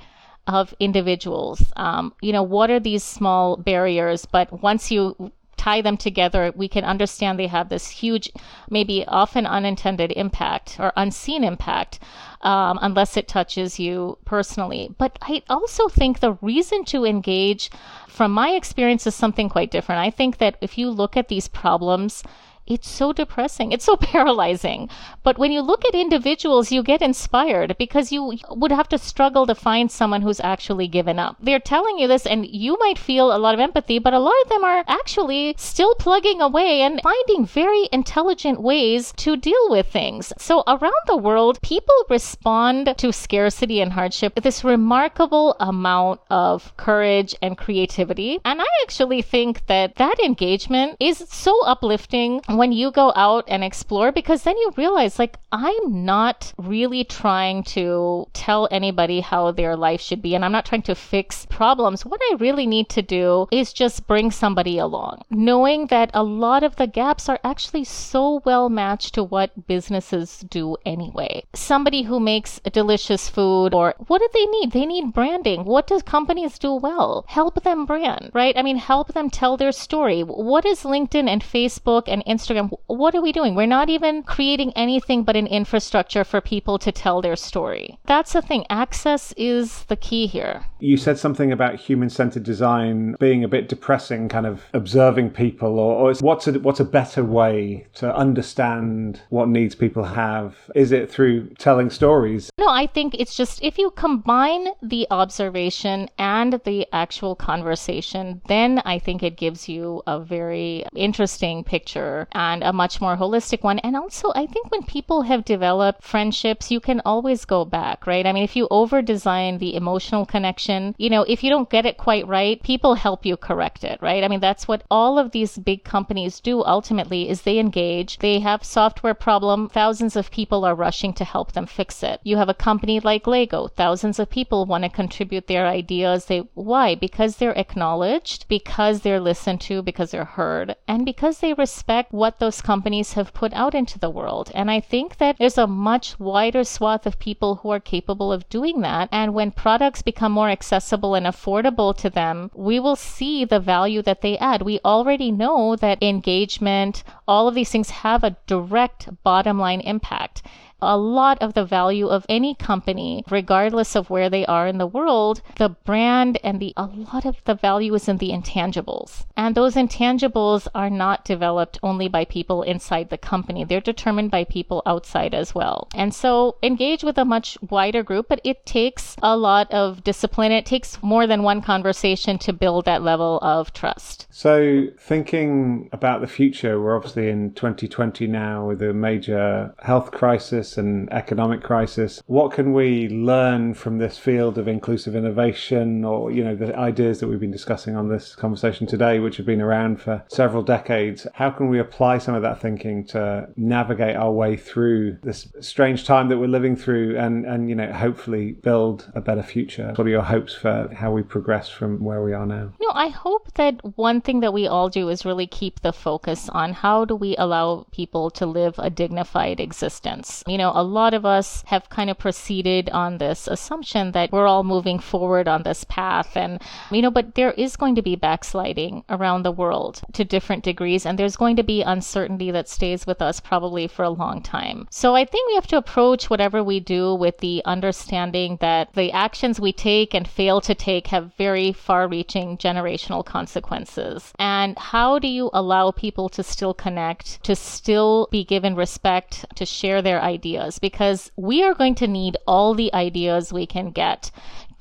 of 0.47 0.73
individuals. 0.79 1.59
Um, 1.75 2.13
you 2.21 2.33
know, 2.33 2.43
what 2.43 2.71
are 2.71 2.79
these 2.79 3.03
small 3.03 3.57
barriers? 3.57 4.25
But 4.25 4.47
once 4.63 4.89
you 4.89 5.31
tie 5.57 5.81
them 5.81 5.97
together, 5.97 6.51
we 6.55 6.67
can 6.67 6.83
understand 6.83 7.37
they 7.37 7.45
have 7.45 7.69
this 7.69 7.87
huge, 8.01 8.31
maybe 8.67 9.05
often 9.07 9.45
unintended 9.45 10.11
impact 10.23 10.77
or 10.79 10.91
unseen 10.95 11.43
impact. 11.43 11.99
Um, 12.41 12.79
unless 12.81 13.17
it 13.17 13.27
touches 13.27 13.79
you 13.79 14.17
personally. 14.25 14.89
But 14.97 15.19
I 15.21 15.43
also 15.47 15.87
think 15.87 16.13
the 16.19 16.39
reason 16.41 16.83
to 16.85 17.05
engage, 17.05 17.69
from 18.07 18.31
my 18.31 18.49
experience, 18.57 19.05
is 19.05 19.13
something 19.13 19.47
quite 19.47 19.69
different. 19.69 20.01
I 20.01 20.09
think 20.09 20.39
that 20.39 20.57
if 20.59 20.75
you 20.75 20.89
look 20.89 21.15
at 21.15 21.27
these 21.27 21.47
problems, 21.47 22.23
it's 22.67 22.89
so 22.89 23.11
depressing. 23.13 23.71
It's 23.71 23.85
so 23.85 23.95
paralyzing. 24.11 24.89
But 25.23 25.37
when 25.37 25.51
you 25.51 25.61
look 25.61 25.85
at 25.85 25.95
individuals, 25.95 26.71
you 26.71 26.83
get 26.83 27.01
inspired 27.01 27.77
because 27.77 28.11
you 28.11 28.37
would 28.49 28.71
have 28.71 28.89
to 28.89 28.97
struggle 28.97 29.45
to 29.47 29.55
find 29.55 29.91
someone 29.91 30.21
who's 30.21 30.39
actually 30.39 30.87
given 30.87 31.19
up. 31.19 31.37
They're 31.39 31.59
telling 31.59 31.99
you 31.99 32.07
this, 32.07 32.25
and 32.25 32.47
you 32.47 32.77
might 32.79 32.97
feel 32.97 33.35
a 33.35 33.37
lot 33.37 33.53
of 33.53 33.59
empathy, 33.59 33.99
but 33.99 34.13
a 34.13 34.19
lot 34.19 34.33
of 34.43 34.49
them 34.49 34.63
are 34.63 34.83
actually 34.87 35.55
still 35.57 35.95
plugging 35.95 36.41
away 36.41 36.81
and 36.81 37.01
finding 37.01 37.45
very 37.45 37.87
intelligent 37.91 38.61
ways 38.61 39.13
to 39.17 39.35
deal 39.35 39.69
with 39.69 39.87
things. 39.87 40.33
So 40.37 40.63
around 40.67 41.03
the 41.07 41.17
world, 41.17 41.61
people 41.61 41.95
respond 42.09 42.93
to 42.97 43.13
scarcity 43.13 43.81
and 43.81 43.93
hardship 43.93 44.35
with 44.35 44.43
this 44.43 44.63
remarkable 44.63 45.55
amount 45.59 46.21
of 46.29 46.75
courage 46.77 47.35
and 47.41 47.57
creativity. 47.57 48.39
And 48.45 48.61
I 48.61 48.65
actually 48.83 49.21
think 49.21 49.65
that 49.67 49.95
that 49.95 50.19
engagement 50.19 50.97
is 50.99 51.23
so 51.29 51.63
uplifting 51.65 52.41
when 52.57 52.71
you 52.71 52.91
go 52.91 53.13
out 53.15 53.45
and 53.47 53.63
explore 53.63 54.11
because 54.11 54.43
then 54.43 54.57
you 54.57 54.71
realize 54.77 55.19
like 55.19 55.37
I'm 55.51 56.05
not 56.05 56.53
really 56.57 57.03
trying 57.03 57.63
to 57.75 58.27
tell 58.33 58.67
anybody 58.71 59.19
how 59.19 59.51
their 59.51 59.75
life 59.75 60.01
should 60.01 60.21
be 60.21 60.35
and 60.35 60.45
I'm 60.45 60.51
not 60.51 60.65
trying 60.65 60.81
to 60.83 60.95
fix 60.95 61.45
problems. 61.47 62.05
What 62.05 62.21
I 62.31 62.35
really 62.39 62.65
need 62.65 62.89
to 62.89 63.01
do 63.01 63.47
is 63.51 63.73
just 63.73 64.07
bring 64.07 64.31
somebody 64.31 64.77
along, 64.77 65.23
knowing 65.29 65.87
that 65.87 66.11
a 66.13 66.23
lot 66.23 66.63
of 66.63 66.75
the 66.75 66.87
gaps 66.87 67.27
are 67.27 67.39
actually 67.43 67.83
so 67.83 68.41
well 68.45 68.69
matched 68.69 69.13
to 69.15 69.23
what 69.23 69.67
businesses 69.67 70.39
do 70.49 70.77
anyway. 70.85 71.43
Somebody 71.53 72.03
who 72.03 72.19
makes 72.19 72.59
delicious 72.71 73.29
food 73.29 73.73
or 73.73 73.95
what 74.07 74.19
do 74.19 74.29
they 74.33 74.45
need? 74.45 74.71
They 74.71 74.85
need 74.85 75.13
branding. 75.13 75.65
What 75.65 75.87
do 75.87 75.99
companies 76.01 76.57
do 76.59 76.73
well? 76.73 77.25
Help 77.27 77.63
them 77.63 77.85
brand, 77.85 78.31
right? 78.33 78.57
I 78.57 78.61
mean, 78.61 78.77
help 78.77 79.13
them 79.13 79.29
tell 79.29 79.57
their 79.57 79.71
story. 79.71 80.21
What 80.21 80.65
is 80.65 80.83
LinkedIn 80.83 81.27
and 81.27 81.41
Facebook 81.41 82.03
and 82.07 82.23
Instagram 82.25 82.40
Instagram, 82.41 82.71
what 82.87 83.15
are 83.15 83.21
we 83.21 83.31
doing? 83.31 83.55
We're 83.55 83.67
not 83.67 83.89
even 83.89 84.23
creating 84.23 84.73
anything 84.75 85.23
but 85.23 85.35
an 85.35 85.47
infrastructure 85.47 86.23
for 86.23 86.41
people 86.41 86.79
to 86.79 86.91
tell 86.91 87.21
their 87.21 87.35
story. 87.35 87.99
That's 88.05 88.33
the 88.33 88.41
thing. 88.41 88.65
Access 88.69 89.33
is 89.37 89.85
the 89.85 89.95
key 89.95 90.27
here. 90.27 90.65
You 90.79 90.97
said 90.97 91.17
something 91.17 91.51
about 91.51 91.75
human 91.75 92.09
centered 92.09 92.43
design 92.43 93.15
being 93.19 93.43
a 93.43 93.47
bit 93.47 93.69
depressing, 93.69 94.29
kind 94.29 94.45
of 94.45 94.63
observing 94.73 95.31
people, 95.31 95.79
or, 95.79 96.11
or 96.11 96.13
what's, 96.15 96.47
a, 96.47 96.53
what's 96.53 96.79
a 96.79 96.85
better 96.85 97.23
way 97.23 97.85
to 97.95 98.15
understand 98.15 99.21
what 99.29 99.47
needs 99.47 99.75
people 99.75 100.03
have? 100.03 100.55
Is 100.75 100.91
it 100.91 101.11
through 101.11 101.49
telling 101.59 101.89
stories? 101.89 102.49
No, 102.57 102.67
I 102.67 102.87
think 102.87 103.15
it's 103.15 103.35
just 103.35 103.63
if 103.63 103.77
you 103.77 103.91
combine 103.91 104.69
the 104.81 105.07
observation 105.11 106.09
and 106.17 106.59
the 106.65 106.87
actual 106.91 107.35
conversation, 107.35 108.41
then 108.47 108.81
I 108.85 108.97
think 108.99 109.21
it 109.21 109.37
gives 109.37 109.69
you 109.69 110.01
a 110.07 110.19
very 110.19 110.85
interesting 110.95 111.63
picture 111.63 112.27
and 112.31 112.63
a 112.63 112.73
much 112.73 113.01
more 113.01 113.17
holistic 113.17 113.63
one. 113.63 113.79
And 113.79 113.95
also, 113.95 114.31
I 114.35 114.45
think 114.45 114.71
when 114.71 114.83
people 114.83 115.23
have 115.23 115.45
developed 115.45 116.03
friendships, 116.03 116.71
you 116.71 116.79
can 116.79 117.01
always 117.05 117.45
go 117.45 117.65
back, 117.65 118.07
right? 118.07 118.25
I 118.25 118.33
mean, 118.33 118.43
if 118.43 118.55
you 118.55 118.67
over 118.71 119.01
design 119.01 119.57
the 119.57 119.75
emotional 119.75 120.25
connection, 120.25 120.95
you 120.97 121.09
know, 121.09 121.23
if 121.27 121.43
you 121.43 121.49
don't 121.49 121.69
get 121.69 121.85
it 121.85 121.97
quite 121.97 122.27
right, 122.27 122.61
people 122.63 122.95
help 122.95 123.25
you 123.25 123.37
correct 123.37 123.83
it, 123.83 123.99
right? 124.01 124.23
I 124.23 124.27
mean, 124.27 124.39
that's 124.39 124.67
what 124.67 124.83
all 124.89 125.19
of 125.19 125.31
these 125.31 125.57
big 125.57 125.83
companies 125.83 126.39
do 126.39 126.63
ultimately 126.63 127.29
is 127.29 127.41
they 127.41 127.59
engage, 127.59 128.19
they 128.19 128.39
have 128.39 128.63
software 128.63 129.13
problem, 129.13 129.69
thousands 129.69 130.15
of 130.15 130.31
people 130.31 130.65
are 130.65 130.75
rushing 130.75 131.13
to 131.13 131.23
help 131.23 131.51
them 131.51 131.65
fix 131.65 132.03
it. 132.03 132.19
You 132.23 132.37
have 132.37 132.49
a 132.49 132.53
company 132.53 132.99
like 132.99 133.27
Lego, 133.27 133.67
thousands 133.67 134.19
of 134.19 134.29
people 134.29 134.65
want 134.65 134.83
to 134.83 134.89
contribute 134.89 135.47
their 135.47 135.67
ideas. 135.67 136.25
They 136.25 136.39
why? 136.53 136.95
Because 136.95 137.37
they're 137.37 137.57
acknowledged, 137.57 138.47
because 138.47 139.01
they're 139.01 139.19
listened 139.19 139.61
to, 139.61 139.81
because 139.81 140.11
they're 140.11 140.25
heard, 140.25 140.75
and 140.87 141.05
because 141.05 141.39
they 141.39 141.53
respect 141.53 142.13
what 142.21 142.37
those 142.37 142.61
companies 142.61 143.13
have 143.13 143.33
put 143.33 143.51
out 143.53 143.73
into 143.73 143.97
the 143.97 144.09
world. 144.11 144.51
And 144.53 144.69
I 144.69 144.79
think 144.79 145.17
that 145.17 145.37
there's 145.39 145.57
a 145.57 145.65
much 145.65 146.19
wider 146.19 146.63
swath 146.63 147.07
of 147.07 147.17
people 147.17 147.55
who 147.55 147.71
are 147.71 147.79
capable 147.79 148.31
of 148.31 148.47
doing 148.47 148.81
that. 148.81 149.09
And 149.11 149.33
when 149.33 149.49
products 149.49 150.03
become 150.03 150.31
more 150.31 150.51
accessible 150.51 151.15
and 151.15 151.25
affordable 151.25 151.97
to 151.97 152.11
them, 152.11 152.51
we 152.53 152.79
will 152.79 152.95
see 152.95 153.43
the 153.43 153.59
value 153.59 154.03
that 154.03 154.21
they 154.21 154.37
add. 154.37 154.61
We 154.61 154.79
already 154.85 155.31
know 155.31 155.75
that 155.77 156.03
engagement, 156.03 157.03
all 157.27 157.47
of 157.47 157.55
these 157.55 157.71
things 157.71 157.89
have 157.89 158.23
a 158.23 158.37
direct 158.45 159.23
bottom 159.23 159.57
line 159.57 159.81
impact 159.81 160.43
a 160.81 160.97
lot 160.97 161.41
of 161.41 161.53
the 161.53 161.65
value 161.65 162.07
of 162.07 162.25
any 162.29 162.55
company, 162.55 163.23
regardless 163.29 163.95
of 163.95 164.09
where 164.09 164.29
they 164.29 164.45
are 164.45 164.67
in 164.67 164.77
the 164.77 164.87
world, 164.87 165.41
the 165.57 165.69
brand 165.69 166.39
and 166.43 166.59
the 166.59 166.73
a 166.77 166.85
lot 166.85 167.25
of 167.25 167.43
the 167.45 167.53
value 167.53 167.93
is 167.93 168.07
in 168.07 168.17
the 168.17 168.31
intangibles. 168.31 169.25
And 169.35 169.55
those 169.55 169.75
intangibles 169.75 170.67
are 170.73 170.89
not 170.89 171.25
developed 171.25 171.79
only 171.83 172.07
by 172.07 172.25
people 172.25 172.63
inside 172.63 173.09
the 173.09 173.17
company. 173.17 173.63
They're 173.63 173.81
determined 173.81 174.31
by 174.31 174.43
people 174.43 174.81
outside 174.85 175.33
as 175.33 175.53
well. 175.53 175.87
And 175.93 176.13
so 176.13 176.57
engage 176.63 177.03
with 177.03 177.17
a 177.17 177.25
much 177.25 177.57
wider 177.69 178.03
group, 178.03 178.27
but 178.29 178.41
it 178.43 178.65
takes 178.65 179.15
a 179.21 179.37
lot 179.37 179.71
of 179.71 180.03
discipline. 180.03 180.51
It 180.51 180.65
takes 180.65 181.01
more 181.03 181.27
than 181.27 181.43
one 181.43 181.61
conversation 181.61 182.37
to 182.39 182.53
build 182.53 182.85
that 182.85 183.03
level 183.03 183.39
of 183.41 183.73
trust. 183.73 184.27
So 184.29 184.87
thinking 184.99 185.89
about 185.91 186.21
the 186.21 186.27
future, 186.27 186.81
we're 186.81 186.95
obviously 186.95 187.29
in 187.29 187.53
2020 187.53 188.27
now 188.27 188.67
with 188.67 188.81
a 188.81 188.93
major 188.93 189.73
health 189.79 190.11
crisis 190.11 190.70
and 190.77 191.11
economic 191.11 191.61
crisis. 191.61 192.21
What 192.27 192.51
can 192.51 192.73
we 192.73 193.09
learn 193.09 193.73
from 193.73 193.97
this 193.97 194.17
field 194.17 194.57
of 194.57 194.67
inclusive 194.67 195.15
innovation 195.15 196.03
or, 196.05 196.31
you 196.31 196.43
know, 196.43 196.55
the 196.55 196.75
ideas 196.77 197.19
that 197.19 197.27
we've 197.27 197.39
been 197.39 197.51
discussing 197.51 197.95
on 197.95 198.09
this 198.09 198.35
conversation 198.35 198.87
today, 198.87 199.19
which 199.19 199.37
have 199.37 199.45
been 199.45 199.61
around 199.61 200.01
for 200.01 200.23
several 200.29 200.63
decades? 200.63 201.27
How 201.33 201.49
can 201.49 201.69
we 201.69 201.79
apply 201.79 202.17
some 202.19 202.35
of 202.35 202.41
that 202.41 202.59
thinking 202.61 203.05
to 203.07 203.47
navigate 203.55 204.15
our 204.15 204.31
way 204.31 204.57
through 204.57 205.17
this 205.23 205.47
strange 205.59 206.05
time 206.05 206.29
that 206.29 206.37
we're 206.37 206.47
living 206.47 206.75
through 206.75 207.17
and, 207.17 207.45
and 207.45 207.69
you 207.69 207.75
know, 207.75 207.91
hopefully 207.91 208.53
build 208.53 209.11
a 209.15 209.21
better 209.21 209.43
future? 209.43 209.93
What 209.95 210.07
are 210.07 210.09
your 210.09 210.23
hopes 210.23 210.53
for 210.53 210.89
how 210.93 211.11
we 211.11 211.23
progress 211.23 211.69
from 211.69 212.03
where 212.03 212.23
we 212.23 212.33
are 212.33 212.45
now? 212.45 212.73
No, 212.81 212.89
I 212.93 213.09
hope 213.09 213.53
that 213.55 213.79
one 213.97 214.21
thing 214.21 214.41
that 214.41 214.53
we 214.53 214.67
all 214.67 214.89
do 214.89 215.09
is 215.09 215.25
really 215.25 215.47
keep 215.47 215.81
the 215.81 215.93
focus 215.93 216.49
on 216.49 216.73
how 216.73 217.05
do 217.05 217.15
we 217.15 217.35
allow 217.37 217.85
people 217.91 218.29
to 218.31 218.45
live 218.45 218.75
a 218.77 218.89
dignified 218.89 219.59
existence. 219.59 220.43
You 220.47 220.57
know, 220.57 220.60
know, 220.61 220.71
a 220.73 220.83
lot 220.83 221.13
of 221.13 221.25
us 221.25 221.63
have 221.67 221.89
kind 221.89 222.09
of 222.09 222.17
proceeded 222.17 222.89
on 222.91 223.17
this 223.17 223.47
assumption 223.47 224.11
that 224.11 224.31
we're 224.31 224.47
all 224.47 224.63
moving 224.63 224.99
forward 224.99 225.47
on 225.47 225.63
this 225.63 225.83
path. 225.83 226.37
And, 226.37 226.61
you 226.91 227.01
know, 227.01 227.11
but 227.11 227.35
there 227.35 227.51
is 227.51 227.75
going 227.75 227.95
to 227.95 228.01
be 228.01 228.15
backsliding 228.15 229.03
around 229.09 229.43
the 229.43 229.51
world 229.51 230.01
to 230.13 230.23
different 230.23 230.63
degrees. 230.63 231.05
And 231.05 231.17
there's 231.17 231.35
going 231.35 231.55
to 231.57 231.63
be 231.63 231.81
uncertainty 231.81 232.51
that 232.51 232.69
stays 232.69 233.05
with 233.05 233.21
us 233.21 233.39
probably 233.39 233.87
for 233.87 234.03
a 234.03 234.09
long 234.09 234.41
time. 234.41 234.87
So 234.89 235.15
I 235.15 235.25
think 235.25 235.47
we 235.47 235.55
have 235.55 235.67
to 235.67 235.77
approach 235.77 236.29
whatever 236.29 236.63
we 236.63 236.79
do 236.79 237.15
with 237.15 237.39
the 237.39 237.61
understanding 237.65 238.57
that 238.61 238.93
the 238.93 239.11
actions 239.11 239.59
we 239.59 239.73
take 239.73 240.13
and 240.13 240.27
fail 240.27 240.61
to 240.61 240.75
take 240.75 241.07
have 241.07 241.33
very 241.37 241.73
far 241.73 242.07
reaching 242.07 242.57
generational 242.57 243.25
consequences. 243.25 244.31
And 244.37 244.77
how 244.77 245.19
do 245.19 245.27
you 245.27 245.49
allow 245.53 245.91
people 245.91 246.29
to 246.29 246.43
still 246.43 246.73
connect, 246.73 247.43
to 247.43 247.55
still 247.55 248.27
be 248.31 248.43
given 248.43 248.75
respect, 248.75 249.45
to 249.55 249.65
share 249.65 250.01
their 250.01 250.21
ideas? 250.21 250.50
Ideas 250.51 250.79
because 250.79 251.31
we 251.35 251.63
are 251.63 251.73
going 251.73 251.95
to 251.95 252.07
need 252.07 252.37
all 252.45 252.73
the 252.73 252.93
ideas 252.93 253.53
we 253.53 253.65
can 253.65 253.91
get 253.91 254.31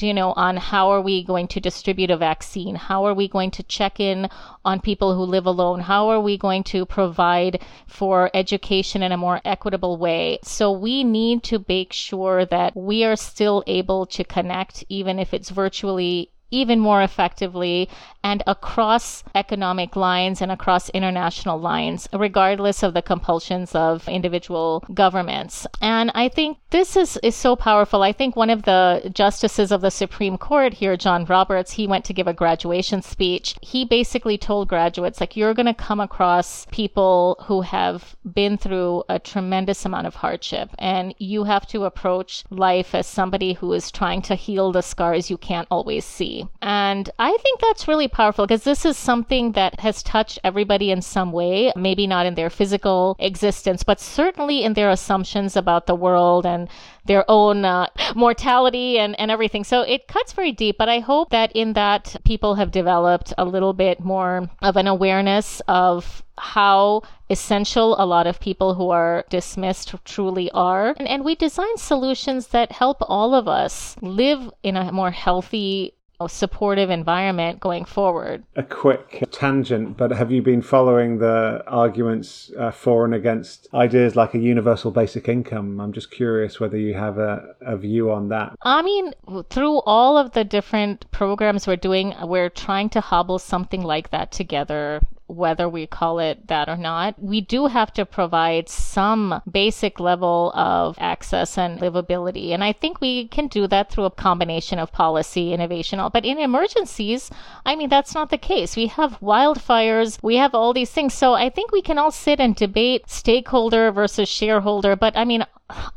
you 0.03 0.15
know, 0.15 0.33
on 0.33 0.57
how 0.57 0.89
are 0.89 1.03
we 1.03 1.23
going 1.23 1.47
to 1.47 1.61
distribute 1.61 2.11
a 2.11 2.17
vaccine? 2.17 2.75
How 2.75 3.05
are 3.05 3.13
we 3.13 3.29
going 3.29 3.51
to 3.51 3.63
check 3.63 4.01
in 4.01 4.31
on 4.65 4.81
people 4.81 5.15
who 5.15 5.25
live 5.25 5.45
alone? 5.45 5.81
How 5.81 6.09
are 6.09 6.21
we 6.21 6.39
going 6.39 6.65
to 6.73 6.87
provide 6.87 7.63
for 7.87 8.31
education 8.33 9.03
in 9.03 9.13
a 9.13 9.19
more 9.19 9.43
equitable 9.45 9.99
way? 9.99 10.39
So 10.43 10.73
we 10.73 11.05
need 11.05 11.43
to 11.45 11.63
make 11.69 11.93
sure 11.93 12.47
that 12.47 12.75
we 12.75 13.05
are 13.05 13.15
still 13.15 13.63
able 13.67 14.07
to 14.07 14.25
connect, 14.25 14.85
even 14.89 15.19
if 15.19 15.35
it's 15.35 15.51
virtually 15.51 16.31
even 16.51 16.81
more 16.81 17.03
effectively 17.03 17.89
and 18.23 18.43
across 18.47 19.25
economic 19.35 19.97
lines 19.97 20.43
and 20.43 20.53
across 20.53 20.91
international 20.91 21.59
lines, 21.59 22.09
regardless 22.13 22.83
of 22.83 22.93
the 22.95 23.03
compulsions 23.03 23.75
of 23.75 24.07
individual 24.09 24.85
governments. 24.93 25.67
And 25.81 26.11
I 26.15 26.29
think 26.29 26.59
this 26.71 26.97
is, 26.97 27.19
is 27.23 27.35
so 27.35 27.57
powerful. 27.57 28.03
I 28.03 28.13
think 28.13 28.37
one 28.37 28.51
of 28.51 28.63
the 28.63 29.11
justices 29.15 29.73
of 29.73 29.81
the 29.81 29.91
Supreme 29.91 30.37
Court 30.37 30.75
here, 30.75 30.97
John 30.97 31.25
Roberts, 31.25 31.73
he 31.73 31.87
went 31.87 32.05
to 32.07 32.13
give 32.13 32.27
a 32.27 32.35
graduation 32.35 33.03
speech. 33.03 33.57
He 33.63 33.85
basically 33.85 34.37
told 34.37 34.69
graduates, 34.69 35.21
like, 35.21 35.37
you're 35.37 35.55
going 35.55 35.67
to 35.67 35.75
come 35.75 36.01
across 36.01 36.67
people 36.67 37.37
who 37.47 37.63
have 37.63 38.17
been 38.35 38.59
through 38.59 39.05
a 39.09 39.19
tremendous 39.19 39.85
amount 39.85 40.07
of 40.07 40.17
hardship, 40.17 40.71
and 40.79 41.15
you 41.19 41.45
have 41.45 41.67
to 41.69 41.85
approach 41.85 42.45
life 42.51 42.95
as 42.95 43.07
somebody 43.07 43.55
who 43.55 43.73
is 43.73 43.91
trying 43.91 44.23
to 44.23 44.35
heal 44.35 44.73
the 44.73 44.83
scars 44.83 45.31
you 45.31 45.39
can't 45.39 45.69
always 45.71 46.05
see 46.05 46.40
And 46.63 47.11
I 47.19 47.37
think 47.43 47.61
that's 47.61 47.89
really 47.89 48.09
powerful 48.09 48.47
because 48.47 48.65
this 48.65 48.85
is 48.85 48.97
something 48.97 49.53
that 49.53 49.81
has 49.81 50.03
touched 50.03 50.39
everybody 50.45 50.91
in 50.91 51.03
some 51.03 51.33
way, 51.33 51.73
maybe 51.77 52.07
not 52.07 52.27
in 52.27 52.35
their 52.35 52.51
physical 52.51 53.17
existence, 53.19 53.83
but 53.83 54.01
certainly 54.01 54.63
in 54.63 54.75
their 54.75 54.91
assumptions 54.91 55.57
about 55.57 55.87
the 55.87 55.95
world 55.95 56.47
and 56.47 56.69
their 57.05 57.25
own 57.29 57.65
uh, 57.65 57.87
mortality 58.15 58.99
and, 58.99 59.19
and 59.19 59.31
everything. 59.31 59.65
So 59.65 59.83
it 59.83 60.09
cuts 60.09 60.33
very 60.33 60.53
deep, 60.53 60.77
but 60.79 60.89
I 60.89 61.01
hope 61.01 61.31
that 61.31 61.53
in 61.53 61.73
that 61.75 62.17
people 62.25 62.55
have 62.57 62.71
developed 62.71 63.33
a 63.39 63.45
little 63.45 63.73
bit 63.73 64.01
more 64.01 64.51
of 64.63 64.77
an 64.77 64.87
awareness 64.87 65.61
of 65.69 66.23
how 66.39 67.03
essential 67.29 68.01
a 68.01 68.07
lot 68.07 68.27
of 68.27 68.41
people 68.41 68.75
who 68.75 68.91
are 68.91 69.25
dismissed 69.31 69.95
truly 70.05 70.51
are. 70.53 70.95
And, 70.99 71.07
and 71.07 71.25
we 71.25 71.35
design 71.35 71.77
solutions 71.77 72.49
that 72.49 72.73
help 72.73 72.99
all 73.03 73.35
of 73.35 73.47
us 73.47 73.97
live 74.01 74.51
in 74.63 74.77
a 74.77 74.91
more 74.91 75.11
healthy 75.11 75.95
supportive 76.29 76.91
environment 76.91 77.61
going 77.61 77.85
forward. 77.85 78.45
A 78.57 78.63
quick 78.63 79.25
tangent, 79.31 79.97
but 79.97 80.11
have 80.11 80.31
you 80.31 80.43
been 80.43 80.63
following 80.63 81.19
the 81.19 81.63
arguments 81.67 82.51
uh, 82.59 82.71
for 82.71 83.05
and 83.05 83.15
against 83.15 83.69
ideas 83.75 84.17
like 84.17 84.35
a 84.35 84.39
universal 84.39 84.91
basic 84.91 85.29
income? 85.29 85.81
I'm 85.81 85.93
just 85.93 86.11
curious 86.11 86.61
whether 86.61 86.77
you 86.77 86.95
have 86.95 87.19
a, 87.19 87.55
a 87.61 87.77
view 87.77 88.11
on 88.11 88.29
that. 88.29 88.57
I 88.63 88.83
mean, 88.83 89.13
through 89.51 89.81
all 89.81 90.17
of 90.17 90.33
the 90.33 90.45
different 90.45 91.11
programs 91.11 91.67
we're 91.67 91.77
doing, 91.77 92.15
we're 92.23 92.51
trying 92.51 92.91
to 92.91 93.01
hobble 93.01 93.39
something 93.39 93.83
like 93.83 94.11
that 94.11 94.33
together 94.33 95.01
whether 95.31 95.69
we 95.69 95.87
call 95.87 96.19
it 96.19 96.49
that 96.49 96.69
or 96.69 96.77
not. 96.77 97.15
We 97.19 97.41
do 97.41 97.67
have 97.67 97.93
to 97.95 98.05
provide 98.05 98.69
some 98.69 99.41
basic 99.51 100.01
level 100.01 100.53
of 100.55 100.97
access 100.99 101.57
and 101.57 101.79
livability. 101.81 102.51
And 102.51 102.65
I 102.65 102.73
think 102.73 103.01
we 103.01 103.29
can 103.29 103.47
do 103.49 103.67
that 103.69 103.91
through 103.91 104.05
a 104.05 104.11
combination 104.11 104.79
of 104.79 104.93
policy, 104.93 105.53
innovation. 105.53 106.01
But 106.13 106.25
in 106.25 106.39
emergencies, 106.39 107.31
I 107.65 107.77
mean, 107.77 107.89
that's 107.89 108.15
not 108.15 108.31
the 108.31 108.39
case. 108.39 108.77
We 108.77 108.87
have 108.89 109.21
wildfires, 109.21 110.19
we 110.23 110.37
have 110.37 110.55
all 110.55 110.73
these 110.73 110.91
things. 110.91 111.15
So 111.15 111.35
I 111.35 111.51
think 111.51 111.73
we 111.73 111.83
can 111.83 111.99
all 111.99 112.11
sit 112.11 112.41
and 112.41 112.55
debate 112.55 113.09
stakeholder 113.09 113.93
versus 113.93 114.29
shareholder. 114.29 114.97
But 114.97 115.17
I 115.17 115.25
mean, 115.25 115.45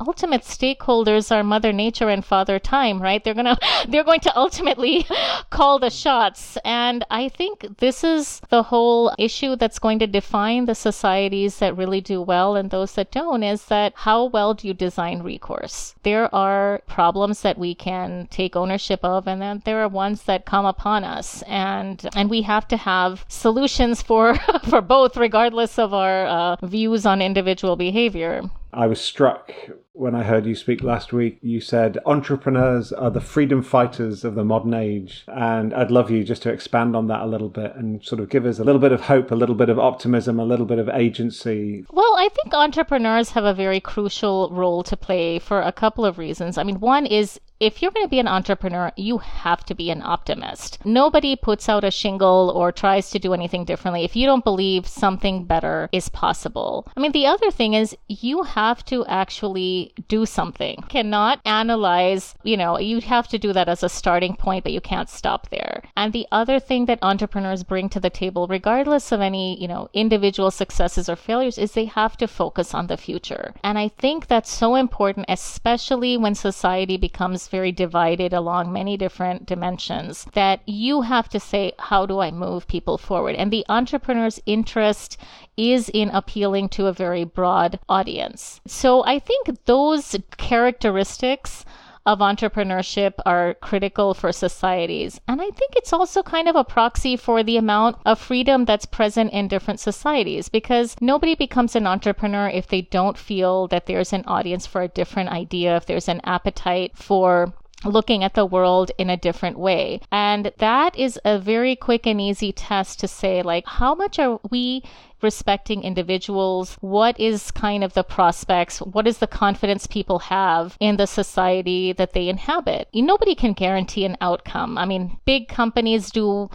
ultimate 0.00 0.42
stakeholders 0.42 1.34
are 1.34 1.42
mother 1.42 1.72
nature 1.72 2.08
and 2.08 2.24
father 2.24 2.58
time 2.58 3.00
right? 3.00 3.22
They're 3.22 3.34
going 3.34 3.46
to 3.56 3.58
they're 3.88 4.04
going 4.04 4.20
to 4.20 4.36
ultimately 4.36 5.06
call 5.50 5.78
the 5.78 5.90
shots. 5.90 6.58
And 6.64 7.04
i 7.10 7.28
think 7.28 7.78
this 7.78 8.02
is 8.04 8.40
the 8.48 8.64
whole 8.64 9.14
issue 9.18 9.56
that's 9.56 9.78
going 9.78 9.98
to 9.98 10.06
define 10.06 10.64
the 10.64 10.74
societies 10.74 11.58
that 11.58 11.76
really 11.76 12.00
do 12.00 12.20
well 12.20 12.56
and 12.56 12.70
those 12.70 12.94
that 12.94 13.10
don't 13.10 13.42
is 13.42 13.66
that 13.66 13.92
how 13.96 14.24
well 14.24 14.54
do 14.54 14.66
you 14.68 14.74
design 14.74 15.22
recourse? 15.22 15.94
There 16.02 16.34
are 16.34 16.82
problems 16.86 17.42
that 17.42 17.58
we 17.58 17.74
can 17.74 18.28
take 18.30 18.56
ownership 18.56 19.00
of 19.04 19.26
and 19.26 19.40
then 19.40 19.62
there 19.64 19.80
are 19.82 19.88
ones 19.88 20.24
that 20.24 20.46
come 20.46 20.66
upon 20.66 21.04
us. 21.04 21.42
And 21.42 22.08
and 22.16 22.30
we 22.30 22.42
have 22.42 22.66
to 22.68 22.76
have 22.76 23.24
solutions 23.28 24.02
for 24.02 24.34
for 24.68 24.80
both 24.80 25.16
regardless 25.16 25.78
of 25.78 25.92
our 25.94 26.26
uh, 26.26 26.56
views 26.62 27.06
on 27.06 27.20
individual 27.20 27.76
behavior 27.76 28.42
I 28.74 28.86
was 28.86 29.00
struck 29.00 29.52
when 29.92 30.14
I 30.14 30.24
heard 30.24 30.44
you 30.44 30.56
speak 30.56 30.82
last 30.82 31.12
week. 31.12 31.38
You 31.40 31.60
said 31.60 31.98
entrepreneurs 32.04 32.92
are 32.92 33.10
the 33.10 33.20
freedom 33.20 33.62
fighters 33.62 34.24
of 34.24 34.34
the 34.34 34.44
modern 34.44 34.74
age. 34.74 35.24
And 35.28 35.72
I'd 35.72 35.92
love 35.92 36.10
you 36.10 36.24
just 36.24 36.42
to 36.42 36.52
expand 36.52 36.96
on 36.96 37.06
that 37.06 37.22
a 37.22 37.26
little 37.26 37.48
bit 37.48 37.74
and 37.76 38.04
sort 38.04 38.20
of 38.20 38.28
give 38.28 38.44
us 38.44 38.58
a 38.58 38.64
little 38.64 38.80
bit 38.80 38.90
of 38.90 39.02
hope, 39.02 39.30
a 39.30 39.36
little 39.36 39.54
bit 39.54 39.68
of 39.68 39.78
optimism, 39.78 40.40
a 40.40 40.44
little 40.44 40.66
bit 40.66 40.80
of 40.80 40.88
agency. 40.88 41.86
Well, 41.90 42.16
I 42.18 42.28
think 42.28 42.52
entrepreneurs 42.52 43.30
have 43.30 43.44
a 43.44 43.54
very 43.54 43.80
crucial 43.80 44.50
role 44.50 44.82
to 44.82 44.96
play 44.96 45.38
for 45.38 45.62
a 45.62 45.72
couple 45.72 46.04
of 46.04 46.18
reasons. 46.18 46.58
I 46.58 46.64
mean, 46.64 46.80
one 46.80 47.06
is 47.06 47.40
if 47.64 47.80
you're 47.80 47.90
going 47.90 48.04
to 48.04 48.10
be 48.10 48.18
an 48.18 48.28
entrepreneur, 48.28 48.92
you 48.94 49.16
have 49.18 49.64
to 49.64 49.74
be 49.74 49.88
an 49.90 50.02
optimist. 50.02 50.84
Nobody 50.84 51.34
puts 51.34 51.66
out 51.66 51.82
a 51.82 51.90
shingle 51.90 52.52
or 52.54 52.70
tries 52.70 53.08
to 53.10 53.18
do 53.18 53.32
anything 53.32 53.64
differently 53.64 54.04
if 54.04 54.14
you 54.14 54.26
don't 54.26 54.44
believe 54.44 54.86
something 54.86 55.44
better 55.44 55.88
is 55.90 56.10
possible. 56.10 56.86
I 56.94 57.00
mean, 57.00 57.12
the 57.12 57.26
other 57.26 57.50
thing 57.50 57.72
is 57.72 57.96
you 58.06 58.42
have 58.42 58.84
to 58.86 59.06
actually 59.06 59.94
do 60.08 60.26
something. 60.26 60.76
You 60.78 60.88
cannot 60.88 61.40
analyze, 61.46 62.34
you 62.42 62.58
know, 62.58 62.78
you 62.78 63.00
have 63.00 63.28
to 63.28 63.38
do 63.38 63.54
that 63.54 63.68
as 63.68 63.82
a 63.82 63.88
starting 63.88 64.36
point, 64.36 64.64
but 64.64 64.72
you 64.72 64.82
can't 64.82 65.08
stop 65.08 65.48
there. 65.48 65.82
And 65.96 66.12
the 66.12 66.26
other 66.30 66.60
thing 66.60 66.84
that 66.86 66.98
entrepreneurs 67.00 67.62
bring 67.62 67.88
to 67.90 68.00
the 68.00 68.10
table, 68.10 68.46
regardless 68.46 69.10
of 69.10 69.22
any, 69.22 69.58
you 69.58 69.68
know, 69.68 69.88
individual 69.94 70.50
successes 70.50 71.08
or 71.08 71.16
failures, 71.16 71.56
is 71.56 71.72
they 71.72 71.86
have 71.86 72.18
to 72.18 72.28
focus 72.28 72.74
on 72.74 72.88
the 72.88 72.98
future. 72.98 73.54
And 73.62 73.78
I 73.78 73.88
think 73.88 74.26
that's 74.26 74.52
so 74.52 74.74
important, 74.74 75.26
especially 75.30 76.18
when 76.18 76.34
society 76.34 76.98
becomes 76.98 77.48
very 77.54 77.70
divided 77.70 78.32
along 78.32 78.72
many 78.72 78.96
different 78.96 79.46
dimensions 79.46 80.26
that 80.32 80.60
you 80.66 81.02
have 81.02 81.28
to 81.28 81.38
say, 81.38 81.72
how 81.78 82.04
do 82.04 82.18
I 82.18 82.32
move 82.32 82.66
people 82.66 82.98
forward? 82.98 83.36
And 83.36 83.52
the 83.52 83.64
entrepreneur's 83.68 84.40
interest 84.44 85.16
is 85.56 85.88
in 85.94 86.08
appealing 86.10 86.68
to 86.70 86.88
a 86.88 86.92
very 87.04 87.22
broad 87.22 87.78
audience. 87.88 88.60
So 88.66 89.04
I 89.04 89.20
think 89.20 89.64
those 89.66 90.16
characteristics 90.36 91.64
of 92.06 92.18
entrepreneurship 92.18 93.14
are 93.24 93.54
critical 93.54 94.14
for 94.14 94.32
societies. 94.32 95.20
And 95.26 95.40
I 95.40 95.50
think 95.50 95.72
it's 95.76 95.92
also 95.92 96.22
kind 96.22 96.48
of 96.48 96.56
a 96.56 96.64
proxy 96.64 97.16
for 97.16 97.42
the 97.42 97.56
amount 97.56 97.96
of 98.04 98.18
freedom 98.18 98.64
that's 98.64 98.86
present 98.86 99.32
in 99.32 99.48
different 99.48 99.80
societies 99.80 100.48
because 100.48 100.96
nobody 101.00 101.34
becomes 101.34 101.74
an 101.74 101.86
entrepreneur 101.86 102.48
if 102.48 102.68
they 102.68 102.82
don't 102.82 103.16
feel 103.16 103.68
that 103.68 103.86
there's 103.86 104.12
an 104.12 104.24
audience 104.26 104.66
for 104.66 104.82
a 104.82 104.88
different 104.88 105.30
idea, 105.30 105.76
if 105.76 105.86
there's 105.86 106.08
an 106.08 106.20
appetite 106.24 106.96
for 106.96 107.52
looking 107.84 108.24
at 108.24 108.34
the 108.34 108.46
world 108.46 108.90
in 108.98 109.10
a 109.10 109.16
different 109.16 109.58
way. 109.58 110.00
And 110.10 110.52
that 110.58 110.96
is 110.96 111.18
a 111.24 111.38
very 111.38 111.76
quick 111.76 112.06
and 112.06 112.20
easy 112.20 112.52
test 112.52 113.00
to 113.00 113.08
say, 113.08 113.42
like, 113.42 113.66
how 113.66 113.94
much 113.94 114.18
are 114.18 114.40
we 114.50 114.82
respecting 115.20 115.82
individuals? 115.82 116.76
What 116.80 117.18
is 117.18 117.50
kind 117.50 117.82
of 117.84 117.94
the 117.94 118.04
prospects? 118.04 118.78
What 118.78 119.06
is 119.06 119.18
the 119.18 119.26
confidence 119.26 119.86
people 119.86 120.18
have 120.20 120.76
in 120.80 120.96
the 120.96 121.06
society 121.06 121.92
that 121.92 122.12
they 122.12 122.28
inhabit? 122.28 122.88
Nobody 122.94 123.34
can 123.34 123.52
guarantee 123.52 124.04
an 124.04 124.16
outcome. 124.20 124.78
I 124.78 124.84
mean, 124.84 125.18
big 125.24 125.48
companies 125.48 126.10
do 126.10 126.50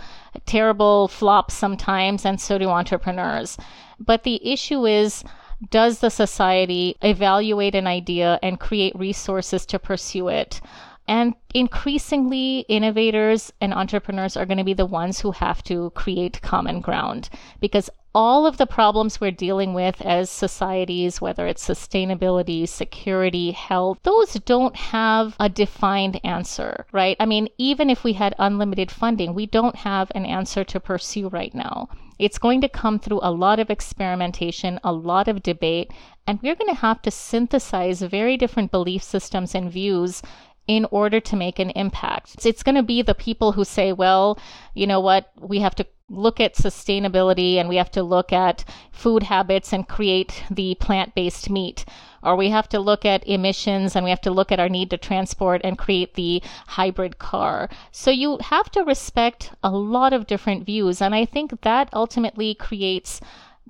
terrible 0.46 1.08
flops 1.08 1.54
sometimes, 1.54 2.26
and 2.26 2.40
so 2.40 2.58
do 2.58 2.70
entrepreneurs. 2.70 3.58
But 4.00 4.24
the 4.24 4.40
issue 4.48 4.86
is, 4.86 5.24
does 5.70 6.00
the 6.00 6.10
society 6.10 6.96
evaluate 7.02 7.76
an 7.76 7.86
idea 7.86 8.40
and 8.42 8.60
create 8.60 8.98
resources 8.98 9.66
to 9.68 9.80
pursue 9.80 10.30
it? 10.30 10.62
And 11.10 11.34
increasingly, 11.56 12.60
innovators 12.70 13.52
and 13.60 13.74
entrepreneurs 13.74 14.38
are 14.38 14.46
going 14.46 14.60
to 14.60 14.64
be 14.64 14.76
the 14.76 14.86
ones 14.86 15.20
who 15.20 15.32
have 15.32 15.64
to 15.64 15.90
create 15.96 16.40
common 16.44 16.82
ground 16.82 17.30
because 17.60 17.90
all 18.14 18.46
of 18.46 18.58
the 18.58 18.68
problems 18.68 19.20
we're 19.20 19.32
dealing 19.32 19.74
with 19.74 20.02
as 20.02 20.30
societies, 20.30 21.20
whether 21.20 21.48
it's 21.48 21.68
sustainability, 21.68 22.68
security, 22.68 23.50
health, 23.52 23.98
those 24.04 24.34
don't 24.46 24.76
have 24.76 25.36
a 25.40 25.50
defined 25.50 26.20
answer, 26.24 26.86
right? 26.92 27.18
I 27.20 27.26
mean, 27.26 27.50
even 27.58 27.90
if 27.90 28.04
we 28.04 28.14
had 28.14 28.36
unlimited 28.38 28.92
funding, 28.92 29.34
we 29.34 29.48
don't 29.48 29.78
have 29.78 30.12
an 30.14 30.28
answer 30.28 30.64
to 30.64 30.80
pursue 30.80 31.30
right 31.30 31.56
now. 31.56 31.90
It's 32.20 32.38
going 32.38 32.62
to 32.62 32.70
come 32.70 33.00
through 33.00 33.22
a 33.24 33.32
lot 33.32 33.60
of 33.60 33.70
experimentation, 33.70 34.80
a 34.84 34.92
lot 34.92 35.28
of 35.28 35.42
debate, 35.42 35.92
and 36.28 36.40
we're 36.42 36.56
going 36.56 36.74
to 36.74 36.82
have 36.82 37.02
to 37.04 37.12
synthesize 37.12 38.02
very 38.02 38.38
different 38.38 38.72
belief 38.72 39.02
systems 39.02 39.56
and 39.56 39.72
views 39.72 40.22
in 40.70 40.86
order 40.92 41.20
to 41.20 41.36
make 41.36 41.58
an 41.58 41.72
impact. 41.72 42.46
It's 42.46 42.62
going 42.62 42.76
to 42.76 42.84
be 42.84 43.02
the 43.02 43.16
people 43.16 43.54
who 43.54 43.66
say, 43.66 43.92
well, 43.92 44.38
you 44.76 44.86
know 44.86 45.00
what, 45.00 45.32
we 45.42 45.62
have 45.62 45.74
to 45.76 45.88
look 46.12 46.40
at 46.40 46.54
sustainability 46.54 47.56
and 47.56 47.68
we 47.68 47.78
have 47.78 47.90
to 47.90 48.04
look 48.04 48.32
at 48.32 48.64
food 48.92 49.24
habits 49.24 49.74
and 49.74 49.88
create 49.88 50.44
the 50.52 50.76
plant 50.76 51.16
based 51.16 51.50
meat. 51.50 51.86
Or 52.22 52.36
we 52.36 52.52
have 52.52 52.70
to 52.70 52.80
look 52.80 53.04
at 53.04 53.28
emissions 53.28 53.96
and 53.96 54.04
we 54.04 54.12
have 54.12 54.22
to 54.22 54.32
look 54.32 54.52
at 54.52 54.60
our 54.60 54.70
need 54.70 54.92
to 54.92 54.98
transport 54.98 55.62
and 55.64 55.76
create 55.76 56.14
the 56.14 56.44
hybrid 56.68 57.18
car. 57.18 57.68
So 57.92 58.12
you 58.12 58.38
have 58.38 58.70
to 58.74 58.84
respect 58.84 59.52
a 59.64 59.72
lot 59.72 60.14
of 60.14 60.28
different 60.28 60.68
views. 60.68 61.02
And 61.02 61.16
I 61.16 61.26
think 61.26 61.62
that 61.62 61.90
ultimately 61.94 62.54
creates 62.54 63.22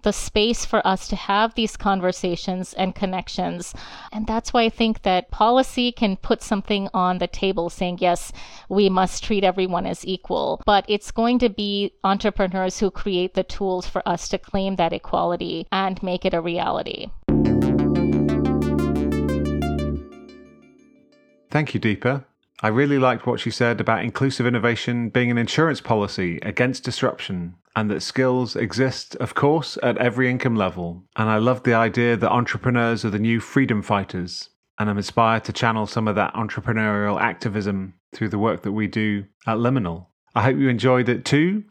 the 0.04 0.14
space 0.14 0.66
for 0.66 0.86
us 0.86 1.08
to 1.08 1.16
have 1.16 1.56
these 1.56 1.78
conversations 1.78 2.74
and 2.74 2.95
connections. 2.95 3.74
And 4.12 4.26
that's 4.28 4.54
why 4.54 4.64
I 4.64 4.70
think 4.70 5.02
that 5.04 5.32
policy 5.32 5.91
can 5.91 6.18
put 6.18 6.41
something 6.41 6.89
on 6.93 7.18
the 7.18 7.28
table 7.28 7.70
saying, 7.70 8.00
yes, 8.02 8.32
we 8.70 8.89
must 8.89 9.24
treat 9.24 9.43
everyone 9.43 9.86
as 9.86 10.06
equal. 10.06 10.62
But 10.66 10.86
it's 10.88 11.12
going 11.12 11.39
to 11.39 11.50
be 11.50 11.93
entrepreneurs 12.04 12.80
who 12.80 12.91
create 12.91 13.34
the 13.34 13.43
tools 13.43 13.88
for 13.88 14.08
us 14.08 14.28
to 14.30 14.38
claim 14.38 14.76
that 14.78 14.93
equality 14.93 15.68
and 15.72 16.02
make 16.04 16.26
it 16.26 16.34
a 16.34 16.41
reality. 16.41 17.08
Thank 21.52 21.74
you, 21.74 21.80
Deepa. 21.80 22.26
I 22.62 22.68
really 22.68 22.99
liked 22.99 23.26
what 23.26 23.39
she 23.39 23.51
said 23.51 23.80
about 23.80 24.03
inclusive 24.03 24.45
innovation 24.45 25.10
being 25.10 25.32
an 25.32 25.38
insurance 25.38 25.80
policy 25.80 26.39
against 26.43 26.84
disruption 26.84 27.55
and 27.74 27.89
that 27.89 28.01
skills 28.01 28.57
exist, 28.57 29.16
of 29.16 29.34
course, 29.34 29.78
at 29.82 29.97
every 29.97 30.30
income 30.30 30.55
level. 30.55 31.05
And 31.16 31.30
I 31.30 31.38
loved 31.38 31.64
the 31.64 31.74
idea 31.74 32.18
that 32.18 32.32
entrepreneurs 32.32 33.05
are 33.05 33.10
the 33.10 33.20
new 33.20 33.39
freedom 33.39 33.82
fighters. 33.82 34.49
And 34.78 34.89
I'm 34.89 34.97
inspired 34.97 35.45
to 35.45 35.53
channel 35.53 35.88
some 35.88 36.07
of 36.07 36.16
that 36.16 36.34
entrepreneurial 36.34 37.20
activism 37.20 37.93
through 38.14 38.30
the 38.30 38.39
work 38.39 38.64
that 38.64 38.74
we 38.74 38.88
do 38.88 39.26
at 39.47 39.57
Liminal. 39.57 40.07
I 40.36 40.43
hope 40.43 40.57
you 40.57 40.68
enjoyed 40.68 41.07
it 41.07 41.24
too. 41.24 41.64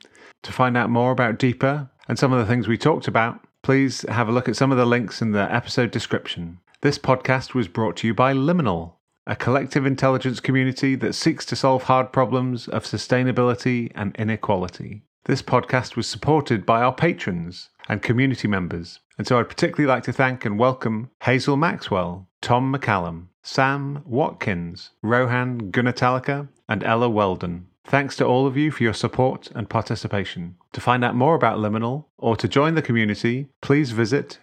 To 0.45 0.53
find 0.53 0.77
out 0.77 0.89
more 0.89 1.11
about 1.11 1.39
Deepa 1.39 1.91
and 2.09 2.19
some 2.19 2.33
of 2.33 2.39
the 2.39 2.47
things 2.47 2.67
we 2.67 2.79
talked 2.79 3.09
about, 3.09 3.41
please 3.63 4.07
have 4.09 4.29
a 4.29 4.33
look 4.33 4.49
at 4.49 4.57
some 4.57 4.73
of 4.73 4.79
the 4.79 4.87
links 4.87 5.21
in 5.21 5.33
the 5.33 5.53
episode 5.55 5.91
description. 5.91 6.61
This 6.81 6.99
podcast 6.99 7.55
was 7.55 7.69
brought 7.69 7.97
to 7.99 8.07
you 8.07 8.15
by 8.15 8.33
Liminal, 8.33 8.95
a 9.29 9.37
collective 9.37 9.85
intelligence 9.85 10.41
community 10.41 10.95
that 10.95 11.15
seeks 11.15 11.45
to 11.45 11.55
solve 11.55 11.83
hard 11.83 12.11
problems 12.11 12.67
of 12.67 12.85
sustainability 12.85 13.93
and 13.95 14.17
inequality. 14.17 15.03
This 15.27 15.43
podcast 15.43 15.97
was 15.97 16.07
supported 16.07 16.65
by 16.65 16.81
our 16.81 16.95
patrons 16.95 17.69
and 17.91 18.01
community 18.01 18.49
members, 18.49 19.01
and 19.19 19.27
so 19.27 19.39
I'd 19.39 19.51
particularly 19.51 19.87
like 19.87 20.03
to 20.05 20.15
thank 20.15 20.47
and 20.47 20.59
welcome 20.59 21.11
Hazel 21.25 21.59
Maxwell, 21.59 22.27
Tom 22.41 22.75
McCallum, 22.75 23.27
Sam 23.43 24.03
Watkins, 24.07 24.93
Rohan 25.03 25.73
Gunatalika, 25.73 26.49
and 26.67 26.83
Ella 26.83 27.11
Weldon. 27.11 27.67
Thanks 27.85 28.17
to 28.17 28.25
all 28.25 28.47
of 28.47 28.57
you 28.57 28.71
for 28.71 28.83
your 28.83 28.95
support 28.95 29.51
and 29.55 29.69
participation. 29.69 30.57
To 30.73 30.81
find 30.81 31.05
out 31.05 31.15
more 31.15 31.35
about 31.35 31.59
Liminal 31.59 32.07
or 32.17 32.35
to 32.37 32.49
join 32.49 32.77
the 32.77 32.83
community, 32.83 33.49
please 33.61 33.91
visit 33.91 34.39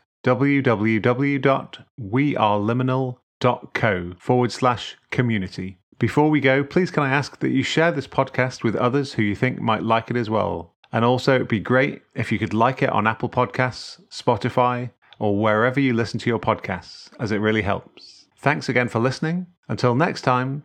www.weareliminal.co 3.42 4.14
forward 4.20 4.52
slash 4.52 4.98
community. 5.12 5.78
Before 5.98 6.30
we 6.30 6.40
go, 6.40 6.64
please 6.64 6.92
can 6.92 7.04
I 7.04 7.10
ask 7.10 7.40
that 7.40 7.52
you 7.52 7.64
share 7.64 7.92
this 7.92 8.08
podcast 8.08 8.64
with 8.64 8.76
others 8.76 9.14
who 9.14 9.22
you 9.22 9.36
think 9.36 9.62
might 9.62 9.84
like 9.84 10.10
it 10.12 10.18
as 10.18 10.30
well? 10.30 10.74
And 10.92 11.04
also, 11.04 11.36
it'd 11.36 11.48
be 11.48 11.60
great 11.60 12.02
if 12.14 12.32
you 12.32 12.40
could 12.40 12.54
like 12.54 12.82
it 12.82 12.90
on 12.90 13.08
Apple 13.08 13.30
Podcasts, 13.30 14.02
Spotify, 14.10 14.92
or 15.20 15.38
wherever 15.38 15.80
you 15.80 15.94
listen 15.94 16.20
to 16.20 16.30
your 16.30 16.40
podcasts, 16.40 17.10
as 17.20 17.32
it 17.32 17.38
really 17.38 17.62
helps. 17.62 18.26
Thanks 18.38 18.70
again 18.70 18.90
for 18.90 19.00
listening. 19.00 19.48
Until 19.68 19.96
next 19.96 20.22
time, 20.22 20.64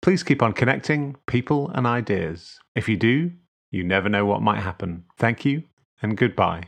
please 0.00 0.22
keep 0.22 0.42
on 0.42 0.52
connecting 0.52 1.16
people 1.26 1.70
and 1.70 1.86
ideas. 1.86 2.58
If 2.74 2.88
you 2.88 2.96
do, 2.96 3.32
you 3.70 3.82
never 3.82 4.08
know 4.08 4.24
what 4.24 4.42
might 4.42 4.60
happen. 4.60 5.04
Thank 5.18 5.44
you 5.44 5.64
and 6.00 6.16
goodbye. 6.16 6.64